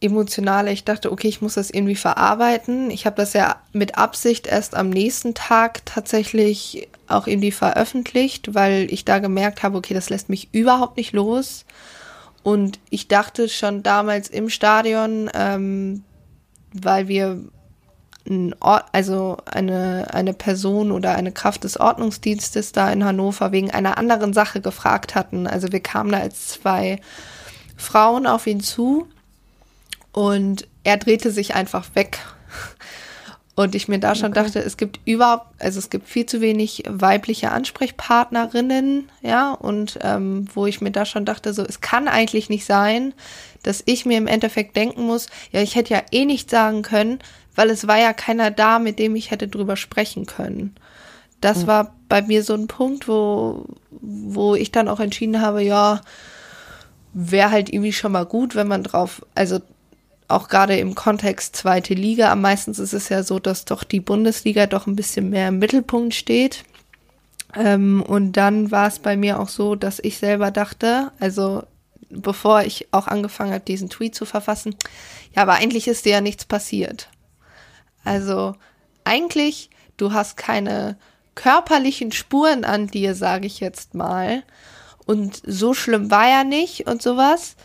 emotionale. 0.00 0.72
Ich 0.72 0.84
dachte, 0.84 1.12
okay, 1.12 1.28
ich 1.28 1.42
muss 1.42 1.54
das 1.54 1.70
irgendwie 1.70 1.96
verarbeiten. 1.96 2.90
Ich 2.90 3.06
habe 3.06 3.16
das 3.16 3.34
ja 3.34 3.56
mit 3.72 3.98
Absicht 3.98 4.46
erst 4.46 4.74
am 4.74 4.90
nächsten 4.90 5.34
Tag 5.34 5.84
tatsächlich 5.84 6.88
auch 7.06 7.26
irgendwie 7.26 7.52
veröffentlicht, 7.52 8.54
weil 8.54 8.90
ich 8.90 9.04
da 9.04 9.18
gemerkt 9.18 9.62
habe, 9.62 9.76
okay, 9.76 9.94
das 9.94 10.10
lässt 10.10 10.28
mich 10.28 10.48
überhaupt 10.52 10.96
nicht 10.96 11.12
los. 11.12 11.64
Und 12.42 12.78
ich 12.88 13.08
dachte 13.08 13.48
schon 13.48 13.82
damals 13.82 14.28
im 14.28 14.48
Stadion, 14.48 15.30
ähm, 15.34 16.04
weil 16.72 17.08
wir 17.08 17.38
ein 18.26 18.54
Ort, 18.60 18.86
also 18.92 19.38
eine, 19.44 20.08
eine 20.12 20.32
Person 20.32 20.92
oder 20.92 21.14
eine 21.14 21.32
Kraft 21.32 21.64
des 21.64 21.78
Ordnungsdienstes 21.78 22.72
da 22.72 22.90
in 22.90 23.04
Hannover 23.04 23.52
wegen 23.52 23.70
einer 23.70 23.98
anderen 23.98 24.32
Sache 24.32 24.60
gefragt 24.60 25.14
hatten. 25.14 25.46
Also 25.46 25.72
wir 25.72 25.80
kamen 25.80 26.12
da 26.12 26.18
als 26.18 26.48
zwei 26.48 27.00
Frauen 27.76 28.26
auf 28.26 28.46
ihn 28.46 28.60
zu 28.60 29.08
und 30.12 30.66
er 30.84 30.96
drehte 30.96 31.30
sich 31.30 31.54
einfach 31.54 31.94
weg. 31.94 32.18
Und 33.56 33.74
ich 33.74 33.88
mir 33.88 33.98
da 33.98 34.14
schon 34.14 34.30
okay. 34.30 34.44
dachte, 34.44 34.60
es 34.60 34.76
gibt 34.78 35.00
überhaupt, 35.04 35.46
also 35.58 35.78
es 35.80 35.90
gibt 35.90 36.08
viel 36.08 36.24
zu 36.24 36.40
wenig 36.40 36.84
weibliche 36.88 37.50
Ansprechpartnerinnen, 37.50 39.10
ja, 39.20 39.52
und 39.52 39.98
ähm, 40.02 40.46
wo 40.54 40.66
ich 40.66 40.80
mir 40.80 40.92
da 40.92 41.04
schon 41.04 41.26
dachte, 41.26 41.52
so, 41.52 41.62
es 41.62 41.82
kann 41.82 42.08
eigentlich 42.08 42.48
nicht 42.48 42.64
sein, 42.64 43.12
dass 43.62 43.82
ich 43.84 44.06
mir 44.06 44.16
im 44.16 44.28
Endeffekt 44.28 44.76
denken 44.76 45.02
muss, 45.02 45.28
ja, 45.52 45.60
ich 45.60 45.74
hätte 45.74 45.92
ja 45.92 46.02
eh 46.10 46.24
nicht 46.24 46.48
sagen 46.48 46.80
können, 46.82 47.18
weil 47.54 47.68
es 47.68 47.86
war 47.86 47.98
ja 47.98 48.14
keiner 48.14 48.50
da, 48.50 48.78
mit 48.78 48.98
dem 48.98 49.14
ich 49.14 49.30
hätte 49.30 49.48
drüber 49.48 49.76
sprechen 49.76 50.24
können. 50.24 50.74
Das 51.42 51.64
mhm. 51.64 51.66
war 51.66 51.94
bei 52.08 52.22
mir 52.22 52.42
so 52.42 52.54
ein 52.54 52.66
Punkt, 52.66 53.08
wo, 53.08 53.66
wo 53.90 54.54
ich 54.54 54.72
dann 54.72 54.88
auch 54.88 55.00
entschieden 55.00 55.42
habe, 55.42 55.62
ja, 55.62 56.00
wäre 57.12 57.50
halt 57.50 57.70
irgendwie 57.70 57.92
schon 57.92 58.12
mal 58.12 58.24
gut, 58.24 58.54
wenn 58.54 58.68
man 58.68 58.84
drauf, 58.84 59.26
also 59.34 59.60
auch 60.30 60.48
gerade 60.48 60.76
im 60.78 60.94
Kontext 60.94 61.56
zweite 61.56 61.94
Liga. 61.94 62.30
Am 62.32 62.40
meisten 62.40 62.70
ist 62.72 62.92
es 62.92 63.08
ja 63.08 63.22
so, 63.22 63.38
dass 63.38 63.64
doch 63.64 63.84
die 63.84 64.00
Bundesliga 64.00 64.66
doch 64.66 64.86
ein 64.86 64.96
bisschen 64.96 65.30
mehr 65.30 65.48
im 65.48 65.58
Mittelpunkt 65.58 66.14
steht. 66.14 66.64
Ähm, 67.54 68.02
und 68.02 68.32
dann 68.32 68.70
war 68.70 68.86
es 68.86 68.98
bei 68.98 69.16
mir 69.16 69.40
auch 69.40 69.48
so, 69.48 69.74
dass 69.74 69.98
ich 69.98 70.18
selber 70.18 70.50
dachte, 70.50 71.12
also 71.18 71.62
bevor 72.10 72.62
ich 72.62 72.88
auch 72.92 73.06
angefangen 73.06 73.52
habe, 73.52 73.64
diesen 73.64 73.88
Tweet 73.88 74.14
zu 74.14 74.24
verfassen, 74.24 74.74
ja, 75.34 75.42
aber 75.42 75.54
eigentlich 75.54 75.88
ist 75.88 76.04
dir 76.04 76.12
ja 76.12 76.20
nichts 76.20 76.44
passiert. 76.44 77.08
Also 78.04 78.54
eigentlich, 79.04 79.70
du 79.96 80.12
hast 80.12 80.36
keine 80.36 80.96
körperlichen 81.34 82.12
Spuren 82.12 82.64
an 82.64 82.88
dir, 82.88 83.14
sage 83.14 83.46
ich 83.46 83.60
jetzt 83.60 83.94
mal. 83.94 84.42
Und 85.06 85.40
so 85.46 85.74
schlimm 85.74 86.10
war 86.10 86.28
ja 86.28 86.44
nicht 86.44 86.86
und 86.86 87.02
sowas. 87.02 87.56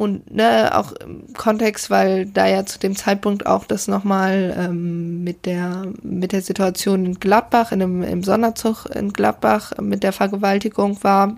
Und 0.00 0.34
ne, 0.34 0.74
auch 0.74 0.92
im 0.92 1.30
Kontext, 1.34 1.90
weil 1.90 2.24
da 2.24 2.46
ja 2.46 2.64
zu 2.64 2.78
dem 2.78 2.96
Zeitpunkt 2.96 3.44
auch 3.44 3.66
das 3.66 3.86
nochmal 3.86 4.56
ähm, 4.58 5.22
mit 5.22 5.44
der 5.44 5.92
mit 6.02 6.32
der 6.32 6.40
Situation 6.40 7.04
in 7.04 7.20
Gladbach, 7.20 7.70
in 7.70 7.82
einem, 7.82 8.02
im 8.02 8.22
Sonderzug 8.22 8.86
in 8.86 9.12
Gladbach 9.12 9.72
mit 9.78 10.02
der 10.02 10.14
Vergewaltigung 10.14 11.04
war. 11.04 11.36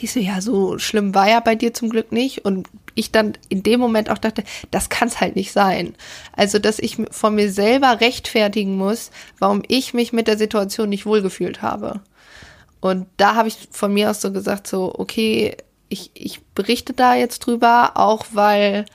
Die 0.00 0.08
so, 0.08 0.18
ja, 0.18 0.40
so 0.40 0.76
schlimm 0.76 1.14
war 1.14 1.30
ja 1.30 1.38
bei 1.38 1.54
dir 1.54 1.72
zum 1.72 1.88
Glück 1.88 2.10
nicht. 2.10 2.44
Und 2.44 2.66
ich 2.96 3.12
dann 3.12 3.34
in 3.48 3.62
dem 3.62 3.78
Moment 3.78 4.10
auch 4.10 4.18
dachte, 4.18 4.42
das 4.72 4.88
kann 4.88 5.06
es 5.06 5.20
halt 5.20 5.36
nicht 5.36 5.52
sein. 5.52 5.94
Also, 6.32 6.58
dass 6.58 6.80
ich 6.80 6.98
von 7.12 7.36
mir 7.36 7.52
selber 7.52 8.00
rechtfertigen 8.00 8.76
muss, 8.76 9.12
warum 9.38 9.62
ich 9.68 9.94
mich 9.94 10.12
mit 10.12 10.26
der 10.26 10.36
Situation 10.36 10.88
nicht 10.88 11.06
wohlgefühlt 11.06 11.62
habe. 11.62 12.00
Und 12.80 13.06
da 13.18 13.36
habe 13.36 13.46
ich 13.46 13.68
von 13.70 13.94
mir 13.94 14.10
aus 14.10 14.20
so 14.20 14.32
gesagt, 14.32 14.66
so, 14.66 14.92
okay, 14.98 15.56
ich, 15.88 16.10
ich 16.14 16.42
berichte 16.54 16.92
da 16.92 17.14
jetzt 17.14 17.40
drüber, 17.40 17.92
auch 17.94 18.26
weil 18.32 18.86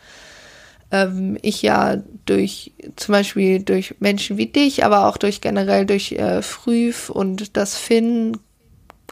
ähm, 0.92 1.38
ich 1.42 1.62
ja 1.62 1.98
durch 2.26 2.74
zum 2.96 3.14
Beispiel 3.14 3.62
durch 3.62 3.96
Menschen 4.00 4.38
wie 4.38 4.48
dich, 4.48 4.86
aber 4.86 5.08
auch 5.08 5.18
durch 5.18 5.42
generell 5.42 5.86
durch 5.86 6.14
äh, 6.14 6.42
Früh 6.42 6.94
und 7.10 7.56
das 7.58 7.78
Finn 7.78 8.38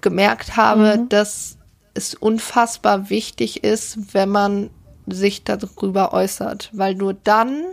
gemerkt 0.02 0.58
habe, 0.58 0.98
mhm. 0.98 1.10
dass 1.10 1.58
es 1.94 2.14
unfassbar 2.14 3.10
wichtig 3.10 3.64
ist, 3.64 4.14
wenn 4.14 4.30
man 4.30 4.70
sich 5.08 5.44
darüber 5.44 6.14
äußert, 6.14 6.70
weil 6.74 6.96
nur 6.96 7.14
dann 7.14 7.64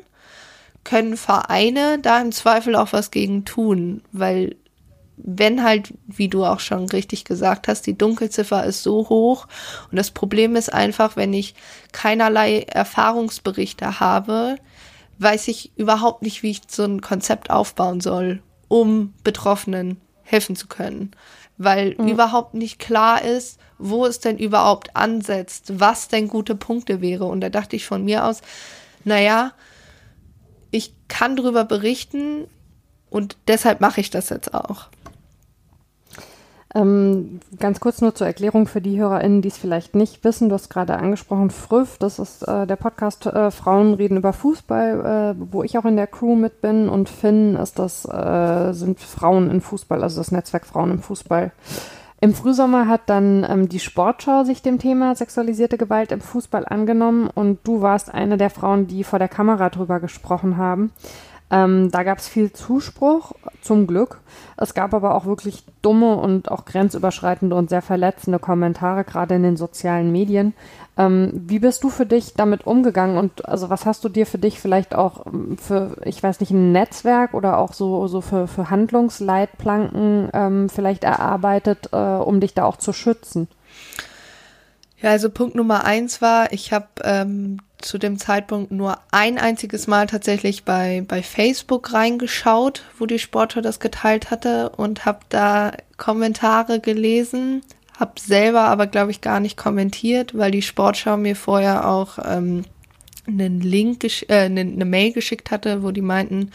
können 0.84 1.16
Vereine 1.16 1.98
da 2.00 2.20
im 2.20 2.32
Zweifel 2.32 2.76
auch 2.76 2.92
was 2.92 3.10
gegen 3.10 3.44
tun, 3.44 4.02
weil 4.12 4.56
wenn 5.16 5.62
halt, 5.62 5.94
wie 6.06 6.28
du 6.28 6.44
auch 6.44 6.60
schon 6.60 6.88
richtig 6.88 7.24
gesagt 7.24 7.68
hast, 7.68 7.86
die 7.86 7.96
Dunkelziffer 7.96 8.64
ist 8.64 8.82
so 8.82 9.08
hoch 9.08 9.46
und 9.90 9.96
das 9.96 10.10
Problem 10.10 10.56
ist 10.56 10.72
einfach, 10.72 11.16
wenn 11.16 11.32
ich 11.32 11.54
keinerlei 11.92 12.62
Erfahrungsberichte 12.62 14.00
habe, 14.00 14.56
weiß 15.18 15.48
ich 15.48 15.72
überhaupt 15.76 16.22
nicht, 16.22 16.42
wie 16.42 16.50
ich 16.50 16.62
so 16.68 16.84
ein 16.84 17.00
Konzept 17.00 17.50
aufbauen 17.50 18.00
soll, 18.00 18.42
um 18.68 19.14
Betroffenen 19.22 20.00
helfen 20.22 20.56
zu 20.56 20.66
können, 20.66 21.12
weil 21.58 21.94
mhm. 21.96 22.08
überhaupt 22.08 22.54
nicht 22.54 22.78
klar 22.78 23.22
ist, 23.22 23.58
wo 23.78 24.06
es 24.06 24.20
denn 24.20 24.38
überhaupt 24.38 24.96
ansetzt, 24.96 25.78
was 25.78 26.08
denn 26.08 26.28
gute 26.28 26.54
Punkte 26.54 27.00
wäre. 27.00 27.24
Und 27.26 27.40
da 27.40 27.50
dachte 27.50 27.76
ich 27.76 27.86
von 27.86 28.04
mir 28.04 28.24
aus, 28.24 28.40
naja, 29.04 29.52
ich 30.70 30.94
kann 31.08 31.36
darüber 31.36 31.64
berichten 31.64 32.46
und 33.10 33.36
deshalb 33.46 33.80
mache 33.80 34.00
ich 34.00 34.10
das 34.10 34.30
jetzt 34.30 34.54
auch. 34.54 34.88
Ähm, 36.74 37.38
ganz 37.60 37.78
kurz 37.78 38.00
nur 38.00 38.16
zur 38.16 38.26
Erklärung 38.26 38.66
für 38.66 38.80
die 38.80 38.98
HörerInnen, 38.98 39.42
die 39.42 39.48
es 39.48 39.56
vielleicht 39.56 39.94
nicht 39.94 40.24
wissen. 40.24 40.48
Du 40.48 40.56
hast 40.56 40.70
gerade 40.70 40.96
angesprochen, 40.96 41.50
Früff, 41.50 41.98
das 41.98 42.18
ist 42.18 42.42
äh, 42.42 42.66
der 42.66 42.76
Podcast 42.76 43.26
äh, 43.26 43.52
Frauen 43.52 43.94
reden 43.94 44.16
über 44.16 44.32
Fußball, 44.32 45.36
äh, 45.36 45.44
wo 45.52 45.62
ich 45.62 45.78
auch 45.78 45.84
in 45.84 45.96
der 45.96 46.08
Crew 46.08 46.34
mit 46.34 46.60
bin. 46.60 46.88
Und 46.88 47.08
Finn 47.08 47.54
ist 47.54 47.78
das, 47.78 48.04
äh, 48.06 48.72
sind 48.72 48.98
Frauen 48.98 49.50
in 49.50 49.60
Fußball, 49.60 50.02
also 50.02 50.20
das 50.20 50.32
Netzwerk 50.32 50.66
Frauen 50.66 50.90
im 50.90 50.98
Fußball. 50.98 51.52
Im 52.20 52.34
Frühsommer 52.34 52.88
hat 52.88 53.02
dann 53.06 53.46
ähm, 53.48 53.68
die 53.68 53.80
Sportschau 53.80 54.44
sich 54.44 54.62
dem 54.62 54.78
Thema 54.78 55.14
sexualisierte 55.14 55.76
Gewalt 55.76 56.10
im 56.10 56.22
Fußball 56.22 56.64
angenommen 56.66 57.28
und 57.32 57.58
du 57.64 57.82
warst 57.82 58.12
eine 58.12 58.36
der 58.36 58.50
Frauen, 58.50 58.86
die 58.86 59.04
vor 59.04 59.18
der 59.18 59.28
Kamera 59.28 59.68
drüber 59.68 60.00
gesprochen 60.00 60.56
haben. 60.56 60.90
Ähm, 61.54 61.92
da 61.92 62.02
gab 62.02 62.18
es 62.18 62.26
viel 62.26 62.52
Zuspruch, 62.52 63.32
zum 63.62 63.86
Glück. 63.86 64.20
Es 64.56 64.74
gab 64.74 64.92
aber 64.92 65.14
auch 65.14 65.24
wirklich 65.24 65.64
dumme 65.82 66.16
und 66.16 66.50
auch 66.50 66.64
grenzüberschreitende 66.64 67.54
und 67.54 67.70
sehr 67.70 67.80
verletzende 67.80 68.40
Kommentare, 68.40 69.04
gerade 69.04 69.36
in 69.36 69.44
den 69.44 69.56
sozialen 69.56 70.10
Medien. 70.10 70.54
Ähm, 70.96 71.30
wie 71.46 71.60
bist 71.60 71.84
du 71.84 71.90
für 71.90 72.06
dich 72.06 72.34
damit 72.34 72.66
umgegangen 72.66 73.16
und 73.18 73.48
also 73.48 73.70
was 73.70 73.86
hast 73.86 74.02
du 74.04 74.08
dir 74.08 74.26
für 74.26 74.38
dich 74.38 74.58
vielleicht 74.58 74.96
auch 74.96 75.26
ähm, 75.26 75.56
für, 75.56 75.96
ich 76.04 76.20
weiß 76.20 76.40
nicht, 76.40 76.50
ein 76.50 76.72
Netzwerk 76.72 77.34
oder 77.34 77.58
auch 77.58 77.72
so, 77.72 78.08
so 78.08 78.20
für, 78.20 78.48
für 78.48 78.70
Handlungsleitplanken 78.70 80.30
ähm, 80.32 80.68
vielleicht 80.68 81.04
erarbeitet, 81.04 81.90
äh, 81.92 81.96
um 81.96 82.40
dich 82.40 82.54
da 82.54 82.64
auch 82.64 82.78
zu 82.78 82.92
schützen? 82.92 83.46
Ja, 85.00 85.10
also 85.10 85.30
Punkt 85.30 85.54
Nummer 85.54 85.84
eins 85.84 86.20
war, 86.20 86.52
ich 86.52 86.72
habe 86.72 86.88
ähm, 87.04 87.58
zu 87.84 87.98
dem 87.98 88.18
Zeitpunkt 88.18 88.72
nur 88.72 88.98
ein 89.10 89.38
einziges 89.38 89.86
Mal 89.86 90.06
tatsächlich 90.06 90.64
bei, 90.64 91.04
bei 91.06 91.22
Facebook 91.22 91.92
reingeschaut, 91.92 92.82
wo 92.98 93.06
die 93.06 93.18
Sportschau 93.18 93.60
das 93.60 93.80
geteilt 93.80 94.30
hatte 94.30 94.70
und 94.70 95.04
habe 95.04 95.20
da 95.28 95.72
Kommentare 95.96 96.80
gelesen, 96.80 97.62
habe 97.98 98.12
selber 98.18 98.62
aber, 98.62 98.86
glaube 98.86 99.10
ich, 99.10 99.20
gar 99.20 99.40
nicht 99.40 99.56
kommentiert, 99.56 100.36
weil 100.36 100.50
die 100.50 100.62
Sportschau 100.62 101.16
mir 101.16 101.36
vorher 101.36 101.88
auch 101.88 102.18
ähm, 102.24 102.64
einen 103.26 103.60
Link, 103.60 104.04
äh, 104.04 104.34
eine, 104.34 104.60
eine 104.60 104.84
Mail 104.84 105.12
geschickt 105.12 105.50
hatte, 105.50 105.82
wo 105.82 105.90
die 105.90 106.02
meinten, 106.02 106.50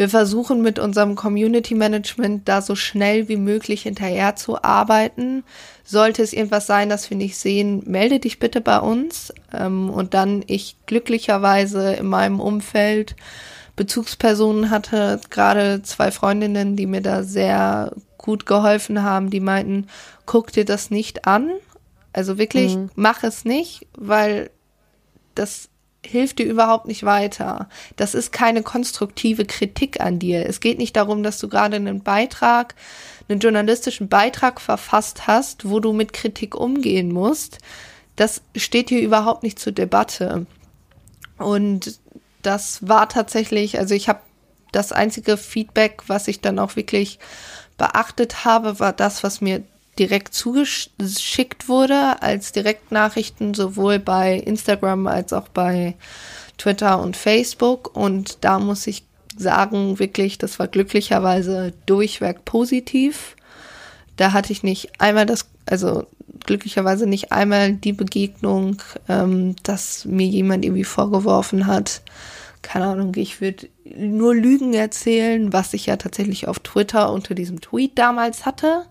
wir 0.00 0.08
versuchen 0.08 0.62
mit 0.62 0.78
unserem 0.78 1.14
Community 1.14 1.74
Management 1.74 2.48
da 2.48 2.62
so 2.62 2.74
schnell 2.74 3.28
wie 3.28 3.36
möglich 3.36 3.82
hinterher 3.82 4.34
zu 4.34 4.62
arbeiten. 4.62 5.44
Sollte 5.84 6.22
es 6.22 6.32
irgendwas 6.32 6.66
sein, 6.66 6.88
das 6.88 7.10
wir 7.10 7.18
nicht 7.18 7.36
sehen, 7.36 7.82
melde 7.84 8.18
dich 8.18 8.38
bitte 8.38 8.62
bei 8.62 8.78
uns. 8.78 9.30
Ähm, 9.52 9.90
und 9.90 10.14
dann 10.14 10.42
ich 10.46 10.76
glücklicherweise 10.86 11.92
in 11.92 12.06
meinem 12.06 12.40
Umfeld 12.40 13.14
Bezugspersonen 13.76 14.70
hatte, 14.70 15.20
gerade 15.28 15.82
zwei 15.82 16.10
Freundinnen, 16.10 16.76
die 16.76 16.86
mir 16.86 17.02
da 17.02 17.22
sehr 17.22 17.92
gut 18.16 18.46
geholfen 18.46 19.02
haben, 19.02 19.28
die 19.28 19.40
meinten, 19.40 19.86
guck 20.24 20.50
dir 20.50 20.64
das 20.64 20.90
nicht 20.90 21.26
an. 21.26 21.50
Also 22.14 22.38
wirklich, 22.38 22.74
mhm. 22.74 22.88
mach 22.94 23.22
es 23.22 23.44
nicht, 23.44 23.86
weil 23.98 24.48
das 25.34 25.69
hilft 26.04 26.38
dir 26.38 26.46
überhaupt 26.46 26.86
nicht 26.86 27.04
weiter. 27.04 27.68
Das 27.96 28.14
ist 28.14 28.32
keine 28.32 28.62
konstruktive 28.62 29.44
Kritik 29.44 30.00
an 30.00 30.18
dir. 30.18 30.46
Es 30.48 30.60
geht 30.60 30.78
nicht 30.78 30.96
darum, 30.96 31.22
dass 31.22 31.38
du 31.38 31.48
gerade 31.48 31.76
einen 31.76 32.02
Beitrag, 32.02 32.74
einen 33.28 33.40
journalistischen 33.40 34.08
Beitrag 34.08 34.60
verfasst 34.60 35.26
hast, 35.26 35.68
wo 35.68 35.80
du 35.80 35.92
mit 35.92 36.12
Kritik 36.12 36.54
umgehen 36.54 37.12
musst. 37.12 37.58
Das 38.16 38.42
steht 38.56 38.88
hier 38.88 39.00
überhaupt 39.00 39.42
nicht 39.42 39.58
zur 39.58 39.72
Debatte. 39.72 40.46
Und 41.38 42.00
das 42.42 42.86
war 42.86 43.08
tatsächlich, 43.08 43.78
also 43.78 43.94
ich 43.94 44.08
habe 44.08 44.20
das 44.72 44.92
einzige 44.92 45.36
Feedback, 45.36 46.04
was 46.06 46.28
ich 46.28 46.40
dann 46.40 46.58
auch 46.58 46.76
wirklich 46.76 47.18
beachtet 47.76 48.44
habe, 48.44 48.78
war 48.78 48.92
das, 48.92 49.22
was 49.22 49.40
mir 49.40 49.62
direkt 50.00 50.32
zugeschickt 50.34 51.68
wurde 51.68 52.22
als 52.22 52.52
Direktnachrichten 52.52 53.52
sowohl 53.52 53.98
bei 53.98 54.34
Instagram 54.34 55.06
als 55.06 55.34
auch 55.34 55.48
bei 55.48 55.94
Twitter 56.56 57.00
und 57.00 57.18
Facebook. 57.18 57.94
Und 57.94 58.38
da 58.40 58.58
muss 58.58 58.86
ich 58.86 59.04
sagen, 59.36 59.98
wirklich, 59.98 60.38
das 60.38 60.58
war 60.58 60.68
glücklicherweise 60.68 61.74
durchweg 61.84 62.46
positiv. 62.46 63.36
Da 64.16 64.32
hatte 64.32 64.52
ich 64.52 64.62
nicht 64.62 64.90
einmal 64.98 65.26
das, 65.26 65.46
also 65.66 66.06
glücklicherweise 66.46 67.06
nicht 67.06 67.30
einmal 67.30 67.74
die 67.74 67.92
Begegnung, 67.92 68.82
ähm, 69.06 69.54
dass 69.62 70.06
mir 70.06 70.26
jemand 70.26 70.64
irgendwie 70.64 70.84
vorgeworfen 70.84 71.66
hat, 71.66 72.00
keine 72.62 72.86
Ahnung, 72.86 73.14
ich 73.16 73.40
würde 73.40 73.68
nur 73.96 74.34
Lügen 74.34 74.74
erzählen, 74.74 75.52
was 75.52 75.74
ich 75.74 75.86
ja 75.86 75.96
tatsächlich 75.96 76.48
auf 76.48 76.58
Twitter 76.58 77.12
unter 77.12 77.34
diesem 77.34 77.60
Tweet 77.60 77.98
damals 77.98 78.46
hatte. 78.46 78.86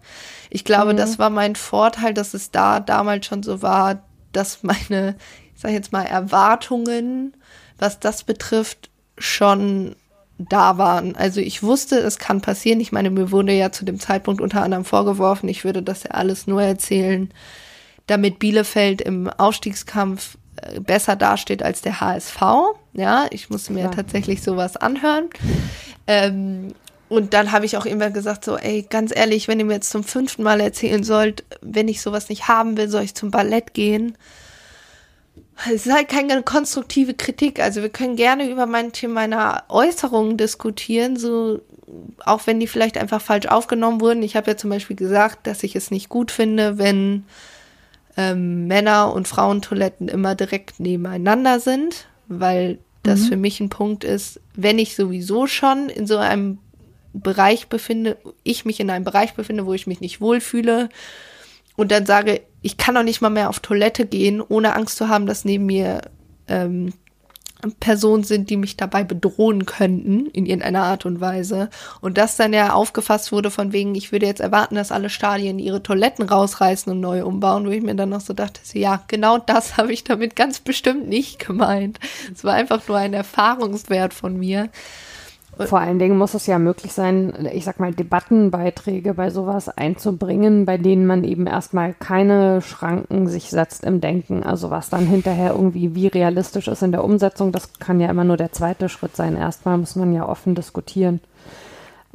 Ich 0.50 0.64
glaube, 0.64 0.94
mhm. 0.94 0.98
das 0.98 1.20
war 1.20 1.30
mein 1.30 1.56
Vorteil, 1.56 2.14
dass 2.14 2.34
es 2.34 2.52
da 2.52 2.80
damals 2.80 3.26
schon 3.26 3.44
so 3.44 3.62
war, 3.62 4.04
dass 4.32 4.64
meine, 4.64 5.16
ich 5.56 5.62
sag 5.62 5.72
jetzt 5.72 5.92
mal, 5.92 6.04
Erwartungen, 6.04 7.36
was 7.78 8.00
das 8.00 8.24
betrifft, 8.24 8.90
schon 9.18 9.96
da 10.38 10.78
waren. 10.78 11.16
Also 11.16 11.42
ich 11.42 11.64
wusste, 11.64 11.98
es 12.00 12.18
kann 12.18 12.42
passieren. 12.42 12.80
Ich 12.80 12.92
meine, 12.92 13.10
mir 13.10 13.32
wurde 13.32 13.54
ja 13.54 13.72
zu 13.72 13.84
dem 13.84 14.00
Zeitpunkt 14.00 14.42
unter 14.42 14.64
anderem 14.64 14.86
vorgeworfen, 14.86 15.50
ich 15.50 15.66
würde 15.66 15.84
das 15.84 16.04
ja 16.04 16.12
alles 16.12 16.48
nur 16.48 16.62
erzählen, 16.62 17.30
damit 18.08 18.40
Bielefeld 18.40 19.02
im 19.02 19.30
Aufstiegskampf 19.30 20.38
besser 20.82 21.16
dasteht 21.16 21.64
als 21.64 21.82
der 21.82 22.00
HSV. 22.02 22.42
Ja, 22.94 23.28
ich 23.32 23.50
musste 23.50 23.74
mir 23.74 23.86
ja. 23.86 23.90
tatsächlich 23.90 24.42
sowas 24.42 24.78
anhören. 24.78 25.30
Ähm, 26.08 26.74
und 27.10 27.34
dann 27.34 27.52
habe 27.52 27.66
ich 27.66 27.76
auch 27.76 27.86
immer 27.86 28.12
gesagt, 28.12 28.46
so, 28.46 28.56
ey, 28.56 28.86
ganz 28.88 29.16
ehrlich, 29.16 29.48
wenn 29.48 29.60
ihr 29.60 29.66
mir 29.66 29.74
jetzt 29.74 29.90
zum 29.90 30.04
fünften 30.04 30.44
Mal 30.44 30.62
erzählen 30.62 31.04
sollt, 31.04 31.44
wenn 31.62 31.88
ich 31.88 32.02
sowas 32.02 32.30
nicht 32.30 32.48
haben 32.48 32.78
will, 32.78 32.88
soll 32.88 33.02
ich 33.02 33.16
zum 33.16 33.32
Ballett 33.32 33.74
gehen. 33.74 34.16
Es 35.66 35.88
ist 35.88 35.94
halt 35.94 36.08
keine 36.08 36.42
konstruktive 36.44 37.16
Kritik. 37.16 37.60
Also 37.60 37.82
wir 37.82 37.90
können 37.90 38.16
gerne 38.16 38.50
über 38.50 38.66
manche 38.66 39.08
meiner 39.08 39.64
Äußerungen 39.70 40.38
diskutieren, 40.38 41.18
so 41.18 41.62
auch 42.26 42.46
wenn 42.46 42.60
die 42.60 42.68
vielleicht 42.68 42.98
einfach 42.98 43.22
falsch 43.22 43.48
aufgenommen 43.48 44.02
wurden. 44.02 44.22
Ich 44.22 44.36
habe 44.36 44.52
ja 44.52 44.58
zum 44.58 44.70
Beispiel 44.70 44.96
gesagt, 44.96 45.48
dass 45.48 45.64
ich 45.64 45.76
es 45.76 45.92
nicht 45.92 46.10
gut 46.10 46.32
finde, 46.32 46.78
wenn 46.78 47.26
ähm, 48.20 48.68
Männer- 48.68 49.14
und 49.14 49.30
Frauentoiletten 49.30 50.10
immer 50.10 50.36
direkt 50.36 50.82
nebeneinander 50.82 51.62
sind, 51.62 52.08
weil 52.28 52.80
das 53.02 53.22
mhm. 53.22 53.26
für 53.28 53.38
mich 53.38 53.60
ein 53.62 53.70
Punkt 53.70 54.04
ist, 54.04 54.42
wenn 54.56 54.78
ich 54.78 54.98
sowieso 54.98 55.48
schon 55.48 55.88
in 55.88 56.06
so 56.06 56.18
einem 56.18 56.58
Bereich 57.14 57.68
befinde, 57.68 58.18
ich 58.44 58.66
mich 58.66 58.82
in 58.82 58.90
einem 58.90 59.06
Bereich 59.06 59.36
befinde, 59.36 59.66
wo 59.66 59.74
ich 59.74 59.88
mich 59.88 60.02
nicht 60.02 60.20
wohlfühle 60.20 60.90
und 61.78 61.94
dann 61.94 62.06
sage, 62.06 62.42
ich 62.62 62.76
kann 62.76 62.98
auch 62.98 63.04
nicht 63.04 63.22
mal 63.22 63.30
mehr 63.30 63.48
auf 63.48 63.62
Toilette 63.62 64.06
gehen, 64.06 64.42
ohne 64.42 64.76
Angst 64.76 64.98
zu 64.98 65.08
haben, 65.08 65.26
dass 65.26 65.46
neben 65.46 65.66
mir 65.66 66.02
ähm, 66.50 66.92
Personen 67.82 68.24
sind, 68.24 68.50
die 68.50 68.56
mich 68.56 68.78
dabei 68.78 69.04
bedrohen 69.04 69.66
könnten 69.66 70.28
in 70.28 70.46
irgendeiner 70.46 70.84
Art 70.84 71.06
und 71.06 71.20
Weise. 71.20 71.70
Und 72.00 72.18
das 72.18 72.38
dann 72.38 72.54
ja 72.54 72.72
aufgefasst 72.74 73.34
wurde 73.34 73.52
von 73.52 73.74
wegen, 73.74 73.96
ich 73.96 74.14
würde 74.14 74.28
jetzt 74.28 74.40
erwarten, 74.40 74.76
dass 74.76 74.94
alle 74.94 75.10
Stadien 75.10 75.60
ihre 75.60 75.84
Toiletten 75.84 76.26
rausreißen 76.26 76.92
und 76.92 77.02
neu 77.02 77.26
umbauen, 77.26 77.66
wo 77.66 77.72
ich 77.72 77.82
mir 77.82 77.96
dann 77.96 78.10
noch 78.10 78.22
so 78.22 78.34
dachte, 78.34 78.62
ja, 78.74 79.04
genau 79.08 79.38
das 79.40 79.78
habe 79.78 79.92
ich 79.92 80.06
damit 80.06 80.38
ganz 80.38 80.60
bestimmt 80.60 81.10
nicht 81.10 81.46
gemeint. 81.46 82.00
Es 82.34 82.46
war 82.46 82.54
einfach 82.54 82.88
nur 82.88 82.98
ein 82.98 83.14
Erfahrungswert 83.14 84.14
von 84.14 84.38
mir. 84.38 84.70
Vor 85.68 85.80
allen 85.80 86.00
Dingen 86.00 86.18
muss 86.18 86.36
es 86.36 86.48
ja 86.48 86.58
möglich 86.58 86.94
sein, 86.94 87.50
ich 87.52 87.66
sag 87.66 87.80
mal, 87.80 87.94
Debattenbeiträge 87.94 89.14
bei 89.14 89.30
sowas 89.30 89.68
einzubringen, 89.68 90.66
bei 90.66 90.78
denen 90.78 91.06
man 91.06 91.26
eben 91.26 91.48
erstmal 91.48 91.94
keine 91.94 92.62
Schranken 92.62 93.28
sich 93.28 93.50
setzt 93.50 93.84
im 93.84 94.00
Denken. 94.00 94.44
Also 94.44 94.70
was 94.70 94.90
dann 94.90 95.06
hinterher 95.06 95.52
irgendwie 95.52 95.96
wie 95.96 96.08
realistisch 96.08 96.70
ist 96.70 96.82
in 96.82 96.94
der 96.94 97.04
Umsetzung, 97.04 97.52
das 97.52 97.74
kann 97.80 98.00
ja 98.00 98.10
immer 98.10 98.24
nur 98.24 98.38
der 98.38 98.54
zweite 98.54 98.88
Schritt 98.88 99.18
sein. 99.18 99.36
Erstmal 99.36 99.78
muss 99.78 99.98
man 99.98 100.14
ja 100.14 100.28
offen 100.28 100.56
diskutieren. 100.56 101.20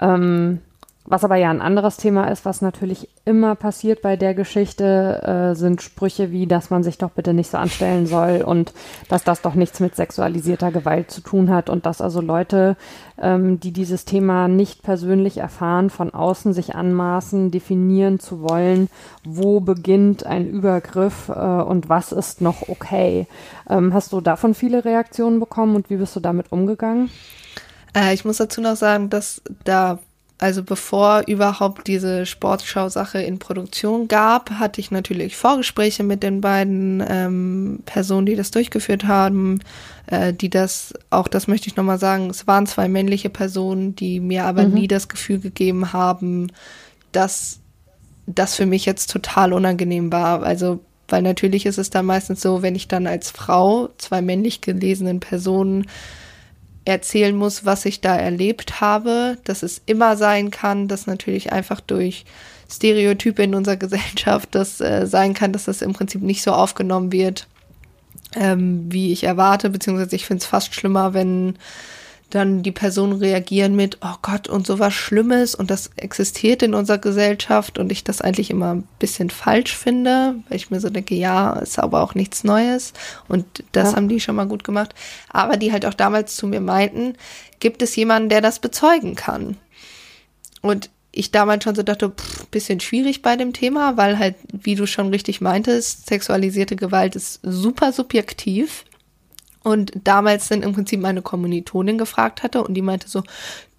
Ähm, 0.00 0.60
was 1.06 1.22
aber 1.22 1.36
ja 1.36 1.50
ein 1.50 1.60
anderes 1.60 1.98
Thema 1.98 2.28
ist, 2.28 2.46
was 2.46 2.62
natürlich 2.62 3.10
immer 3.26 3.54
passiert 3.56 4.00
bei 4.00 4.16
der 4.16 4.32
Geschichte, 4.34 5.22
äh, 5.22 5.54
sind 5.54 5.82
Sprüche 5.82 6.30
wie, 6.30 6.46
dass 6.46 6.70
man 6.70 6.82
sich 6.82 6.96
doch 6.96 7.10
bitte 7.10 7.34
nicht 7.34 7.50
so 7.50 7.58
anstellen 7.58 8.06
soll 8.06 8.42
und 8.42 8.72
dass 9.10 9.22
das 9.22 9.42
doch 9.42 9.54
nichts 9.54 9.80
mit 9.80 9.94
sexualisierter 9.94 10.72
Gewalt 10.72 11.10
zu 11.10 11.20
tun 11.20 11.50
hat 11.50 11.68
und 11.68 11.84
dass 11.84 12.00
also 12.00 12.22
Leute, 12.22 12.78
ähm, 13.20 13.60
die 13.60 13.72
dieses 13.72 14.06
Thema 14.06 14.48
nicht 14.48 14.82
persönlich 14.82 15.36
erfahren, 15.36 15.90
von 15.90 16.14
außen 16.14 16.54
sich 16.54 16.74
anmaßen, 16.74 17.50
definieren 17.50 18.18
zu 18.18 18.40
wollen, 18.40 18.88
wo 19.24 19.60
beginnt 19.60 20.24
ein 20.24 20.46
Übergriff 20.46 21.28
äh, 21.28 21.32
und 21.32 21.90
was 21.90 22.12
ist 22.12 22.40
noch 22.40 22.68
okay. 22.68 23.26
Ähm, 23.68 23.92
hast 23.92 24.14
du 24.14 24.22
davon 24.22 24.54
viele 24.54 24.86
Reaktionen 24.86 25.38
bekommen 25.38 25.76
und 25.76 25.90
wie 25.90 25.96
bist 25.96 26.16
du 26.16 26.20
damit 26.20 26.50
umgegangen? 26.50 27.10
Äh, 27.94 28.14
ich 28.14 28.24
muss 28.24 28.38
dazu 28.38 28.62
noch 28.62 28.76
sagen, 28.76 29.10
dass 29.10 29.42
da 29.64 29.98
also 30.38 30.64
bevor 30.64 31.22
überhaupt 31.28 31.86
diese 31.86 32.26
Sportschau-Sache 32.26 33.22
in 33.22 33.38
Produktion 33.38 34.08
gab, 34.08 34.50
hatte 34.50 34.80
ich 34.80 34.90
natürlich 34.90 35.36
Vorgespräche 35.36 36.02
mit 36.02 36.22
den 36.22 36.40
beiden 36.40 37.02
ähm, 37.08 37.80
Personen, 37.86 38.26
die 38.26 38.34
das 38.34 38.50
durchgeführt 38.50 39.04
haben, 39.04 39.60
äh, 40.06 40.32
die 40.32 40.50
das, 40.50 40.92
auch 41.10 41.28
das 41.28 41.46
möchte 41.46 41.68
ich 41.68 41.76
nochmal 41.76 42.00
sagen, 42.00 42.30
es 42.30 42.46
waren 42.48 42.66
zwei 42.66 42.88
männliche 42.88 43.30
Personen, 43.30 43.94
die 43.94 44.18
mir 44.18 44.44
aber 44.44 44.64
mhm. 44.64 44.74
nie 44.74 44.88
das 44.88 45.08
Gefühl 45.08 45.38
gegeben 45.38 45.92
haben, 45.92 46.48
dass 47.12 47.60
das 48.26 48.56
für 48.56 48.66
mich 48.66 48.86
jetzt 48.86 49.10
total 49.10 49.52
unangenehm 49.52 50.10
war. 50.10 50.42
Also, 50.42 50.80
weil 51.08 51.22
natürlich 51.22 51.64
ist 51.64 51.78
es 51.78 51.90
dann 51.90 52.06
meistens 52.06 52.40
so, 52.40 52.60
wenn 52.60 52.74
ich 52.74 52.88
dann 52.88 53.06
als 53.06 53.30
Frau 53.30 53.90
zwei 53.98 54.20
männlich 54.20 54.62
gelesenen 54.62 55.20
Personen 55.20 55.86
erzählen 56.84 57.34
muss, 57.34 57.64
was 57.64 57.84
ich 57.84 58.00
da 58.00 58.16
erlebt 58.16 58.80
habe, 58.80 59.38
dass 59.44 59.62
es 59.62 59.80
immer 59.86 60.16
sein 60.16 60.50
kann, 60.50 60.88
dass 60.88 61.06
natürlich 61.06 61.52
einfach 61.52 61.80
durch 61.80 62.24
Stereotype 62.70 63.42
in 63.42 63.54
unserer 63.54 63.76
Gesellschaft 63.78 64.54
das 64.54 64.80
äh, 64.80 65.06
sein 65.06 65.34
kann, 65.34 65.52
dass 65.52 65.64
das 65.64 65.82
im 65.82 65.92
Prinzip 65.92 66.22
nicht 66.22 66.42
so 66.42 66.52
aufgenommen 66.52 67.12
wird, 67.12 67.46
ähm, 68.34 68.86
wie 68.90 69.12
ich 69.12 69.24
erwarte, 69.24 69.70
beziehungsweise 69.70 70.16
ich 70.16 70.26
finde 70.26 70.42
es 70.42 70.46
fast 70.46 70.74
schlimmer, 70.74 71.14
wenn 71.14 71.56
dann 72.34 72.62
die 72.62 72.72
Personen 72.72 73.14
reagieren 73.14 73.76
mit, 73.76 73.98
oh 74.02 74.16
Gott, 74.22 74.48
und 74.48 74.66
sowas 74.66 74.92
Schlimmes 74.92 75.54
und 75.54 75.70
das 75.70 75.90
existiert 75.96 76.62
in 76.62 76.74
unserer 76.74 76.98
Gesellschaft 76.98 77.78
und 77.78 77.92
ich 77.92 78.04
das 78.04 78.20
eigentlich 78.20 78.50
immer 78.50 78.74
ein 78.74 78.88
bisschen 78.98 79.30
falsch 79.30 79.76
finde, 79.76 80.36
weil 80.48 80.56
ich 80.56 80.70
mir 80.70 80.80
so 80.80 80.90
denke, 80.90 81.14
ja, 81.14 81.52
ist 81.54 81.78
aber 81.78 82.02
auch 82.02 82.14
nichts 82.14 82.44
Neues 82.44 82.92
und 83.28 83.44
das 83.72 83.90
ja. 83.90 83.96
haben 83.96 84.08
die 84.08 84.20
schon 84.20 84.36
mal 84.36 84.48
gut 84.48 84.64
gemacht. 84.64 84.94
Aber 85.30 85.56
die 85.56 85.72
halt 85.72 85.86
auch 85.86 85.94
damals 85.94 86.36
zu 86.36 86.46
mir 86.46 86.60
meinten, 86.60 87.14
gibt 87.60 87.82
es 87.82 87.96
jemanden, 87.96 88.28
der 88.28 88.40
das 88.40 88.58
bezeugen 88.58 89.14
kann? 89.14 89.56
Und 90.60 90.90
ich 91.12 91.30
damals 91.30 91.64
schon 91.64 91.74
so 91.74 91.82
dachte, 91.82 92.10
pff, 92.10 92.46
bisschen 92.46 92.80
schwierig 92.80 93.22
bei 93.22 93.36
dem 93.36 93.52
Thema, 93.52 93.96
weil 93.96 94.18
halt, 94.18 94.34
wie 94.52 94.74
du 94.74 94.86
schon 94.86 95.10
richtig 95.10 95.40
meintest, 95.40 96.08
sexualisierte 96.08 96.76
Gewalt 96.76 97.14
ist 97.16 97.40
super 97.42 97.92
subjektiv. 97.92 98.84
Und 99.64 99.92
damals 100.04 100.48
dann 100.48 100.62
im 100.62 100.74
Prinzip 100.74 101.00
meine 101.00 101.22
Kommilitonin 101.22 101.98
gefragt 101.98 102.42
hatte 102.42 102.62
und 102.62 102.74
die 102.74 102.82
meinte 102.82 103.08
so, 103.08 103.22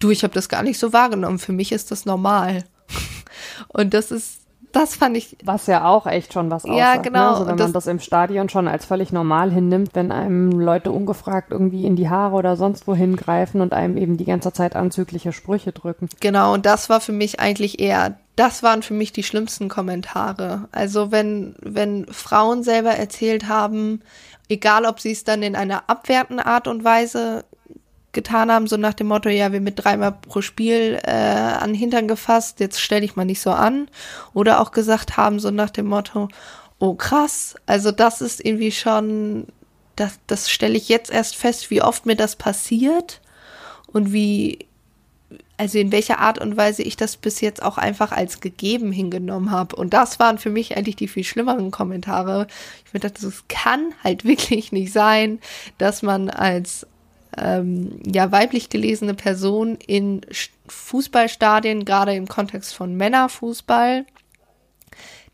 du, 0.00 0.10
ich 0.10 0.24
habe 0.24 0.34
das 0.34 0.48
gar 0.48 0.64
nicht 0.64 0.78
so 0.78 0.92
wahrgenommen, 0.92 1.38
für 1.38 1.52
mich 1.52 1.72
ist 1.72 1.90
das 1.90 2.04
normal. 2.04 2.64
Und 3.68 3.94
das 3.94 4.10
ist, 4.10 4.40
das 4.72 4.96
fand 4.96 5.16
ich. 5.16 5.36
Was 5.44 5.66
ja 5.66 5.86
auch 5.86 6.06
echt 6.06 6.32
schon 6.32 6.50
was 6.50 6.64
aussagt. 6.64 6.78
Ja, 6.78 6.96
ne? 6.96 7.02
genau. 7.02 7.20
Ne? 7.20 7.28
Also 7.28 7.46
wenn 7.46 7.56
man 7.56 7.72
das 7.72 7.86
im 7.86 8.00
Stadion 8.00 8.48
schon 8.48 8.68
als 8.68 8.84
völlig 8.84 9.12
normal 9.12 9.50
hinnimmt, 9.50 9.90
wenn 9.94 10.12
einem 10.12 10.50
Leute 10.50 10.92
ungefragt 10.92 11.52
irgendwie 11.52 11.86
in 11.86 11.96
die 11.96 12.08
Haare 12.08 12.34
oder 12.34 12.56
sonst 12.56 12.86
wohin 12.86 13.16
greifen 13.16 13.60
und 13.60 13.72
einem 13.72 13.96
eben 13.96 14.16
die 14.16 14.24
ganze 14.24 14.52
Zeit 14.52 14.76
anzügliche 14.76 15.32
Sprüche 15.32 15.72
drücken. 15.72 16.08
Genau, 16.20 16.52
und 16.52 16.66
das 16.66 16.88
war 16.88 17.00
für 17.00 17.12
mich 17.12 17.40
eigentlich 17.40 17.80
eher 17.80 18.16
das 18.36 18.62
waren 18.62 18.82
für 18.82 18.92
mich 18.92 19.12
die 19.12 19.22
schlimmsten 19.22 19.68
Kommentare. 19.68 20.68
Also 20.70 21.10
wenn, 21.10 21.54
wenn 21.62 22.06
Frauen 22.06 22.62
selber 22.62 22.90
erzählt 22.90 23.48
haben, 23.48 24.02
egal 24.48 24.84
ob 24.84 25.00
sie 25.00 25.12
es 25.12 25.24
dann 25.24 25.42
in 25.42 25.56
einer 25.56 25.88
abwertenden 25.88 26.44
Art 26.44 26.68
und 26.68 26.84
Weise 26.84 27.44
getan 28.12 28.50
haben, 28.50 28.66
so 28.66 28.76
nach 28.76 28.94
dem 28.94 29.08
Motto, 29.08 29.28
ja, 29.28 29.52
wir 29.52 29.60
mit 29.60 29.84
dreimal 29.84 30.12
pro 30.12 30.40
Spiel 30.40 30.98
äh, 31.04 31.10
an 31.10 31.74
Hintern 31.74 32.08
gefasst, 32.08 32.60
jetzt 32.60 32.80
stell 32.80 33.02
dich 33.02 33.14
mal 33.14 33.24
nicht 33.24 33.40
so 33.40 33.50
an. 33.50 33.88
Oder 34.32 34.60
auch 34.60 34.72
gesagt 34.72 35.16
haben, 35.16 35.38
so 35.38 35.50
nach 35.50 35.70
dem 35.70 35.86
Motto, 35.86 36.28
oh 36.78 36.94
krass, 36.94 37.54
also 37.66 37.92
das 37.92 38.20
ist 38.20 38.44
irgendwie 38.44 38.72
schon, 38.72 39.46
das, 39.96 40.18
das 40.26 40.50
stelle 40.50 40.76
ich 40.76 40.88
jetzt 40.88 41.10
erst 41.10 41.36
fest, 41.36 41.70
wie 41.70 41.82
oft 41.82 42.06
mir 42.06 42.16
das 42.16 42.36
passiert 42.36 43.20
und 43.86 44.12
wie, 44.12 44.65
also 45.56 45.78
in 45.78 45.92
welcher 45.92 46.18
Art 46.18 46.38
und 46.38 46.56
Weise 46.56 46.82
ich 46.82 46.96
das 46.96 47.16
bis 47.16 47.40
jetzt 47.40 47.62
auch 47.62 47.78
einfach 47.78 48.12
als 48.12 48.40
gegeben 48.40 48.92
hingenommen 48.92 49.50
habe. 49.50 49.76
Und 49.76 49.94
das 49.94 50.18
waren 50.18 50.38
für 50.38 50.50
mich 50.50 50.76
eigentlich 50.76 50.96
die 50.96 51.08
viel 51.08 51.24
schlimmeren 51.24 51.70
Kommentare. 51.70 52.46
Ich 52.84 52.92
mir 52.92 53.00
dachte, 53.00 53.26
es 53.26 53.44
kann 53.48 53.94
halt 54.04 54.24
wirklich 54.26 54.72
nicht 54.72 54.92
sein, 54.92 55.38
dass 55.78 56.02
man 56.02 56.30
als 56.30 56.86
ähm, 57.36 58.00
ja 58.06 58.32
weiblich 58.32 58.68
gelesene 58.68 59.14
Person 59.14 59.76
in 59.86 60.22
Fußballstadien, 60.68 61.84
gerade 61.84 62.14
im 62.14 62.28
Kontext 62.28 62.74
von 62.74 62.96
Männerfußball, 62.96 64.04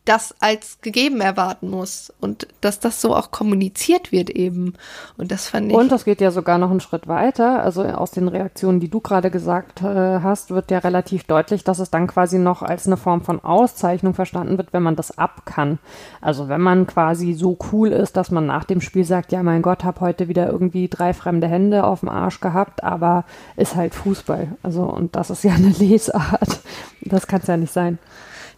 das 0.04 0.34
als 0.40 0.80
gegeben 0.80 1.20
erwarten 1.20 1.70
muss 1.70 2.12
und 2.20 2.48
dass 2.60 2.80
das 2.80 3.00
so 3.00 3.14
auch 3.14 3.30
kommuniziert 3.30 4.10
wird 4.10 4.30
eben. 4.30 4.74
Und 5.16 5.30
das 5.30 5.46
fand 5.46 5.70
ich. 5.70 5.76
Und 5.76 5.92
das 5.92 6.04
geht 6.04 6.20
ja 6.20 6.32
sogar 6.32 6.58
noch 6.58 6.72
einen 6.72 6.80
Schritt 6.80 7.06
weiter. 7.06 7.62
Also 7.62 7.84
aus 7.84 8.10
den 8.10 8.26
Reaktionen, 8.26 8.80
die 8.80 8.88
du 8.88 8.98
gerade 8.98 9.30
gesagt 9.30 9.80
äh, 9.82 10.18
hast, 10.20 10.50
wird 10.50 10.72
ja 10.72 10.78
relativ 10.78 11.24
deutlich, 11.24 11.62
dass 11.62 11.78
es 11.78 11.90
dann 11.90 12.08
quasi 12.08 12.40
noch 12.40 12.62
als 12.62 12.88
eine 12.88 12.96
Form 12.96 13.22
von 13.22 13.44
Auszeichnung 13.44 14.14
verstanden 14.14 14.58
wird, 14.58 14.72
wenn 14.72 14.82
man 14.82 14.96
das 14.96 15.16
ab 15.18 15.42
kann. 15.44 15.78
Also 16.20 16.48
wenn 16.48 16.60
man 16.60 16.88
quasi 16.88 17.32
so 17.32 17.56
cool 17.70 17.92
ist, 17.92 18.16
dass 18.16 18.32
man 18.32 18.44
nach 18.44 18.64
dem 18.64 18.80
Spiel 18.80 19.04
sagt, 19.04 19.30
ja 19.30 19.44
mein 19.44 19.62
Gott, 19.62 19.84
hab 19.84 20.00
heute 20.00 20.26
wieder 20.26 20.50
irgendwie 20.50 20.88
drei 20.88 21.14
fremde 21.14 21.46
Hände 21.46 21.84
auf 21.84 22.00
dem 22.00 22.08
Arsch 22.08 22.40
gehabt, 22.40 22.82
aber 22.82 23.24
ist 23.56 23.76
halt 23.76 23.94
Fußball. 23.94 24.48
Also 24.64 24.82
und 24.82 25.14
das 25.14 25.30
ist 25.30 25.44
ja 25.44 25.52
eine 25.52 25.68
Lesart. 25.78 26.60
Das 27.02 27.28
kann 27.28 27.40
es 27.40 27.46
ja 27.46 27.56
nicht 27.56 27.72
sein. 27.72 28.00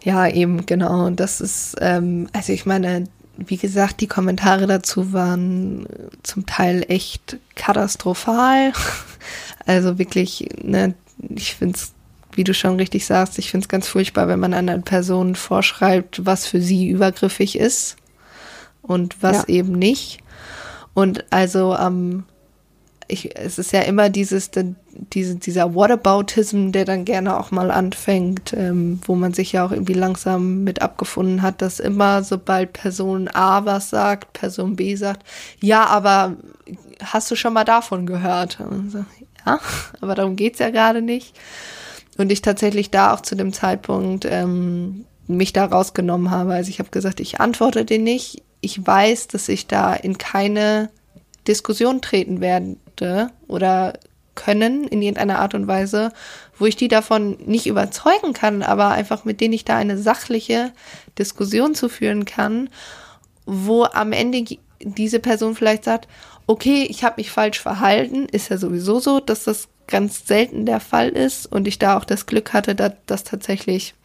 Ja, 0.05 0.27
eben, 0.27 0.67
genau. 0.67 1.07
Und 1.07 1.19
das 1.19 1.41
ist, 1.41 1.75
ähm, 1.81 2.29
also 2.31 2.53
ich 2.53 2.67
meine, 2.67 3.05
wie 3.37 3.57
gesagt, 3.57 4.01
die 4.01 4.07
Kommentare 4.07 4.67
dazu 4.67 5.13
waren 5.13 5.87
zum 6.21 6.45
Teil 6.45 6.85
echt 6.87 7.37
katastrophal. 7.55 8.71
Also 9.67 9.97
wirklich, 9.97 10.47
ne, 10.61 10.93
ich 11.17 11.55
finde 11.55 11.75
es, 11.75 11.93
wie 12.33 12.43
du 12.43 12.53
schon 12.53 12.75
richtig 12.75 13.07
sagst, 13.07 13.39
ich 13.39 13.49
finde 13.49 13.63
es 13.63 13.67
ganz 13.67 13.87
furchtbar, 13.87 14.27
wenn 14.27 14.39
man 14.39 14.53
einer 14.53 14.77
Person 14.77 15.33
vorschreibt, 15.33 16.23
was 16.23 16.45
für 16.45 16.61
sie 16.61 16.87
übergriffig 16.87 17.57
ist 17.57 17.95
und 18.83 19.23
was 19.23 19.37
ja. 19.37 19.45
eben 19.47 19.71
nicht. 19.71 20.19
Und 20.93 21.25
also 21.31 21.73
am 21.73 21.97
ähm, 21.97 22.23
ich, 23.07 23.37
es 23.37 23.59
ist 23.59 23.71
ja 23.71 23.81
immer 23.81 24.09
dieses, 24.09 24.51
diese, 25.13 25.35
dieser 25.35 25.75
Whataboutism, 25.75 26.71
der 26.71 26.85
dann 26.85 27.05
gerne 27.05 27.39
auch 27.39 27.51
mal 27.51 27.71
anfängt, 27.71 28.53
ähm, 28.53 28.99
wo 29.05 29.15
man 29.15 29.33
sich 29.33 29.51
ja 29.51 29.65
auch 29.65 29.71
irgendwie 29.71 29.93
langsam 29.93 30.63
mit 30.63 30.81
abgefunden 30.81 31.41
hat, 31.41 31.61
dass 31.61 31.79
immer, 31.79 32.23
sobald 32.23 32.73
Person 32.73 33.29
A 33.33 33.65
was 33.65 33.89
sagt, 33.89 34.33
Person 34.33 34.75
B 34.75 34.95
sagt, 34.95 35.25
ja, 35.59 35.85
aber 35.85 36.35
hast 37.03 37.29
du 37.31 37.35
schon 37.35 37.53
mal 37.53 37.63
davon 37.63 38.05
gehört? 38.05 38.59
So, 38.89 39.05
ja, 39.45 39.59
aber 40.01 40.15
darum 40.15 40.35
geht's 40.35 40.59
ja 40.59 40.69
gerade 40.69 41.01
nicht. 41.01 41.37
Und 42.17 42.31
ich 42.31 42.41
tatsächlich 42.41 42.91
da 42.91 43.13
auch 43.13 43.21
zu 43.21 43.35
dem 43.35 43.51
Zeitpunkt 43.51 44.25
ähm, 44.29 45.05
mich 45.27 45.53
da 45.53 45.65
rausgenommen 45.65 46.31
habe. 46.31 46.53
Also 46.53 46.69
ich 46.69 46.79
habe 46.79 46.89
gesagt, 46.89 47.19
ich 47.19 47.41
antworte 47.41 47.83
dir 47.83 47.99
nicht. 47.99 48.43
Ich 48.61 48.85
weiß, 48.85 49.27
dass 49.27 49.49
ich 49.49 49.67
da 49.67 49.93
in 49.93 50.17
keine 50.17 50.89
Diskussion 51.47 52.01
treten 52.01 52.41
werde 52.41 52.77
oder 53.47 53.93
können 54.35 54.85
in 54.87 55.01
irgendeiner 55.01 55.39
Art 55.39 55.53
und 55.53 55.67
Weise, 55.67 56.11
wo 56.57 56.65
ich 56.65 56.75
die 56.75 56.87
davon 56.87 57.37
nicht 57.45 57.67
überzeugen 57.67 58.33
kann, 58.33 58.61
aber 58.61 58.89
einfach 58.89 59.25
mit 59.25 59.41
denen 59.41 59.53
ich 59.53 59.65
da 59.65 59.77
eine 59.77 59.97
sachliche 59.97 60.71
Diskussion 61.17 61.75
zu 61.75 61.89
führen 61.89 62.25
kann, 62.25 62.69
wo 63.45 63.85
am 63.85 64.11
Ende 64.11 64.43
diese 64.79 65.19
Person 65.19 65.55
vielleicht 65.55 65.85
sagt, 65.85 66.07
okay, 66.47 66.85
ich 66.89 67.03
habe 67.03 67.15
mich 67.17 67.31
falsch 67.31 67.59
verhalten, 67.59 68.27
ist 68.31 68.49
ja 68.49 68.57
sowieso 68.57 68.99
so, 68.99 69.19
dass 69.19 69.45
das 69.45 69.67
ganz 69.87 70.27
selten 70.27 70.65
der 70.65 70.79
Fall 70.79 71.09
ist 71.09 71.45
und 71.45 71.67
ich 71.67 71.79
da 71.79 71.97
auch 71.97 72.05
das 72.05 72.25
Glück 72.25 72.53
hatte, 72.53 72.75
dass, 72.75 72.93
dass 73.05 73.23
tatsächlich 73.23 73.95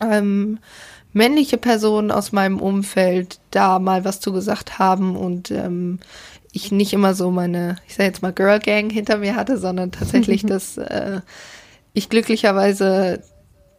ähm, 0.00 0.58
männliche 1.12 1.58
Personen 1.58 2.10
aus 2.10 2.32
meinem 2.32 2.60
Umfeld 2.60 3.38
da 3.50 3.78
mal 3.78 4.04
was 4.04 4.20
zu 4.20 4.32
gesagt 4.32 4.78
haben 4.78 5.16
und 5.16 5.50
ähm, 5.50 6.00
ich 6.52 6.70
nicht 6.70 6.92
immer 6.92 7.14
so 7.14 7.30
meine, 7.30 7.76
ich 7.88 7.94
sage 7.94 8.08
jetzt 8.08 8.22
mal 8.22 8.32
Girl 8.32 8.60
Gang 8.60 8.92
hinter 8.92 9.18
mir 9.18 9.34
hatte, 9.34 9.58
sondern 9.58 9.90
tatsächlich, 9.90 10.42
dass 10.46 10.76
äh, 10.76 11.20
ich 11.94 12.08
glücklicherweise 12.08 13.22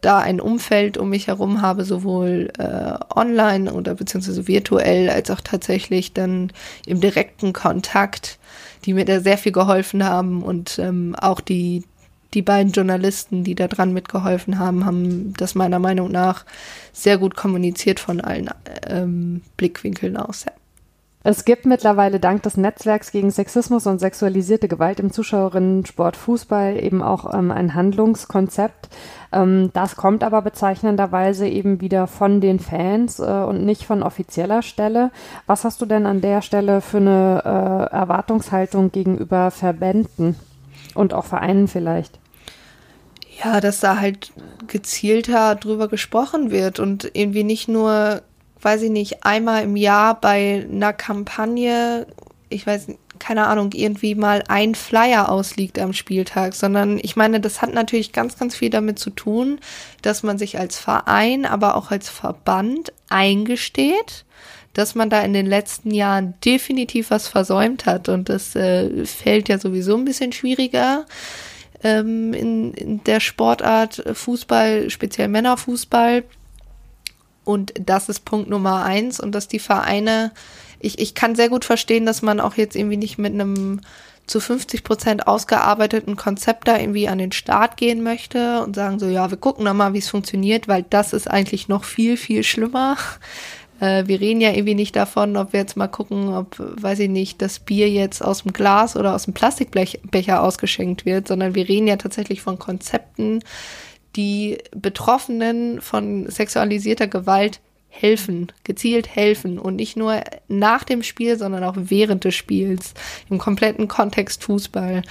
da 0.00 0.18
ein 0.18 0.40
Umfeld 0.40 0.98
um 0.98 1.08
mich 1.08 1.28
herum 1.28 1.62
habe, 1.62 1.84
sowohl 1.84 2.50
äh, 2.58 2.94
online 3.14 3.72
oder 3.72 3.94
beziehungsweise 3.94 4.46
virtuell, 4.46 5.08
als 5.08 5.30
auch 5.30 5.40
tatsächlich 5.40 6.12
dann 6.12 6.52
im 6.84 7.00
direkten 7.00 7.54
Kontakt, 7.54 8.38
die 8.84 8.92
mir 8.92 9.06
da 9.06 9.20
sehr 9.20 9.38
viel 9.38 9.52
geholfen 9.52 10.04
haben 10.04 10.42
und 10.42 10.78
ähm, 10.78 11.16
auch 11.18 11.40
die, 11.40 11.84
die 12.34 12.42
beiden 12.42 12.72
Journalisten, 12.72 13.44
die 13.44 13.54
da 13.54 13.66
dran 13.66 13.94
mitgeholfen 13.94 14.58
haben, 14.58 14.84
haben 14.84 15.32
das 15.38 15.54
meiner 15.54 15.78
Meinung 15.78 16.10
nach 16.10 16.44
sehr 16.92 17.16
gut 17.16 17.34
kommuniziert 17.34 17.98
von 17.98 18.20
allen 18.20 18.50
ähm, 18.86 19.40
Blickwinkeln 19.56 20.18
aus. 20.18 20.44
Ja. 20.44 20.52
Es 21.26 21.46
gibt 21.46 21.64
mittlerweile 21.64 22.20
dank 22.20 22.42
des 22.42 22.58
Netzwerks 22.58 23.10
gegen 23.10 23.30
Sexismus 23.30 23.86
und 23.86 23.98
sexualisierte 23.98 24.68
Gewalt 24.68 25.00
im 25.00 25.10
Zuschauerinnensport 25.10 26.18
Fußball 26.18 26.76
eben 26.78 27.02
auch 27.02 27.32
ähm, 27.32 27.50
ein 27.50 27.72
Handlungskonzept. 27.72 28.90
Ähm, 29.32 29.70
das 29.72 29.96
kommt 29.96 30.22
aber 30.22 30.42
bezeichnenderweise 30.42 31.48
eben 31.48 31.80
wieder 31.80 32.08
von 32.08 32.42
den 32.42 32.58
Fans 32.58 33.20
äh, 33.20 33.22
und 33.22 33.64
nicht 33.64 33.86
von 33.86 34.02
offizieller 34.02 34.60
Stelle. 34.60 35.10
Was 35.46 35.64
hast 35.64 35.80
du 35.80 35.86
denn 35.86 36.04
an 36.04 36.20
der 36.20 36.42
Stelle 36.42 36.82
für 36.82 36.98
eine 36.98 37.40
äh, 37.42 37.96
Erwartungshaltung 37.96 38.92
gegenüber 38.92 39.50
Verbänden 39.50 40.36
und 40.94 41.14
auch 41.14 41.24
Vereinen 41.24 41.68
vielleicht? 41.68 42.18
Ja, 43.42 43.62
dass 43.62 43.80
da 43.80 43.98
halt 43.98 44.30
gezielter 44.66 45.54
drüber 45.54 45.88
gesprochen 45.88 46.50
wird 46.50 46.80
und 46.80 47.10
irgendwie 47.14 47.44
nicht 47.44 47.66
nur 47.66 48.20
weiß 48.64 48.82
ich 48.82 48.90
nicht, 48.90 49.24
einmal 49.24 49.64
im 49.64 49.76
Jahr 49.76 50.20
bei 50.20 50.66
einer 50.70 50.92
Kampagne, 50.92 52.06
ich 52.48 52.66
weiß 52.66 52.88
keine 53.18 53.46
Ahnung, 53.46 53.70
irgendwie 53.72 54.14
mal 54.14 54.42
ein 54.48 54.74
Flyer 54.74 55.28
ausliegt 55.28 55.78
am 55.78 55.92
Spieltag, 55.92 56.54
sondern 56.54 56.98
ich 57.00 57.16
meine, 57.16 57.40
das 57.40 57.62
hat 57.62 57.72
natürlich 57.72 58.12
ganz, 58.12 58.38
ganz 58.38 58.56
viel 58.56 58.70
damit 58.70 58.98
zu 58.98 59.10
tun, 59.10 59.60
dass 60.02 60.22
man 60.22 60.36
sich 60.36 60.58
als 60.58 60.78
Verein, 60.78 61.46
aber 61.46 61.76
auch 61.76 61.90
als 61.90 62.08
Verband 62.08 62.92
eingesteht, 63.08 64.24
dass 64.72 64.94
man 64.94 65.10
da 65.10 65.22
in 65.22 65.32
den 65.32 65.46
letzten 65.46 65.92
Jahren 65.92 66.34
definitiv 66.44 67.10
was 67.10 67.28
versäumt 67.28 67.86
hat. 67.86 68.08
Und 68.08 68.28
das 68.28 68.56
äh, 68.56 69.06
fällt 69.06 69.48
ja 69.48 69.58
sowieso 69.58 69.96
ein 69.96 70.04
bisschen 70.04 70.32
schwieriger 70.32 71.06
ähm, 71.82 72.34
in, 72.34 72.74
in 72.74 73.04
der 73.04 73.20
Sportart 73.20 74.02
Fußball, 74.12 74.90
speziell 74.90 75.28
Männerfußball 75.28 76.24
und 77.44 77.72
das 77.78 78.08
ist 78.08 78.24
Punkt 78.24 78.48
Nummer 78.48 78.84
eins 78.84 79.20
und 79.20 79.32
dass 79.32 79.48
die 79.48 79.58
Vereine, 79.58 80.32
ich, 80.80 80.98
ich 80.98 81.14
kann 81.14 81.34
sehr 81.34 81.48
gut 81.48 81.64
verstehen, 81.64 82.06
dass 82.06 82.22
man 82.22 82.40
auch 82.40 82.54
jetzt 82.54 82.76
irgendwie 82.76 82.96
nicht 82.96 83.18
mit 83.18 83.32
einem 83.32 83.80
zu 84.26 84.40
50 84.40 84.84
Prozent 84.84 85.26
ausgearbeiteten 85.26 86.16
Konzept 86.16 86.66
da 86.66 86.78
irgendwie 86.78 87.08
an 87.08 87.18
den 87.18 87.32
Start 87.32 87.76
gehen 87.76 88.02
möchte 88.02 88.62
und 88.62 88.74
sagen 88.74 88.98
so, 88.98 89.06
ja, 89.06 89.30
wir 89.30 89.36
gucken 89.36 89.66
dann 89.66 89.76
mal, 89.76 89.92
wie 89.92 89.98
es 89.98 90.08
funktioniert, 90.08 90.66
weil 90.66 90.84
das 90.88 91.12
ist 91.12 91.30
eigentlich 91.30 91.68
noch 91.68 91.84
viel, 91.84 92.16
viel 92.16 92.42
schlimmer. 92.42 92.96
Äh, 93.80 94.06
wir 94.06 94.20
reden 94.20 94.40
ja 94.40 94.52
irgendwie 94.52 94.76
nicht 94.76 94.94
davon, 94.94 95.36
ob 95.36 95.52
wir 95.52 95.58
jetzt 95.58 95.76
mal 95.76 95.88
gucken, 95.88 96.32
ob, 96.32 96.54
weiß 96.58 97.00
ich 97.00 97.08
nicht, 97.08 97.42
das 97.42 97.58
Bier 97.58 97.90
jetzt 97.90 98.24
aus 98.24 98.44
dem 98.44 98.52
Glas 98.52 98.94
oder 98.94 99.16
aus 99.16 99.24
dem 99.24 99.34
Plastikbecher 99.34 100.44
ausgeschenkt 100.44 101.04
wird, 101.04 101.26
sondern 101.26 101.56
wir 101.56 101.68
reden 101.68 101.88
ja 101.88 101.96
tatsächlich 101.96 102.40
von 102.40 102.56
Konzepten, 102.60 103.40
die 104.16 104.58
Betroffenen 104.74 105.80
von 105.80 106.28
sexualisierter 106.30 107.08
Gewalt 107.08 107.60
helfen, 107.88 108.52
gezielt 108.64 109.14
helfen 109.14 109.58
und 109.58 109.76
nicht 109.76 109.96
nur 109.96 110.20
nach 110.48 110.84
dem 110.84 111.02
Spiel, 111.02 111.38
sondern 111.38 111.62
auch 111.64 111.76
während 111.76 112.24
des 112.24 112.34
Spiels, 112.34 112.94
im 113.30 113.38
kompletten 113.38 113.86
Kontext 113.86 114.42
Fußball. 114.44 115.02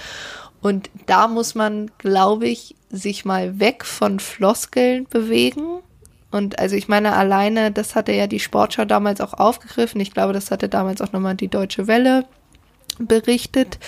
Und 0.60 0.90
da 1.06 1.28
muss 1.28 1.54
man, 1.54 1.90
glaube 1.98 2.46
ich, 2.46 2.74
sich 2.90 3.24
mal 3.24 3.58
weg 3.58 3.84
von 3.84 4.20
Floskeln 4.20 5.06
bewegen. 5.08 5.80
Und 6.30 6.58
also 6.58 6.76
ich 6.76 6.88
meine, 6.88 7.14
alleine, 7.14 7.70
das 7.70 7.94
hatte 7.94 8.12
ja 8.12 8.26
die 8.26 8.40
Sportschau 8.40 8.84
damals 8.84 9.20
auch 9.20 9.34
aufgegriffen. 9.34 10.00
Ich 10.00 10.12
glaube, 10.12 10.32
das 10.32 10.50
hatte 10.50 10.68
damals 10.68 11.00
auch 11.00 11.12
nochmal 11.12 11.34
die 11.34 11.48
Deutsche 11.48 11.86
Welle 11.86 12.26
berichtet, 12.98 13.78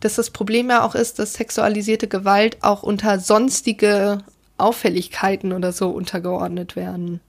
dass 0.00 0.16
das 0.16 0.30
Problem 0.30 0.70
ja 0.70 0.84
auch 0.84 0.94
ist, 0.94 1.18
dass 1.18 1.34
sexualisierte 1.34 2.08
Gewalt 2.08 2.58
auch 2.62 2.82
unter 2.82 3.18
sonstige 3.18 4.18
Auffälligkeiten 4.56 5.52
oder 5.52 5.72
so 5.72 5.90
untergeordnet 5.90 6.76
werden. 6.76 7.20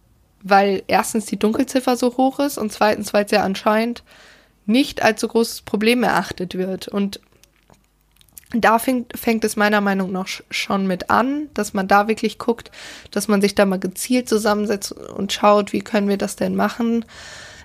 Weil 0.43 0.83
erstens 0.87 1.25
die 1.25 1.39
Dunkelziffer 1.39 1.97
so 1.97 2.17
hoch 2.17 2.39
ist 2.39 2.57
und 2.57 2.71
zweitens, 2.71 3.13
weil 3.13 3.25
es 3.25 3.31
ja 3.31 3.43
anscheinend 3.43 4.03
nicht 4.65 5.03
als 5.03 5.21
so 5.21 5.27
großes 5.27 5.61
Problem 5.61 6.03
erachtet 6.03 6.55
wird. 6.55 6.87
Und 6.87 7.19
da 8.51 8.79
fängt, 8.79 9.17
fängt 9.17 9.43
es 9.43 9.55
meiner 9.55 9.81
Meinung 9.81 10.11
nach 10.11 10.27
schon 10.49 10.87
mit 10.87 11.09
an, 11.09 11.49
dass 11.53 11.73
man 11.73 11.87
da 11.87 12.07
wirklich 12.07 12.37
guckt, 12.37 12.71
dass 13.11 13.27
man 13.27 13.41
sich 13.41 13.55
da 13.55 13.65
mal 13.65 13.79
gezielt 13.79 14.29
zusammensetzt 14.29 14.91
und 14.91 15.33
schaut, 15.33 15.73
wie 15.73 15.81
können 15.81 16.09
wir 16.09 16.17
das 16.17 16.35
denn 16.35 16.55
machen. 16.55 17.05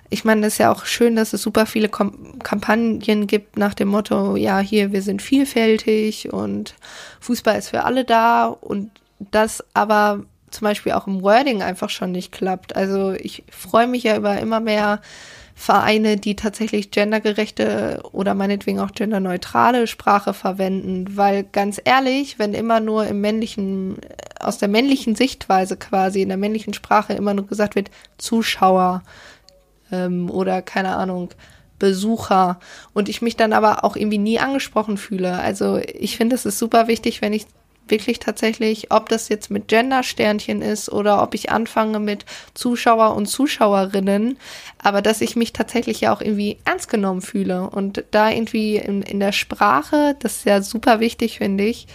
Ich 0.09 0.25
meine, 0.25 0.45
es 0.45 0.53
ist 0.53 0.59
ja 0.59 0.71
auch 0.71 0.85
schön, 0.85 1.15
dass 1.15 1.33
es 1.33 1.41
super 1.41 1.65
viele 1.65 1.87
Kom 1.87 2.39
Kampagnen 2.39 3.27
gibt 3.27 3.57
nach 3.57 3.73
dem 3.73 3.87
Motto, 3.87 4.35
ja, 4.35 4.59
hier, 4.59 4.91
wir 4.91 5.01
sind 5.01 5.21
vielfältig 5.21 6.33
und 6.33 6.75
Fußball 7.21 7.57
ist 7.57 7.69
für 7.69 7.83
alle 7.83 8.03
da 8.03 8.47
und 8.47 8.91
das 9.31 9.63
aber 9.73 10.23
zum 10.49 10.65
Beispiel 10.65 10.91
auch 10.91 11.07
im 11.07 11.21
Wording 11.21 11.61
einfach 11.61 11.89
schon 11.89 12.11
nicht 12.11 12.31
klappt. 12.31 12.75
Also 12.75 13.13
ich 13.13 13.43
freue 13.49 13.87
mich 13.87 14.03
ja 14.03 14.17
über 14.17 14.37
immer 14.39 14.59
mehr 14.59 15.01
Vereine, 15.55 16.17
die 16.17 16.35
tatsächlich 16.35 16.91
gendergerechte 16.91 18.01
oder 18.11 18.33
meinetwegen 18.33 18.79
auch 18.79 18.93
genderneutrale 18.93 19.85
Sprache 19.87 20.33
verwenden, 20.33 21.15
weil 21.15 21.43
ganz 21.43 21.79
ehrlich, 21.83 22.39
wenn 22.39 22.53
immer 22.53 22.79
nur 22.79 23.05
im 23.05 23.21
männlichen, 23.21 23.97
aus 24.39 24.57
der 24.57 24.69
männlichen 24.69 25.15
Sichtweise 25.15 25.77
quasi, 25.77 26.21
in 26.21 26.29
der 26.29 26.37
männlichen 26.37 26.73
Sprache 26.73 27.13
immer 27.13 27.33
nur 27.33 27.47
gesagt 27.47 27.75
wird, 27.75 27.91
Zuschauer 28.17 29.03
ähm, 29.91 30.31
oder 30.31 30.61
keine 30.61 30.95
Ahnung, 30.95 31.29
Besucher 31.77 32.59
und 32.93 33.09
ich 33.09 33.21
mich 33.21 33.37
dann 33.37 33.53
aber 33.53 33.83
auch 33.83 33.95
irgendwie 33.95 34.19
nie 34.19 34.39
angesprochen 34.39 34.97
fühle. 34.97 35.39
Also 35.39 35.77
ich 35.77 36.17
finde, 36.17 36.35
es 36.35 36.45
ist 36.45 36.59
super 36.59 36.87
wichtig, 36.87 37.21
wenn 37.21 37.33
ich 37.33 37.45
wirklich 37.91 38.19
tatsächlich, 38.19 38.91
ob 38.91 39.09
das 39.09 39.29
jetzt 39.29 39.51
mit 39.51 39.67
Gender-Sternchen 39.67 40.61
ist 40.61 40.91
oder 40.91 41.21
ob 41.21 41.35
ich 41.35 41.51
anfange 41.51 41.99
mit 41.99 42.25
Zuschauer 42.53 43.15
und 43.15 43.27
Zuschauerinnen, 43.27 44.37
aber 44.79 45.01
dass 45.01 45.21
ich 45.21 45.35
mich 45.35 45.53
tatsächlich 45.53 46.01
ja 46.01 46.13
auch 46.13 46.21
irgendwie 46.21 46.57
ernst 46.65 46.89
genommen 46.89 47.21
fühle 47.21 47.69
und 47.69 48.03
da 48.11 48.29
irgendwie 48.29 48.77
in, 48.77 49.01
in 49.01 49.19
der 49.19 49.33
Sprache, 49.33 50.15
das 50.19 50.37
ist 50.37 50.45
ja 50.45 50.61
super 50.61 50.99
wichtig, 50.99 51.37
finde 51.37 51.65
ich, 51.65 51.87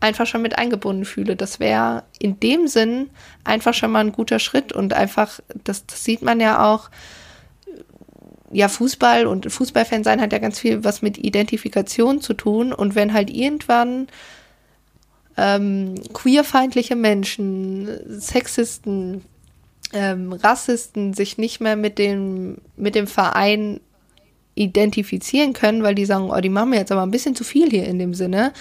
einfach 0.00 0.26
schon 0.26 0.42
mit 0.42 0.58
eingebunden 0.58 1.04
fühle. 1.04 1.36
Das 1.36 1.60
wäre 1.60 2.04
in 2.18 2.40
dem 2.40 2.66
Sinn 2.66 3.10
einfach 3.44 3.74
schon 3.74 3.90
mal 3.90 4.00
ein 4.00 4.12
guter 4.12 4.38
Schritt 4.38 4.72
und 4.72 4.94
einfach, 4.94 5.40
das, 5.64 5.86
das 5.86 6.04
sieht 6.04 6.22
man 6.22 6.40
ja 6.40 6.72
auch, 6.72 6.90
ja, 8.52 8.68
Fußball 8.68 9.26
und 9.26 9.52
Fußballfan 9.52 10.02
sein 10.02 10.20
hat 10.20 10.32
ja 10.32 10.38
ganz 10.38 10.58
viel 10.58 10.82
was 10.82 11.02
mit 11.02 11.18
Identifikation 11.18 12.20
zu 12.20 12.34
tun. 12.34 12.72
Und 12.72 12.96
wenn 12.96 13.12
halt 13.12 13.30
irgendwann 13.30 14.08
ähm, 15.36 15.94
queerfeindliche 16.12 16.96
Menschen, 16.96 17.88
Sexisten, 18.20 19.22
ähm, 19.92 20.32
Rassisten 20.32 21.14
sich 21.14 21.38
nicht 21.38 21.60
mehr 21.60 21.76
mit 21.76 21.98
dem, 21.98 22.58
mit 22.76 22.94
dem 22.94 23.06
Verein 23.06 23.80
identifizieren 24.54 25.52
können, 25.52 25.82
weil 25.82 25.94
die 25.94 26.04
sagen, 26.04 26.30
oh, 26.30 26.40
die 26.40 26.48
machen 26.48 26.70
mir 26.70 26.76
jetzt 26.76 26.92
aber 26.92 27.02
ein 27.02 27.10
bisschen 27.10 27.34
zu 27.34 27.44
viel 27.44 27.70
hier 27.70 27.86
in 27.86 27.98
dem 27.98 28.14
Sinne, 28.14 28.52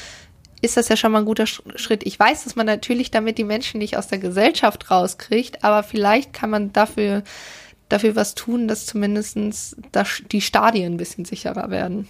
ist 0.62 0.78
das 0.78 0.90
ja 0.90 0.98
schon 0.98 1.12
mal 1.12 1.20
ein 1.20 1.26
guter 1.26 1.46
Schritt. 1.46 2.06
Ich 2.06 2.20
weiß, 2.20 2.44
dass 2.44 2.56
man 2.56 2.66
natürlich 2.66 3.12
damit 3.12 3.38
die 3.38 3.44
Menschen 3.44 3.80
nicht 3.80 3.98
aus 3.98 4.08
der 4.08 4.20
Gesellschaft 4.20 4.92
rauskriegt, 4.92 5.64
aber 5.64 5.84
vielleicht 5.84 6.34
kann 6.34 6.50
man 6.50 6.74
dafür, 6.74 7.24
dafür 7.88 8.16
was 8.16 8.36
tun, 8.36 8.68
dass 8.68 8.86
zumindest 8.86 9.38
die 10.32 10.42
Stadien 10.42 10.94
ein 10.94 10.98
bisschen 10.98 11.26
sicherer 11.26 11.70
werden. 11.70 12.08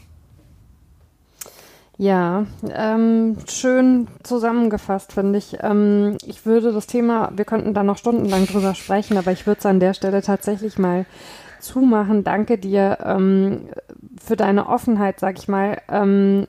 Ja, 2.01 2.45
ähm, 2.73 3.35
schön 3.49 4.07
zusammengefasst, 4.23 5.11
finde 5.11 5.37
ich. 5.37 5.57
Ähm, 5.61 6.17
ich 6.25 6.45
würde 6.45 6.71
das 6.71 6.87
Thema, 6.87 7.29
wir 7.35 7.43
könnten 7.43 7.73
da 7.73 7.83
noch 7.83 7.97
stundenlang 7.97 8.45
drüber 8.45 8.73
sprechen, 8.73 9.17
aber 9.17 9.33
ich 9.33 9.45
würde 9.45 9.59
es 9.59 9.65
an 9.65 9.81
der 9.81 9.93
Stelle 9.93 10.21
tatsächlich 10.21 10.77
mal 10.79 11.05
zumachen. 11.59 12.23
Danke 12.23 12.57
dir 12.57 12.99
ähm, 13.03 13.67
für 14.23 14.35
deine 14.35 14.67
Offenheit, 14.67 15.19
sag 15.19 15.37
ich 15.37 15.47
mal. 15.47 15.81
Ähm, 15.89 16.47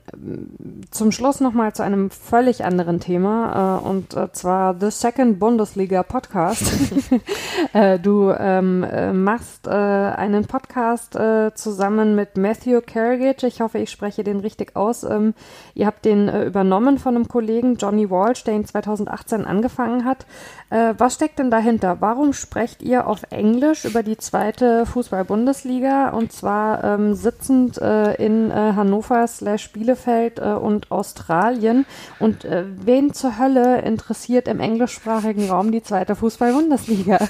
zum 0.89 1.11
Schluss 1.11 1.41
nochmal 1.41 1.73
zu 1.73 1.83
einem 1.83 2.09
völlig 2.09 2.63
anderen 2.63 2.99
Thema 2.99 3.81
äh, 3.81 3.87
und 3.87 4.15
äh, 4.15 4.31
zwar 4.31 4.75
The 4.79 4.89
Second 4.89 5.39
Bundesliga 5.39 6.03
Podcast. 6.03 6.63
äh, 7.73 7.99
du 7.99 8.31
ähm, 8.31 8.83
äh, 8.83 9.11
machst 9.11 9.67
äh, 9.67 9.71
einen 9.71 10.45
Podcast 10.45 11.15
äh, 11.15 11.53
zusammen 11.53 12.15
mit 12.15 12.37
Matthew 12.37 12.81
Carriage. 12.85 13.45
Ich 13.47 13.59
hoffe, 13.59 13.79
ich 13.79 13.91
spreche 13.91 14.23
den 14.23 14.39
richtig 14.39 14.75
aus. 14.75 15.03
Ähm, 15.03 15.33
ihr 15.73 15.87
habt 15.87 16.05
den 16.05 16.29
übernommen 16.29 16.99
von 16.99 17.15
einem 17.15 17.27
Kollegen, 17.27 17.75
Johnny 17.75 18.09
Walsh, 18.09 18.43
der 18.43 18.53
ihn 18.53 18.65
2018 18.65 19.45
angefangen 19.45 20.05
hat. 20.05 20.25
was 20.69 21.15
steckt 21.15 21.39
denn 21.39 21.51
dahinter? 21.51 21.97
Warum 21.99 22.33
sprecht 22.33 22.81
ihr 22.81 23.07
auf 23.07 23.23
Englisch 23.29 23.85
über 23.85 24.03
die 24.03 24.17
zweite 24.17 24.85
Fußball-Bundesliga 24.85 26.09
und 26.09 26.31
zwar 26.31 26.83
ähm, 26.83 27.13
sitzend 27.41 27.77
äh, 27.79 28.13
in 28.15 28.51
äh, 28.51 28.53
Hannover 28.53 29.27
slash 29.27 29.71
Bielefeld 29.71 30.39
äh, 30.39 30.53
und 30.53 30.91
Australien. 30.91 31.85
Und 32.19 32.45
äh, 32.45 32.63
wen 32.67 33.13
zur 33.13 33.39
Hölle 33.39 33.81
interessiert 33.81 34.47
im 34.47 34.59
englischsprachigen 34.59 35.49
Raum 35.49 35.71
die 35.71 35.81
zweite 35.81 36.15
Fußball-Bundesliga? 36.15 37.19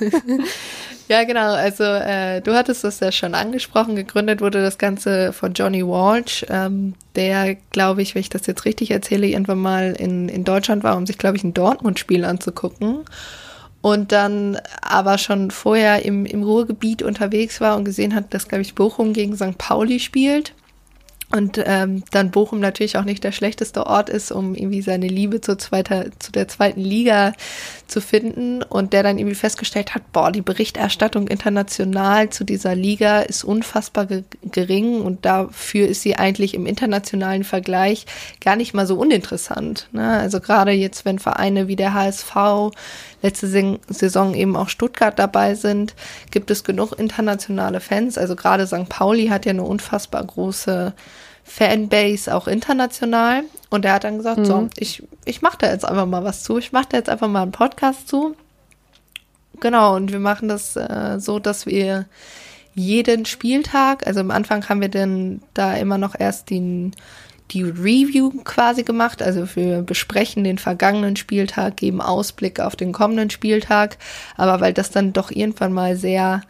ja, 1.07 1.23
genau. 1.23 1.53
Also 1.53 1.83
äh, 1.83 2.41
du 2.41 2.53
hattest 2.53 2.83
das 2.83 2.99
ja 2.99 3.11
schon 3.11 3.35
angesprochen. 3.35 3.95
Gegründet 3.95 4.41
wurde 4.41 4.61
das 4.61 4.77
Ganze 4.77 5.31
von 5.33 5.53
Johnny 5.53 5.85
Walsh, 5.85 6.45
ähm, 6.49 6.93
der, 7.15 7.55
glaube 7.71 8.01
ich, 8.01 8.15
wenn 8.15 8.21
ich 8.21 8.29
das 8.29 8.45
jetzt 8.47 8.65
richtig 8.65 8.91
erzähle, 8.91 9.27
irgendwann 9.27 9.59
mal 9.59 9.93
in, 9.97 10.29
in 10.29 10.43
Deutschland 10.43 10.83
war, 10.83 10.97
um 10.97 11.05
sich, 11.05 11.17
glaube 11.17 11.37
ich, 11.37 11.43
ein 11.43 11.53
Dortmund-Spiel 11.53 12.25
anzugucken 12.25 13.05
und 13.81 14.11
dann 14.11 14.59
aber 14.81 15.17
schon 15.17 15.51
vorher 15.51 16.05
im, 16.05 16.25
im 16.25 16.43
Ruhrgebiet 16.43 17.01
unterwegs 17.01 17.61
war 17.61 17.75
und 17.75 17.85
gesehen 17.85 18.13
hat, 18.13 18.33
dass, 18.33 18.47
glaube 18.47 18.61
ich, 18.61 18.75
Bochum 18.75 19.13
gegen 19.13 19.35
St. 19.35 19.57
Pauli 19.57 19.99
spielt. 19.99 20.53
Und 21.31 21.61
ähm, 21.65 22.03
dann 22.11 22.29
Bochum 22.29 22.59
natürlich 22.59 22.97
auch 22.97 23.05
nicht 23.05 23.23
der 23.23 23.31
schlechteste 23.31 23.87
Ort 23.87 24.09
ist, 24.09 24.33
um 24.33 24.53
irgendwie 24.53 24.81
seine 24.81 25.07
Liebe 25.07 25.39
zur 25.39 25.57
zweiter, 25.57 26.07
zu 26.19 26.31
der 26.33 26.49
zweiten 26.49 26.81
Liga 26.81 27.33
zu 27.87 28.01
finden. 28.01 28.63
Und 28.63 28.91
der 28.91 29.03
dann 29.03 29.17
irgendwie 29.17 29.35
festgestellt 29.35 29.95
hat, 29.95 30.11
boah, 30.11 30.31
die 30.31 30.41
Berichterstattung 30.41 31.27
international 31.29 32.29
zu 32.29 32.43
dieser 32.43 32.75
Liga 32.75 33.21
ist 33.21 33.45
unfassbar 33.45 34.07
ge 34.07 34.23
gering 34.43 35.01
und 35.01 35.25
dafür 35.25 35.87
ist 35.87 36.01
sie 36.01 36.17
eigentlich 36.17 36.53
im 36.53 36.65
internationalen 36.65 37.45
Vergleich 37.45 38.05
gar 38.41 38.57
nicht 38.57 38.73
mal 38.73 38.85
so 38.85 38.95
uninteressant. 38.97 39.87
Ne? 39.93 40.05
Also 40.05 40.41
gerade 40.41 40.71
jetzt, 40.71 41.05
wenn 41.05 41.19
Vereine 41.19 41.69
wie 41.69 41.77
der 41.77 41.93
HSV 41.93 42.35
letzte 43.21 43.47
Saison 43.89 44.33
eben 44.33 44.55
auch 44.55 44.69
Stuttgart 44.69 45.17
dabei 45.17 45.55
sind, 45.55 45.95
gibt 46.31 46.51
es 46.51 46.63
genug 46.63 46.93
internationale 46.93 47.79
Fans. 47.79 48.17
Also 48.17 48.35
gerade 48.35 48.65
St. 48.67 48.89
Pauli 48.89 49.27
hat 49.27 49.45
ja 49.45 49.51
eine 49.51 49.63
unfassbar 49.63 50.23
große 50.23 50.93
Fanbase 51.43 52.33
auch 52.33 52.47
international. 52.47 53.43
Und 53.69 53.85
er 53.85 53.93
hat 53.93 54.03
dann 54.03 54.17
gesagt, 54.17 54.39
mhm. 54.39 54.45
so, 54.45 54.67
ich, 54.77 55.03
ich 55.25 55.41
mache 55.41 55.57
da 55.59 55.71
jetzt 55.71 55.85
einfach 55.85 56.05
mal 56.05 56.23
was 56.23 56.43
zu. 56.43 56.57
Ich 56.57 56.71
mache 56.71 56.87
da 56.89 56.97
jetzt 56.97 57.09
einfach 57.09 57.27
mal 57.27 57.43
einen 57.43 57.51
Podcast 57.51 58.07
zu. 58.07 58.35
Genau, 59.59 59.95
und 59.95 60.11
wir 60.11 60.19
machen 60.19 60.47
das 60.47 60.75
äh, 60.75 61.19
so, 61.19 61.39
dass 61.39 61.65
wir 61.65 62.05
jeden 62.73 63.25
Spieltag, 63.25 64.07
also 64.07 64.21
am 64.21 64.31
Anfang 64.31 64.67
haben 64.69 64.81
wir 64.81 64.89
dann 64.89 65.41
da 65.53 65.75
immer 65.75 65.97
noch 65.97 66.15
erst 66.17 66.49
den 66.49 66.95
die 67.51 67.63
Review 67.63 68.31
quasi 68.43 68.83
gemacht. 68.83 69.21
Also 69.21 69.55
wir 69.55 69.81
besprechen 69.81 70.43
den 70.43 70.57
vergangenen 70.57 71.15
Spieltag, 71.15 71.77
geben 71.77 72.01
Ausblick 72.01 72.59
auf 72.59 72.75
den 72.75 72.91
kommenden 72.91 73.29
Spieltag. 73.29 73.97
Aber 74.37 74.61
weil 74.61 74.73
das 74.73 74.91
dann 74.91 75.13
doch 75.13 75.31
irgendwann 75.31 75.73
mal 75.73 75.95
sehr 75.95 76.41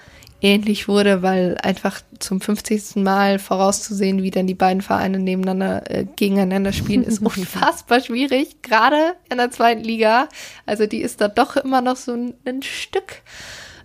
ähnlich 0.42 0.88
wurde, 0.88 1.22
weil 1.22 1.58
einfach 1.62 2.02
zum 2.20 2.42
50. 2.42 2.96
Mal 2.98 3.40
vorauszusehen, 3.40 4.24
wie 4.24 4.32
dann 4.32 4.48
die 4.48 4.56
beiden 4.56 4.82
Vereine 4.82 5.20
nebeneinander 5.20 5.90
äh, 5.90 6.06
gegeneinander 6.16 6.74
spielen, 6.74 7.04
ist 7.04 7.20
unfassbar 7.22 8.02
schwierig, 8.02 8.62
gerade 8.62 9.14
in 9.30 9.38
der 9.38 9.52
zweiten 9.52 9.84
Liga. 9.84 10.28
Also 10.66 10.88
die 10.88 11.02
ist 11.02 11.22
da 11.22 11.28
doch 11.28 11.58
immer 11.58 11.82
noch 11.82 11.96
so 11.96 12.14
ein, 12.14 12.34
ein 12.46 12.64
Stück 12.64 13.22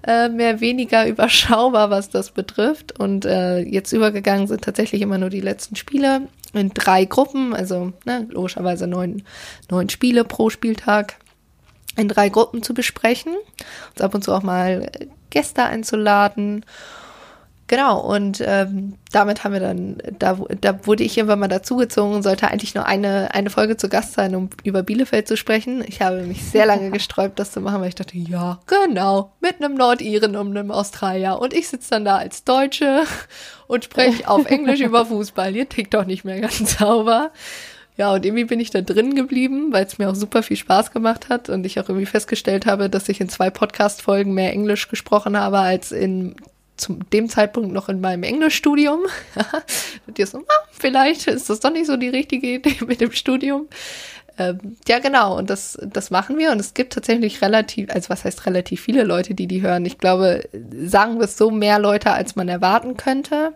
äh, 0.07 0.29
mehr 0.29 0.61
weniger 0.61 1.07
überschaubar, 1.09 1.91
was 1.91 2.11
das 2.11 2.31
betrifft. 2.31 2.99
Und 2.99 3.25
äh, 3.25 3.59
jetzt 3.59 3.93
übergegangen 3.93 4.47
sind 4.47 4.63
tatsächlich 4.63 5.03
immer 5.03 5.19
nur 5.19 5.31
die 5.31 5.41
letzten 5.41 5.77
Spiele 5.77 6.29
in 6.53 6.71
drei 6.71 7.05
Gruppen, 7.05 7.55
also 7.55 7.93
ne, 8.05 8.27
logischerweise 8.31 8.87
neun, 8.87 9.23
neun 9.71 9.89
Spiele 9.89 10.25
pro 10.25 10.49
Spieltag 10.49 11.17
in 11.97 12.09
drei 12.09 12.29
Gruppen 12.29 12.63
zu 12.63 12.75
besprechen, 12.75 13.35
uns 13.91 14.01
ab 14.01 14.15
und 14.15 14.23
zu 14.23 14.33
auch 14.33 14.43
mal 14.43 14.91
Gäste 15.31 15.65
einzuladen 15.65 16.65
Genau, 17.69 17.99
und 18.01 18.41
ähm, 18.47 18.95
damit 19.11 19.43
haben 19.43 19.53
wir 19.53 19.61
dann, 19.61 19.99
da, 20.21 20.39
da 20.61 20.87
wurde 20.87 21.03
ich 21.03 21.17
irgendwann 21.17 21.41
mal 21.41 21.49
dazugezogen 21.49 22.15
und 22.15 22.23
sollte 22.23 22.49
eigentlich 22.49 22.77
nur 22.77 22.87
eine, 22.87 23.35
eine 23.35 23.51
Folge 23.51 23.77
zu 23.77 23.89
Gast 23.89 24.13
sein, 24.13 24.37
um 24.37 24.51
über 24.63 24.85
Bielefeld 24.85 25.27
zu 25.27 25.37
sprechen. 25.37 25.83
Ich 25.85 26.01
habe 26.01 26.23
mich 26.23 26.45
sehr 26.45 26.65
lange 26.67 26.91
gesträubt, 26.93 27.41
das 27.41 27.51
zu 27.51 27.61
machen, 27.61 27.81
weil 27.81 27.89
ich 27.89 27.97
dachte, 27.97 28.17
ja, 28.17 28.61
genau, 28.67 29.33
mit 29.41 29.57
einem 29.61 29.75
Nordiren 29.75 30.37
und 30.37 30.57
einem 30.57 30.71
Australier. 30.71 31.41
Und 31.41 31.55
ich 31.55 31.67
sitze 31.67 31.91
dann 31.91 32.05
da 32.05 32.19
als 32.19 32.45
Deutsche 32.45 33.03
und 33.67 33.83
spreche 33.85 34.29
auf 34.29 34.47
Englisch 34.51 34.81
über 34.81 35.05
Fußball. 35.05 35.53
Hier 35.53 35.69
tickt 35.69 35.95
doch 35.95 36.05
nicht 36.05 36.25
mehr 36.25 36.41
ganz 36.41 36.79
sauber. 36.79 37.33
Ja, 37.97 38.13
und 38.13 38.25
irgendwie 38.25 38.45
bin 38.45 38.61
ich 38.61 38.71
da 38.71 38.81
drin 38.81 39.17
geblieben, 39.17 39.73
weil 39.73 39.87
es 39.87 39.99
mir 39.99 40.09
auch 40.09 40.15
super 40.15 40.43
viel 40.45 40.57
Spaß 40.57 40.93
gemacht 40.93 41.31
hat 41.31 41.49
und 41.49 41.65
ich 41.67 41.81
auch 41.81 41.89
irgendwie 41.89 42.07
festgestellt 42.07 42.67
habe, 42.67 42.91
dass 42.91 43.09
ich 43.09 43.21
in 43.21 43.29
zwei 43.29 43.51
Podcast-Folgen 43.51 44.35
mehr 44.35 44.53
Englisch 44.53 44.89
gesprochen 44.89 45.37
habe 45.37 45.59
als 45.59 45.91
in 45.93 46.37
zu 46.77 46.99
dem 47.13 47.29
Zeitpunkt 47.29 47.73
noch 47.73 47.89
in 47.89 48.01
meinem 48.01 48.23
Englischstudium. 48.23 49.01
dir 50.17 50.27
so, 50.27 50.39
ah, 50.39 50.69
vielleicht 50.71 51.27
ist 51.27 51.51
das 51.51 51.61
doch 51.61 51.71
nicht 51.71 51.87
so 51.87 51.97
die 51.97 52.09
richtige 52.09 52.55
Idee 52.55 52.77
mit 52.87 53.01
dem 53.01 53.13
Studium. 53.13 53.69
Ähm, 54.39 54.77
ja, 54.87 54.99
genau. 54.99 55.37
Und 55.39 55.51
das, 55.51 55.79
das 55.83 56.11
machen 56.11 56.39
wir. 56.39 56.53
Und 56.53 56.61
es 56.61 56.75
gibt 56.75 56.93
tatsächlich 56.93 57.41
relativ, 57.43 57.91
also 57.91 58.11
was 58.11 58.25
heißt 58.25 58.47
relativ 58.47 58.83
viele 58.83 59.05
Leute, 59.05 59.35
die 59.35 59.47
die 59.47 59.63
hören. 59.63 59.85
Ich 59.87 59.99
glaube, 59.99 60.45
sagen 60.85 61.17
wir 61.19 61.25
es 61.25 61.39
so, 61.39 61.51
mehr 61.51 61.79
Leute, 61.79 62.13
als 62.13 62.37
man 62.37 62.49
erwarten 62.49 62.97
könnte. 62.97 63.55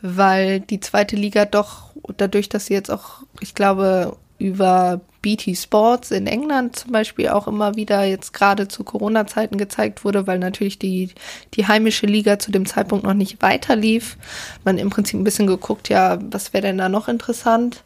Weil 0.00 0.60
die 0.60 0.80
zweite 0.80 1.16
Liga 1.16 1.44
doch 1.44 1.92
dadurch, 2.16 2.48
dass 2.48 2.66
sie 2.66 2.74
jetzt 2.74 2.90
auch, 2.90 3.22
ich 3.40 3.54
glaube, 3.54 4.16
über 4.38 5.00
BT 5.24 5.56
Sports 5.56 6.10
in 6.10 6.26
England 6.26 6.76
zum 6.76 6.92
Beispiel 6.92 7.30
auch 7.30 7.48
immer 7.48 7.76
wieder 7.76 8.04
jetzt 8.04 8.34
gerade 8.34 8.68
zu 8.68 8.84
Corona-Zeiten 8.84 9.56
gezeigt 9.56 10.04
wurde, 10.04 10.26
weil 10.26 10.38
natürlich 10.38 10.78
die, 10.78 11.08
die 11.54 11.66
heimische 11.66 12.04
Liga 12.04 12.38
zu 12.38 12.52
dem 12.52 12.66
Zeitpunkt 12.66 13.06
noch 13.06 13.14
nicht 13.14 13.40
weiter 13.40 13.74
lief. 13.74 14.18
Man 14.64 14.76
im 14.76 14.90
Prinzip 14.90 15.18
ein 15.18 15.24
bisschen 15.24 15.46
geguckt, 15.46 15.88
ja, 15.88 16.18
was 16.30 16.52
wäre 16.52 16.66
denn 16.66 16.76
da 16.76 16.90
noch 16.90 17.08
interessant? 17.08 17.82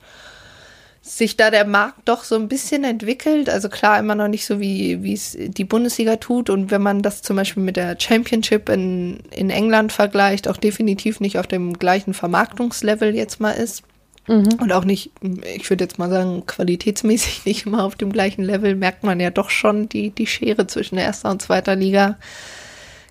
sich 1.01 1.39
da 1.39 1.51
der 1.51 1.65
Markt 1.65 2.07
doch 2.07 2.23
so 2.23 2.35
ein 2.35 2.49
bisschen 2.49 2.85
entwickelt. 2.85 3.49
Also 3.49 3.71
klar, 3.71 3.99
immer 3.99 4.15
noch 4.15 4.29
nicht 4.29 4.45
so, 4.45 4.61
wie 4.61 5.13
es 5.13 5.39
die 5.39 5.65
Bundesliga 5.65 6.17
tut. 6.17 6.51
Und 6.51 6.71
wenn 6.71 6.83
man 6.83 7.01
das 7.01 7.23
zum 7.23 7.37
Beispiel 7.37 7.63
mit 7.63 7.77
der 7.77 7.97
Championship 7.99 8.69
in, 8.69 9.21
in 9.31 9.49
England 9.49 9.93
vergleicht, 9.93 10.49
auch 10.49 10.59
definitiv 10.59 11.21
nicht 11.21 11.39
auf 11.39 11.47
dem 11.47 11.79
gleichen 11.79 12.13
Vermarktungslevel 12.13 13.15
jetzt 13.15 13.41
mal 13.41 13.53
ist. 13.53 13.85
Mhm. 14.29 14.61
Und 14.61 14.73
auch 14.73 14.85
nicht, 14.85 15.11
ich 15.57 15.69
würde 15.69 15.85
jetzt 15.85 15.99
mal 15.99 16.11
sagen, 16.11 16.45
qualitätsmäßig 16.47 17.43
nicht 17.47 17.67
immer 17.67 17.85
auf 17.85 17.97
dem 17.97 18.13
gleichen 18.13 18.45
Level, 18.45 18.77
merkt 18.77 19.03
man 19.03 19.19
ja 19.21 19.31
doch 19.31 19.51
schon 19.51 19.89
die, 19.89 20.11
die 20.11 20.27
Schere 20.27 20.67
zwischen 20.67 20.99
erster 20.99 21.31
und 21.31 21.43
zweiter 21.43 21.75
Liga. 21.75 22.19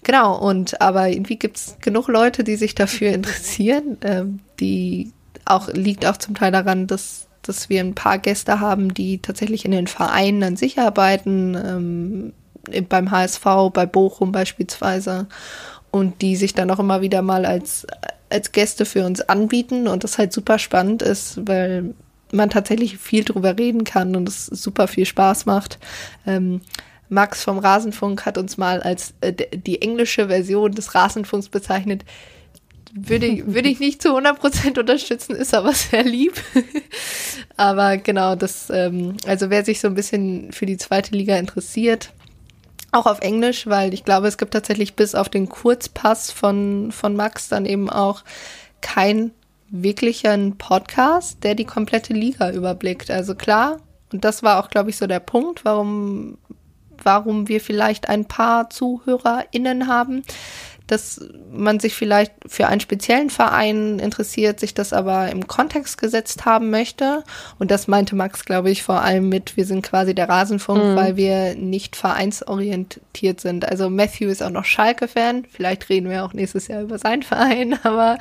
Genau, 0.03 0.37
und 0.37 0.79
aber 0.79 1.09
irgendwie 1.09 1.37
gibt 1.37 1.57
es 1.57 1.75
genug 1.81 2.07
Leute, 2.07 2.43
die 2.43 2.55
sich 2.55 2.75
dafür 2.75 3.11
interessieren. 3.11 3.97
Ähm, 4.03 4.39
die 4.59 5.11
auch, 5.43 5.67
liegt 5.69 6.05
auch 6.05 6.17
zum 6.17 6.35
Teil 6.35 6.51
daran, 6.51 6.87
dass, 6.87 7.27
dass 7.41 7.69
wir 7.69 7.81
ein 7.81 7.95
paar 7.95 8.19
Gäste 8.19 8.59
haben, 8.59 8.93
die 8.93 9.19
tatsächlich 9.19 9.65
in 9.65 9.71
den 9.71 9.87
Vereinen 9.87 10.43
an 10.43 10.55
sich 10.55 10.79
arbeiten, 10.79 11.55
ähm, 11.55 12.33
beim 12.89 13.11
HSV, 13.11 13.45
bei 13.73 13.85
Bochum 13.85 14.31
beispielsweise 14.31 15.27
und 15.91 16.21
die 16.21 16.35
sich 16.35 16.53
dann 16.53 16.71
auch 16.71 16.79
immer 16.79 17.01
wieder 17.01 17.21
mal 17.21 17.45
als 17.45 17.87
als 18.29 18.51
Gäste 18.51 18.85
für 18.85 19.05
uns 19.05 19.21
anbieten 19.21 19.87
und 19.87 20.03
das 20.03 20.17
halt 20.17 20.33
super 20.33 20.59
spannend 20.59 21.01
ist, 21.01 21.47
weil 21.47 21.93
man 22.31 22.49
tatsächlich 22.49 22.97
viel 22.97 23.23
drüber 23.23 23.57
reden 23.57 23.83
kann 23.83 24.15
und 24.15 24.27
es 24.27 24.47
super 24.47 24.87
viel 24.87 25.05
Spaß 25.05 25.45
macht. 25.45 25.79
Ähm, 26.25 26.61
Max 27.09 27.43
vom 27.43 27.57
Rasenfunk 27.57 28.25
hat 28.25 28.37
uns 28.37 28.57
mal 28.57 28.81
als 28.81 29.13
äh, 29.21 29.33
die 29.33 29.81
englische 29.81 30.27
Version 30.27 30.73
des 30.73 30.93
Rasenfunks 30.93 31.47
bezeichnet. 31.47 32.03
Würde, 32.93 33.27
ich, 33.27 33.47
würde 33.53 33.69
ich 33.69 33.79
nicht 33.79 34.01
zu 34.01 34.09
100% 34.09 34.77
unterstützen, 34.77 35.35
ist 35.35 35.53
aber 35.53 35.73
sehr 35.73 36.03
lieb. 36.03 36.33
aber 37.57 37.97
genau, 37.97 38.35
das, 38.35 38.69
ähm, 38.69 39.15
also 39.25 39.49
wer 39.49 39.63
sich 39.63 39.79
so 39.79 39.87
ein 39.87 39.95
bisschen 39.95 40.51
für 40.51 40.65
die 40.65 40.77
zweite 40.77 41.15
Liga 41.15 41.37
interessiert, 41.37 42.11
auch 42.97 43.05
auf 43.05 43.19
Englisch, 43.19 43.67
weil 43.67 43.93
ich 43.93 44.03
glaube, 44.03 44.27
es 44.27 44.37
gibt 44.37 44.53
tatsächlich 44.53 44.95
bis 44.95 45.15
auf 45.15 45.29
den 45.29 45.47
Kurzpass 45.49 46.31
von, 46.31 46.91
von 46.91 47.15
Max 47.15 47.47
dann 47.47 47.65
eben 47.65 47.89
auch 47.89 48.23
kein 48.81 49.31
wirklichen 49.69 50.57
Podcast, 50.57 51.43
der 51.43 51.55
die 51.55 51.65
komplette 51.65 52.13
Liga 52.13 52.51
überblickt. 52.51 53.11
Also 53.11 53.35
klar, 53.35 53.77
und 54.11 54.23
das 54.23 54.43
war 54.43 54.63
auch, 54.63 54.69
glaube 54.69 54.89
ich, 54.89 54.97
so 54.97 55.07
der 55.07 55.19
Punkt, 55.19 55.65
warum, 55.65 56.37
warum 57.03 57.47
wir 57.47 57.61
vielleicht 57.61 58.09
ein 58.09 58.25
paar 58.25 58.69
ZuhörerInnen 58.69 59.87
haben, 59.87 60.23
dass 60.87 61.21
man 61.51 61.79
sich 61.79 61.93
vielleicht 61.95 62.31
für 62.45 62.67
einen 62.67 62.79
speziellen 62.79 63.29
Verein 63.29 63.99
interessiert, 63.99 64.59
sich 64.59 64.73
das 64.73 64.93
aber 64.93 65.29
im 65.29 65.47
Kontext 65.47 65.97
gesetzt 65.97 66.45
haben 66.45 66.69
möchte. 66.69 67.23
Und 67.59 67.71
das 67.71 67.87
meinte 67.87 68.15
Max, 68.15 68.45
glaube 68.45 68.71
ich, 68.71 68.83
vor 68.83 69.01
allem 69.01 69.27
mit, 69.29 69.57
wir 69.57 69.65
sind 69.65 69.81
quasi 69.81 70.15
der 70.15 70.29
Rasenfunk, 70.29 70.83
mhm. 70.83 70.95
weil 70.95 71.17
wir 71.17 71.55
nicht 71.55 71.97
vereinsorientiert 71.97 73.41
sind. 73.41 73.67
Also 73.67 73.89
Matthew 73.89 74.29
ist 74.29 74.41
auch 74.41 74.49
noch 74.49 74.65
Schalke-Fan. 74.65 75.45
Vielleicht 75.51 75.89
reden 75.89 76.09
wir 76.09 76.23
auch 76.23 76.33
nächstes 76.33 76.69
Jahr 76.69 76.81
über 76.81 76.97
seinen 76.97 77.23
Verein, 77.23 77.77
aber 77.83 78.17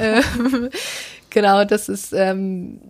ähm, 0.00 0.70
genau, 1.30 1.64
das 1.64 1.90
ist, 1.90 2.14
ähm, 2.14 2.80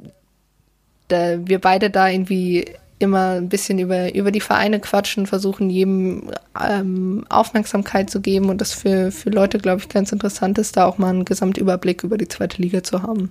da 1.08 1.38
wir 1.46 1.60
beide 1.60 1.90
da 1.90 2.08
irgendwie 2.08 2.66
immer 2.98 3.36
ein 3.36 3.48
bisschen 3.48 3.78
über, 3.78 4.14
über 4.14 4.30
die 4.30 4.40
Vereine 4.40 4.80
quatschen, 4.80 5.26
versuchen 5.26 5.70
jedem 5.70 6.30
ähm, 6.60 7.24
Aufmerksamkeit 7.28 8.10
zu 8.10 8.20
geben 8.20 8.48
und 8.48 8.60
das 8.60 8.72
für, 8.72 9.12
für 9.12 9.30
Leute, 9.30 9.58
glaube 9.58 9.80
ich, 9.80 9.88
ganz 9.88 10.12
interessant 10.12 10.58
ist, 10.58 10.76
da 10.76 10.86
auch 10.86 10.98
mal 10.98 11.10
einen 11.10 11.24
Gesamtüberblick 11.24 12.02
über 12.04 12.18
die 12.18 12.28
zweite 12.28 12.60
Liga 12.60 12.82
zu 12.82 13.02
haben. 13.02 13.30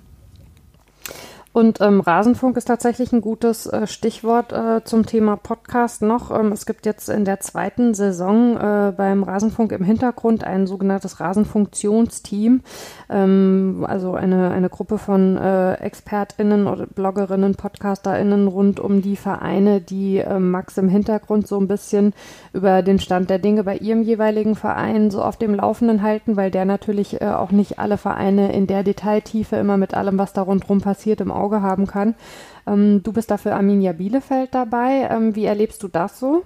Und 1.53 1.81
ähm, 1.81 2.01
Rasenfunk 2.01 2.55
ist 2.55 2.65
tatsächlich 2.65 3.11
ein 3.13 3.21
gutes 3.21 3.65
äh, 3.65 3.87
Stichwort 3.87 4.53
äh, 4.53 4.83
zum 4.83 5.07
Thema 5.07 5.37
Podcast 5.37 6.03
noch. 6.03 6.29
Ähm, 6.29 6.51
es 6.51 6.67
gibt 6.67 6.85
jetzt 6.85 7.09
in 7.09 7.25
der 7.25 7.39
zweiten 7.39 7.95
Saison 7.95 8.57
äh, 8.57 8.93
beim 8.95 9.23
Rasenfunk 9.23 9.71
im 9.71 9.83
Hintergrund 9.83 10.43
ein 10.43 10.67
sogenanntes 10.67 11.19
Rasenfunktionsteam, 11.19 12.61
ähm, 13.09 13.85
also 13.87 14.13
eine, 14.13 14.51
eine 14.51 14.69
Gruppe 14.69 14.99
von 14.99 15.37
äh, 15.37 15.73
ExpertInnen 15.75 16.67
oder 16.67 16.85
Bloggerinnen, 16.85 17.55
PodcasterInnen 17.55 18.47
rund 18.47 18.79
um 18.79 19.01
die 19.01 19.15
Vereine, 19.15 19.81
die 19.81 20.19
äh, 20.19 20.39
Max 20.39 20.77
im 20.77 20.89
Hintergrund 20.89 21.47
so 21.47 21.59
ein 21.59 21.67
bisschen 21.67 22.13
über 22.53 22.83
den 22.83 22.99
Stand 22.99 23.31
der 23.31 23.39
Dinge 23.39 23.63
bei 23.63 23.77
ihrem 23.77 24.03
jeweiligen 24.03 24.55
Verein 24.55 25.09
so 25.09 25.23
auf 25.23 25.37
dem 25.37 25.55
Laufenden 25.55 26.03
halten, 26.03 26.35
weil 26.35 26.51
der 26.51 26.65
natürlich 26.65 27.19
äh, 27.19 27.29
auch 27.29 27.51
nicht 27.51 27.79
alle 27.79 27.97
Vereine 27.97 28.51
in 28.53 28.67
der 28.67 28.83
Detailtiefe 28.83 29.55
immer 29.55 29.77
mit 29.77 29.95
allem, 29.95 30.19
was 30.19 30.33
da 30.33 30.43
rundherum 30.43 30.81
passiert, 30.81 31.19
im 31.19 31.31
Auge 31.31 31.46
Auge 31.47 31.61
haben 31.61 31.87
kann. 31.87 32.15
Ähm, 32.67 33.01
du 33.03 33.13
bist 33.13 33.31
dafür 33.31 33.55
Arminia 33.55 33.93
Bielefeld 33.93 34.53
dabei. 34.53 35.07
Ähm, 35.09 35.35
wie 35.35 35.45
erlebst 35.45 35.81
du 35.81 35.87
das 35.87 36.19
so? 36.19 36.43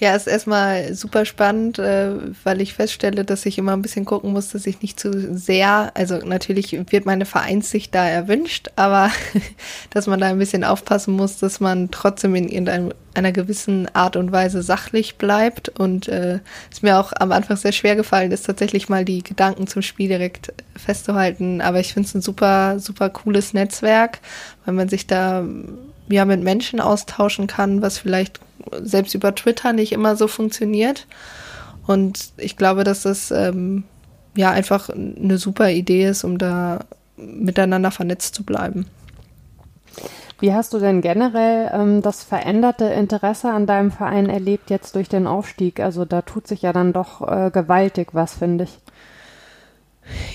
Ja, 0.00 0.16
ist 0.16 0.26
erstmal 0.26 0.92
super 0.94 1.24
spannend, 1.24 1.78
äh, 1.78 2.10
weil 2.42 2.60
ich 2.60 2.74
feststelle, 2.74 3.24
dass 3.24 3.46
ich 3.46 3.58
immer 3.58 3.72
ein 3.72 3.82
bisschen 3.82 4.04
gucken 4.04 4.32
muss, 4.32 4.48
dass 4.48 4.66
ich 4.66 4.82
nicht 4.82 4.98
zu 4.98 5.36
sehr, 5.36 5.92
also 5.94 6.16
natürlich 6.18 6.72
wird 6.90 7.06
meine 7.06 7.26
Vereinssicht 7.26 7.94
da 7.94 8.04
erwünscht, 8.04 8.70
aber 8.74 9.10
dass 9.90 10.08
man 10.08 10.18
da 10.18 10.26
ein 10.26 10.38
bisschen 10.38 10.64
aufpassen 10.64 11.14
muss, 11.14 11.38
dass 11.38 11.60
man 11.60 11.92
trotzdem 11.92 12.34
in 12.34 12.48
irgendeiner 12.48 13.30
gewissen 13.30 13.88
Art 13.94 14.16
und 14.16 14.32
Weise 14.32 14.62
sachlich 14.62 15.16
bleibt. 15.16 15.68
Und 15.68 16.08
äh, 16.08 16.40
ist 16.72 16.82
mir 16.82 16.98
auch 16.98 17.12
am 17.16 17.30
Anfang 17.30 17.56
sehr 17.56 17.72
schwer 17.72 17.94
gefallen, 17.94 18.32
ist 18.32 18.46
tatsächlich 18.46 18.88
mal 18.88 19.04
die 19.04 19.22
Gedanken 19.22 19.68
zum 19.68 19.82
Spiel 19.82 20.08
direkt 20.08 20.52
festzuhalten. 20.76 21.60
Aber 21.60 21.78
ich 21.78 21.94
finde 21.94 22.08
es 22.08 22.14
ein 22.14 22.22
super, 22.22 22.80
super 22.80 23.10
cooles 23.10 23.52
Netzwerk, 23.52 24.18
weil 24.64 24.74
man 24.74 24.88
sich 24.88 25.06
da 25.06 25.44
ja 26.08 26.24
mit 26.24 26.42
Menschen 26.42 26.80
austauschen 26.80 27.46
kann, 27.46 27.80
was 27.80 27.98
vielleicht 27.98 28.40
selbst 28.82 29.14
über 29.14 29.34
Twitter 29.34 29.72
nicht 29.72 29.92
immer 29.92 30.16
so 30.16 30.28
funktioniert. 30.28 31.06
Und 31.86 32.32
ich 32.36 32.56
glaube, 32.56 32.84
dass 32.84 33.02
das 33.02 33.30
ähm, 33.30 33.84
ja 34.36 34.50
einfach 34.50 34.88
eine 34.90 35.38
super 35.38 35.70
Idee 35.70 36.06
ist, 36.06 36.24
um 36.24 36.38
da 36.38 36.80
miteinander 37.16 37.90
vernetzt 37.90 38.34
zu 38.34 38.44
bleiben. 38.44 38.86
Wie 40.40 40.52
hast 40.52 40.74
du 40.74 40.78
denn 40.78 41.00
generell 41.00 41.70
ähm, 41.72 42.02
das 42.02 42.24
veränderte 42.24 42.86
Interesse 42.86 43.50
an 43.50 43.66
deinem 43.66 43.92
Verein 43.92 44.28
erlebt 44.28 44.68
jetzt 44.68 44.94
durch 44.96 45.08
den 45.08 45.26
Aufstieg? 45.26 45.80
Also 45.80 46.04
da 46.04 46.22
tut 46.22 46.46
sich 46.48 46.62
ja 46.62 46.72
dann 46.72 46.92
doch 46.92 47.20
äh, 47.26 47.50
gewaltig 47.50 48.08
was, 48.12 48.34
finde 48.34 48.64
ich. 48.64 48.78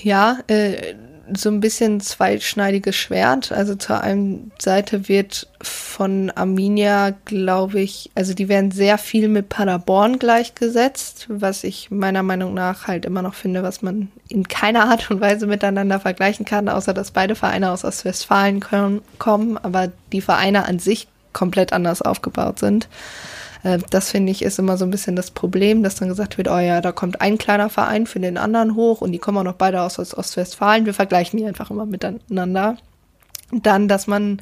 Ja, 0.04 0.40
äh, 0.48 0.96
so 1.36 1.50
ein 1.50 1.60
bisschen 1.60 2.00
zweischneidiges 2.00 2.96
Schwert. 2.96 3.52
Also 3.52 3.76
zur 3.76 4.02
einen 4.02 4.52
Seite 4.60 5.08
wird 5.08 5.48
von 5.62 6.30
Arminia, 6.32 7.12
glaube 7.26 7.80
ich, 7.82 8.12
also 8.16 8.34
die 8.34 8.50
werden 8.50 8.72
sehr 8.72 8.98
viel 8.98 9.28
mit 9.28 9.50
Paderborn 9.50 10.20
gleichgesetzt, 10.20 11.26
was 11.30 11.64
ich 11.64 11.92
meiner 11.92 12.24
Meinung 12.24 12.54
nach 12.54 12.88
halt 12.88 13.06
immer 13.06 13.22
noch 13.22 13.34
finde, 13.34 13.64
was 13.64 13.82
man 13.82 14.10
in 14.30 14.48
keiner 14.48 14.90
Art 14.90 15.10
und 15.12 15.22
Weise 15.22 15.48
miteinander 15.48 16.00
vergleichen 16.00 16.46
kann, 16.46 16.70
außer 16.70 16.94
dass 16.94 17.12
beide 17.12 17.36
Vereine 17.36 17.72
aus 17.72 17.84
Ostwestfalen 17.84 18.62
kommen, 19.20 19.58
aber 19.58 19.92
die 20.12 20.22
Vereine 20.22 20.66
an 20.66 20.80
sich 20.80 21.08
komplett 21.34 21.74
anders 21.74 22.02
aufgebaut 22.02 22.60
sind. 22.60 22.88
Äh, 23.64 23.80
das 23.90 24.12
finde 24.12 24.32
ich 24.32 24.42
ist 24.42 24.60
immer 24.60 24.78
so 24.78 24.86
ein 24.86 24.92
bisschen 24.92 25.16
das 25.16 25.32
Problem, 25.32 25.84
dass 25.84 25.96
dann 25.96 26.10
gesagt 26.10 26.38
wird, 26.38 26.48
oh 26.48 26.60
ja, 26.60 26.82
da 26.82 26.92
kommt 26.92 27.22
ein 27.22 27.38
kleiner 27.38 27.70
Verein 27.70 28.06
für 28.06 28.20
den 28.20 28.38
anderen 28.38 28.76
hoch 28.76 29.02
und 29.02 29.12
die 29.12 29.20
kommen 29.20 29.38
auch 29.38 29.44
noch 29.44 29.54
beide 29.54 29.82
aus 29.82 30.00
Ostwestfalen. 30.00 30.86
Wir 30.86 30.94
vergleichen 30.94 31.38
die 31.38 31.46
einfach 31.46 31.72
immer 31.72 31.86
miteinander. 31.86 32.78
Dann, 33.52 33.88
dass 33.88 34.08
man 34.08 34.42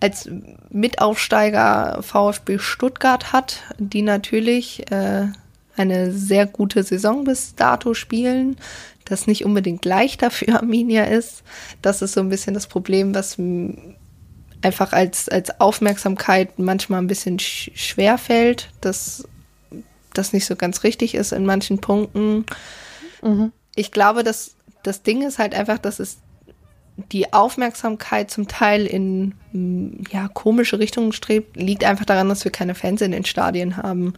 als 0.00 0.28
Mitaufsteiger 0.70 2.02
VfB 2.02 2.58
Stuttgart 2.58 3.32
hat, 3.32 3.62
die 3.78 4.02
natürlich 4.02 4.90
äh, 4.92 5.28
eine 5.76 6.12
sehr 6.12 6.46
gute 6.46 6.82
Saison 6.82 7.24
bis 7.24 7.54
dato 7.54 7.94
spielen, 7.94 8.56
das 9.04 9.26
nicht 9.26 9.44
unbedingt 9.44 9.84
leichter 9.84 10.30
für 10.30 10.48
Arminia 10.54 11.04
ist. 11.04 11.42
Das 11.82 12.02
ist 12.02 12.12
so 12.12 12.20
ein 12.20 12.28
bisschen 12.28 12.54
das 12.54 12.66
Problem, 12.66 13.14
was 13.14 13.38
einfach 14.62 14.92
als, 14.92 15.28
als 15.28 15.60
Aufmerksamkeit 15.60 16.58
manchmal 16.58 17.00
ein 17.00 17.06
bisschen 17.06 17.38
sch 17.38 17.70
schwer 17.74 18.18
fällt, 18.18 18.70
dass 18.80 19.28
das 20.14 20.32
nicht 20.32 20.46
so 20.46 20.56
ganz 20.56 20.82
richtig 20.82 21.14
ist 21.14 21.32
in 21.32 21.46
manchen 21.46 21.80
Punkten. 21.80 22.46
Mhm. 23.22 23.52
Ich 23.74 23.92
glaube, 23.92 24.24
dass 24.24 24.56
das 24.82 25.02
Ding 25.02 25.22
ist 25.22 25.38
halt 25.38 25.54
einfach, 25.54 25.78
dass 25.78 25.98
es 26.00 26.18
die 26.96 27.32
Aufmerksamkeit 27.34 28.30
zum 28.30 28.48
Teil 28.48 28.86
in 28.86 29.34
mm, 29.52 30.04
ja, 30.10 30.28
komische 30.28 30.78
Richtungen 30.78 31.12
strebt, 31.12 31.56
liegt 31.56 31.84
einfach 31.84 32.06
daran, 32.06 32.30
dass 32.30 32.44
wir 32.44 32.50
keine 32.50 32.74
Fans 32.74 33.02
in 33.02 33.12
den 33.12 33.26
Stadien 33.26 33.76
haben. 33.76 34.14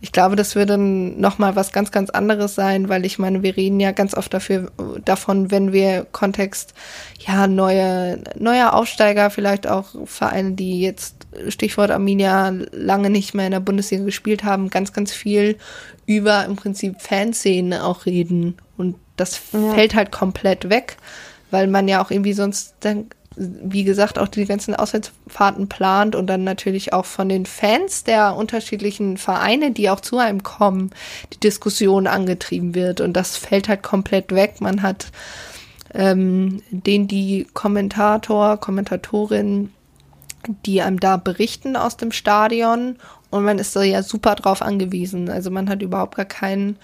Ich 0.00 0.12
glaube, 0.12 0.34
das 0.34 0.54
würde 0.54 0.72
dann 0.72 1.20
nochmal 1.20 1.56
was 1.56 1.72
ganz, 1.72 1.90
ganz 1.90 2.08
anderes 2.08 2.54
sein, 2.54 2.88
weil 2.88 3.04
ich 3.04 3.18
meine, 3.18 3.42
wir 3.42 3.56
reden 3.56 3.80
ja 3.80 3.92
ganz 3.92 4.14
oft 4.14 4.32
dafür, 4.32 4.72
davon, 5.04 5.50
wenn 5.50 5.72
wir 5.72 6.06
Kontext, 6.10 6.72
ja, 7.18 7.46
neue, 7.46 8.22
neue 8.38 8.72
Aufsteiger, 8.72 9.28
vielleicht 9.28 9.66
auch 9.66 9.88
Vereine, 10.06 10.52
die 10.52 10.80
jetzt, 10.80 11.26
Stichwort 11.48 11.90
Arminia, 11.90 12.50
lange 12.72 13.10
nicht 13.10 13.34
mehr 13.34 13.46
in 13.46 13.52
der 13.52 13.60
Bundesliga 13.60 14.04
gespielt 14.04 14.42
haben, 14.42 14.70
ganz, 14.70 14.94
ganz 14.94 15.12
viel 15.12 15.58
über 16.06 16.46
im 16.46 16.56
Prinzip 16.56 17.00
Fanszenen 17.00 17.78
auch 17.78 18.06
reden. 18.06 18.56
Und 18.78 18.96
das 19.16 19.38
ja. 19.52 19.72
fällt 19.74 19.94
halt 19.94 20.12
komplett 20.12 20.70
weg 20.70 20.96
weil 21.52 21.68
man 21.68 21.88
ja 21.88 22.02
auch 22.02 22.10
irgendwie 22.10 22.32
sonst 22.32 22.74
dann, 22.80 23.06
wie 23.36 23.84
gesagt, 23.84 24.18
auch 24.18 24.28
die 24.28 24.44
ganzen 24.44 24.74
Auswärtsfahrten 24.74 25.68
plant 25.68 26.16
und 26.16 26.26
dann 26.26 26.44
natürlich 26.44 26.92
auch 26.92 27.04
von 27.04 27.28
den 27.28 27.46
Fans 27.46 28.04
der 28.04 28.36
unterschiedlichen 28.36 29.16
Vereine, 29.16 29.70
die 29.70 29.88
auch 29.90 30.00
zu 30.00 30.18
einem 30.18 30.42
kommen, 30.42 30.90
die 31.32 31.40
Diskussion 31.40 32.06
angetrieben 32.06 32.74
wird. 32.74 33.00
Und 33.00 33.14
das 33.14 33.36
fällt 33.36 33.68
halt 33.68 33.82
komplett 33.82 34.34
weg. 34.34 34.60
Man 34.60 34.82
hat 34.82 35.06
ähm, 35.94 36.62
den 36.70 37.08
die 37.08 37.46
Kommentator, 37.52 38.58
Kommentatorin, 38.58 39.70
die 40.66 40.82
einem 40.82 41.00
da 41.00 41.16
berichten 41.16 41.76
aus 41.76 41.96
dem 41.96 42.12
Stadion 42.12 42.96
und 43.30 43.44
man 43.44 43.58
ist 43.58 43.74
da 43.74 43.82
ja 43.82 44.02
super 44.02 44.34
drauf 44.34 44.60
angewiesen. 44.60 45.30
Also 45.30 45.50
man 45.50 45.70
hat 45.70 45.80
überhaupt 45.80 46.16
gar 46.16 46.26
keinen 46.26 46.76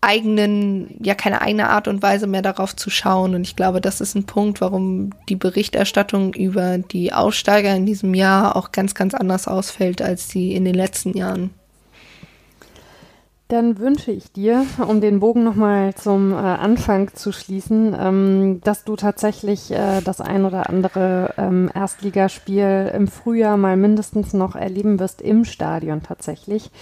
eigenen, 0.00 0.96
ja 1.02 1.14
keine 1.14 1.40
eigene 1.40 1.70
Art 1.70 1.88
und 1.88 2.02
Weise 2.02 2.26
mehr 2.26 2.42
darauf 2.42 2.76
zu 2.76 2.90
schauen. 2.90 3.34
Und 3.34 3.42
ich 3.42 3.56
glaube, 3.56 3.80
das 3.80 4.00
ist 4.00 4.14
ein 4.14 4.24
Punkt, 4.24 4.60
warum 4.60 5.10
die 5.28 5.36
Berichterstattung 5.36 6.34
über 6.34 6.78
die 6.78 7.12
Aussteiger 7.12 7.74
in 7.74 7.86
diesem 7.86 8.14
Jahr 8.14 8.56
auch 8.56 8.72
ganz, 8.72 8.94
ganz 8.94 9.14
anders 9.14 9.48
ausfällt 9.48 10.02
als 10.02 10.28
die 10.28 10.54
in 10.54 10.64
den 10.64 10.74
letzten 10.74 11.16
Jahren. 11.16 11.50
Dann 13.48 13.78
wünsche 13.78 14.10
ich 14.10 14.32
dir, 14.32 14.66
um 14.88 15.00
den 15.00 15.20
Bogen 15.20 15.44
nochmal 15.44 15.94
zum 15.94 16.32
äh, 16.32 16.34
Anfang 16.34 17.14
zu 17.14 17.30
schließen, 17.30 17.94
ähm, 17.96 18.60
dass 18.64 18.82
du 18.82 18.96
tatsächlich 18.96 19.70
äh, 19.70 20.00
das 20.00 20.20
ein 20.20 20.44
oder 20.44 20.68
andere 20.68 21.32
ähm, 21.38 21.70
Erstligaspiel 21.72 22.90
im 22.92 23.06
Frühjahr 23.06 23.56
mal 23.56 23.76
mindestens 23.76 24.32
noch 24.32 24.56
erleben 24.56 24.98
wirst 24.98 25.22
im 25.22 25.44
Stadion 25.44 26.02
tatsächlich. 26.02 26.72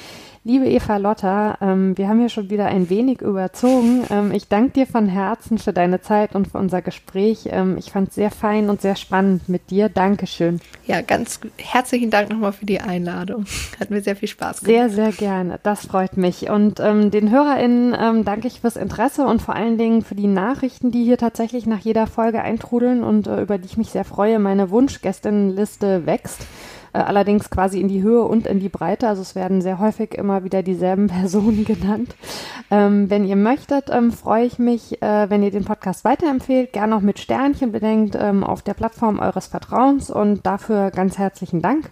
Liebe 0.46 0.66
Eva 0.66 0.98
Lotta, 0.98 1.56
ähm, 1.62 1.96
wir 1.96 2.06
haben 2.06 2.18
hier 2.18 2.28
schon 2.28 2.50
wieder 2.50 2.66
ein 2.66 2.90
wenig 2.90 3.22
überzogen. 3.22 4.04
Ähm, 4.10 4.30
ich 4.30 4.46
danke 4.46 4.72
dir 4.72 4.86
von 4.86 5.06
Herzen 5.08 5.56
für 5.56 5.72
deine 5.72 6.02
Zeit 6.02 6.34
und 6.34 6.48
für 6.48 6.58
unser 6.58 6.82
Gespräch. 6.82 7.48
Ähm, 7.50 7.78
ich 7.78 7.92
fand 7.92 8.10
es 8.10 8.16
sehr 8.16 8.30
fein 8.30 8.68
und 8.68 8.82
sehr 8.82 8.94
spannend 8.94 9.48
mit 9.48 9.70
dir. 9.70 9.88
Dankeschön. 9.88 10.60
Ja, 10.86 11.00
ganz 11.00 11.40
herzlichen 11.56 12.10
Dank 12.10 12.28
nochmal 12.28 12.52
für 12.52 12.66
die 12.66 12.78
Einladung. 12.78 13.46
Hat 13.80 13.88
mir 13.88 14.02
sehr 14.02 14.16
viel 14.16 14.28
Spaß 14.28 14.60
gemacht. 14.60 14.66
Sehr, 14.66 14.90
sehr 14.90 15.12
gerne. 15.12 15.60
Das 15.62 15.86
freut 15.86 16.18
mich. 16.18 16.50
Und 16.50 16.78
ähm, 16.78 17.10
den 17.10 17.30
HörerInnen 17.30 17.96
ähm, 17.98 18.24
danke 18.26 18.46
ich 18.46 18.60
fürs 18.60 18.76
Interesse 18.76 19.26
und 19.26 19.40
vor 19.40 19.56
allen 19.56 19.78
Dingen 19.78 20.02
für 20.02 20.14
die 20.14 20.26
Nachrichten, 20.26 20.90
die 20.90 21.04
hier 21.04 21.16
tatsächlich 21.16 21.64
nach 21.64 21.80
jeder 21.80 22.06
Folge 22.06 22.42
eintrudeln 22.42 23.02
und 23.02 23.28
äh, 23.28 23.40
über 23.40 23.56
die 23.56 23.64
ich 23.64 23.78
mich 23.78 23.88
sehr 23.88 24.04
freue. 24.04 24.38
Meine 24.38 24.68
Wunschgästinnenliste 24.68 26.04
wächst. 26.04 26.42
Äh, 26.94 26.98
allerdings 26.98 27.50
quasi 27.50 27.80
in 27.80 27.88
die 27.88 28.02
Höhe 28.02 28.22
und 28.22 28.46
in 28.46 28.60
die 28.60 28.68
Breite. 28.68 29.08
Also 29.08 29.20
es 29.20 29.34
werden 29.34 29.60
sehr 29.60 29.78
häufig 29.78 30.14
immer 30.14 30.44
wieder 30.44 30.62
dieselben 30.62 31.06
Personen 31.08 31.64
genannt. 31.64 32.14
Ähm, 32.70 33.10
wenn 33.10 33.24
ihr 33.24 33.36
möchtet, 33.36 33.90
ähm, 33.90 34.12
freue 34.12 34.46
ich 34.46 34.58
mich, 34.58 35.02
äh, 35.02 35.28
wenn 35.28 35.42
ihr 35.42 35.50
den 35.50 35.64
Podcast 35.64 36.04
weiterempfehlt, 36.04 36.72
gerne 36.72 36.96
auch 36.96 37.00
mit 37.00 37.18
Sternchen 37.18 37.72
bedenkt 37.72 38.16
ähm, 38.18 38.44
auf 38.44 38.62
der 38.62 38.74
Plattform 38.74 39.18
eures 39.18 39.48
Vertrauens 39.48 40.08
und 40.08 40.46
dafür 40.46 40.90
ganz 40.90 41.18
herzlichen 41.18 41.60
Dank. 41.60 41.90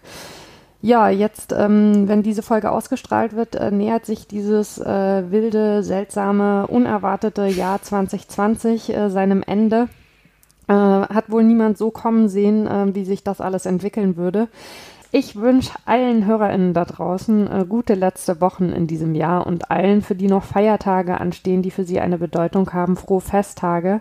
Ja, 0.85 1.09
jetzt, 1.09 1.53
ähm, 1.57 2.09
wenn 2.09 2.23
diese 2.23 2.43
Folge 2.43 2.71
ausgestrahlt 2.71 3.37
wird, 3.37 3.55
äh, 3.55 3.71
nähert 3.71 4.05
sich 4.05 4.27
dieses 4.27 4.79
äh, 4.79 5.31
wilde, 5.31 5.85
seltsame, 5.85 6.67
unerwartete 6.67 7.47
Jahr 7.47 7.81
2020 7.81 8.93
äh, 8.93 9.09
seinem 9.09 9.45
Ende. 9.45 9.89
Äh, 10.69 10.73
hat 10.73 11.31
wohl 11.31 11.43
niemand 11.43 11.77
so 11.77 11.91
kommen 11.91 12.29
sehen, 12.29 12.67
äh, 12.67 12.95
wie 12.95 13.05
sich 13.05 13.25
das 13.25 13.41
alles 13.41 13.67
entwickeln 13.67 14.17
würde. 14.17 14.49
Ich 15.15 15.37
wünsche 15.37 15.73
allen 15.85 16.25
HörerInnen 16.25 16.73
da 16.73 16.87
draußen 16.87 17.47
äh, 17.47 17.67
gute 17.69 17.93
letzte 17.95 18.41
Wochen 18.41 18.71
in 18.71 18.87
diesem 18.87 19.15
Jahr 19.15 19.47
und 19.47 19.71
allen, 19.71 20.01
für 20.01 20.15
die 20.15 20.29
noch 20.29 20.45
Feiertage 20.45 21.21
anstehen, 21.21 21.61
die 21.61 21.71
für 21.71 21.85
sie 21.85 22.01
eine 22.01 22.17
Bedeutung 22.17 22.73
haben, 22.73 22.97
frohe 22.97 23.21
Festtage. 23.21 24.01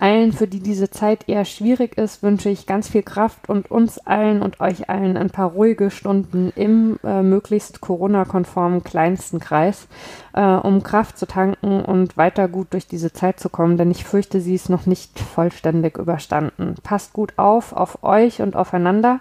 Allen, 0.00 0.32
für 0.32 0.46
die 0.46 0.60
diese 0.60 0.90
Zeit 0.90 1.28
eher 1.28 1.44
schwierig 1.44 1.98
ist, 1.98 2.22
wünsche 2.22 2.48
ich 2.48 2.66
ganz 2.66 2.88
viel 2.88 3.02
Kraft 3.02 3.48
und 3.48 3.70
uns 3.70 3.98
allen 3.98 4.42
und 4.42 4.60
euch 4.60 4.88
allen 4.88 5.16
ein 5.16 5.30
paar 5.30 5.50
ruhige 5.50 5.90
Stunden 5.90 6.52
im 6.54 7.00
äh, 7.02 7.22
möglichst 7.22 7.80
Corona-konformen 7.80 8.84
kleinsten 8.84 9.40
Kreis, 9.40 9.88
äh, 10.34 10.42
um 10.42 10.84
Kraft 10.84 11.18
zu 11.18 11.26
tanken 11.26 11.80
und 11.80 12.16
weiter 12.16 12.46
gut 12.46 12.68
durch 12.70 12.86
diese 12.86 13.12
Zeit 13.12 13.40
zu 13.40 13.48
kommen, 13.48 13.76
denn 13.76 13.90
ich 13.90 14.04
fürchte, 14.04 14.40
sie 14.40 14.54
ist 14.54 14.70
noch 14.70 14.86
nicht 14.86 15.18
vollständig 15.18 15.98
überstanden. 15.98 16.76
Passt 16.84 17.12
gut 17.12 17.32
auf, 17.36 17.72
auf 17.72 18.04
euch 18.04 18.40
und 18.40 18.54
aufeinander 18.54 19.18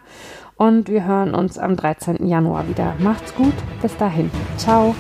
und 0.57 0.89
wir 0.89 1.05
hören 1.05 1.33
uns 1.33 1.57
am 1.57 1.75
13. 1.75 2.27
Januar 2.27 2.67
wieder. 2.67 2.93
Macht's 2.99 3.33
gut, 3.33 3.53
bis 3.81 3.97
dahin. 3.97 4.29
Ciao. 4.57 4.95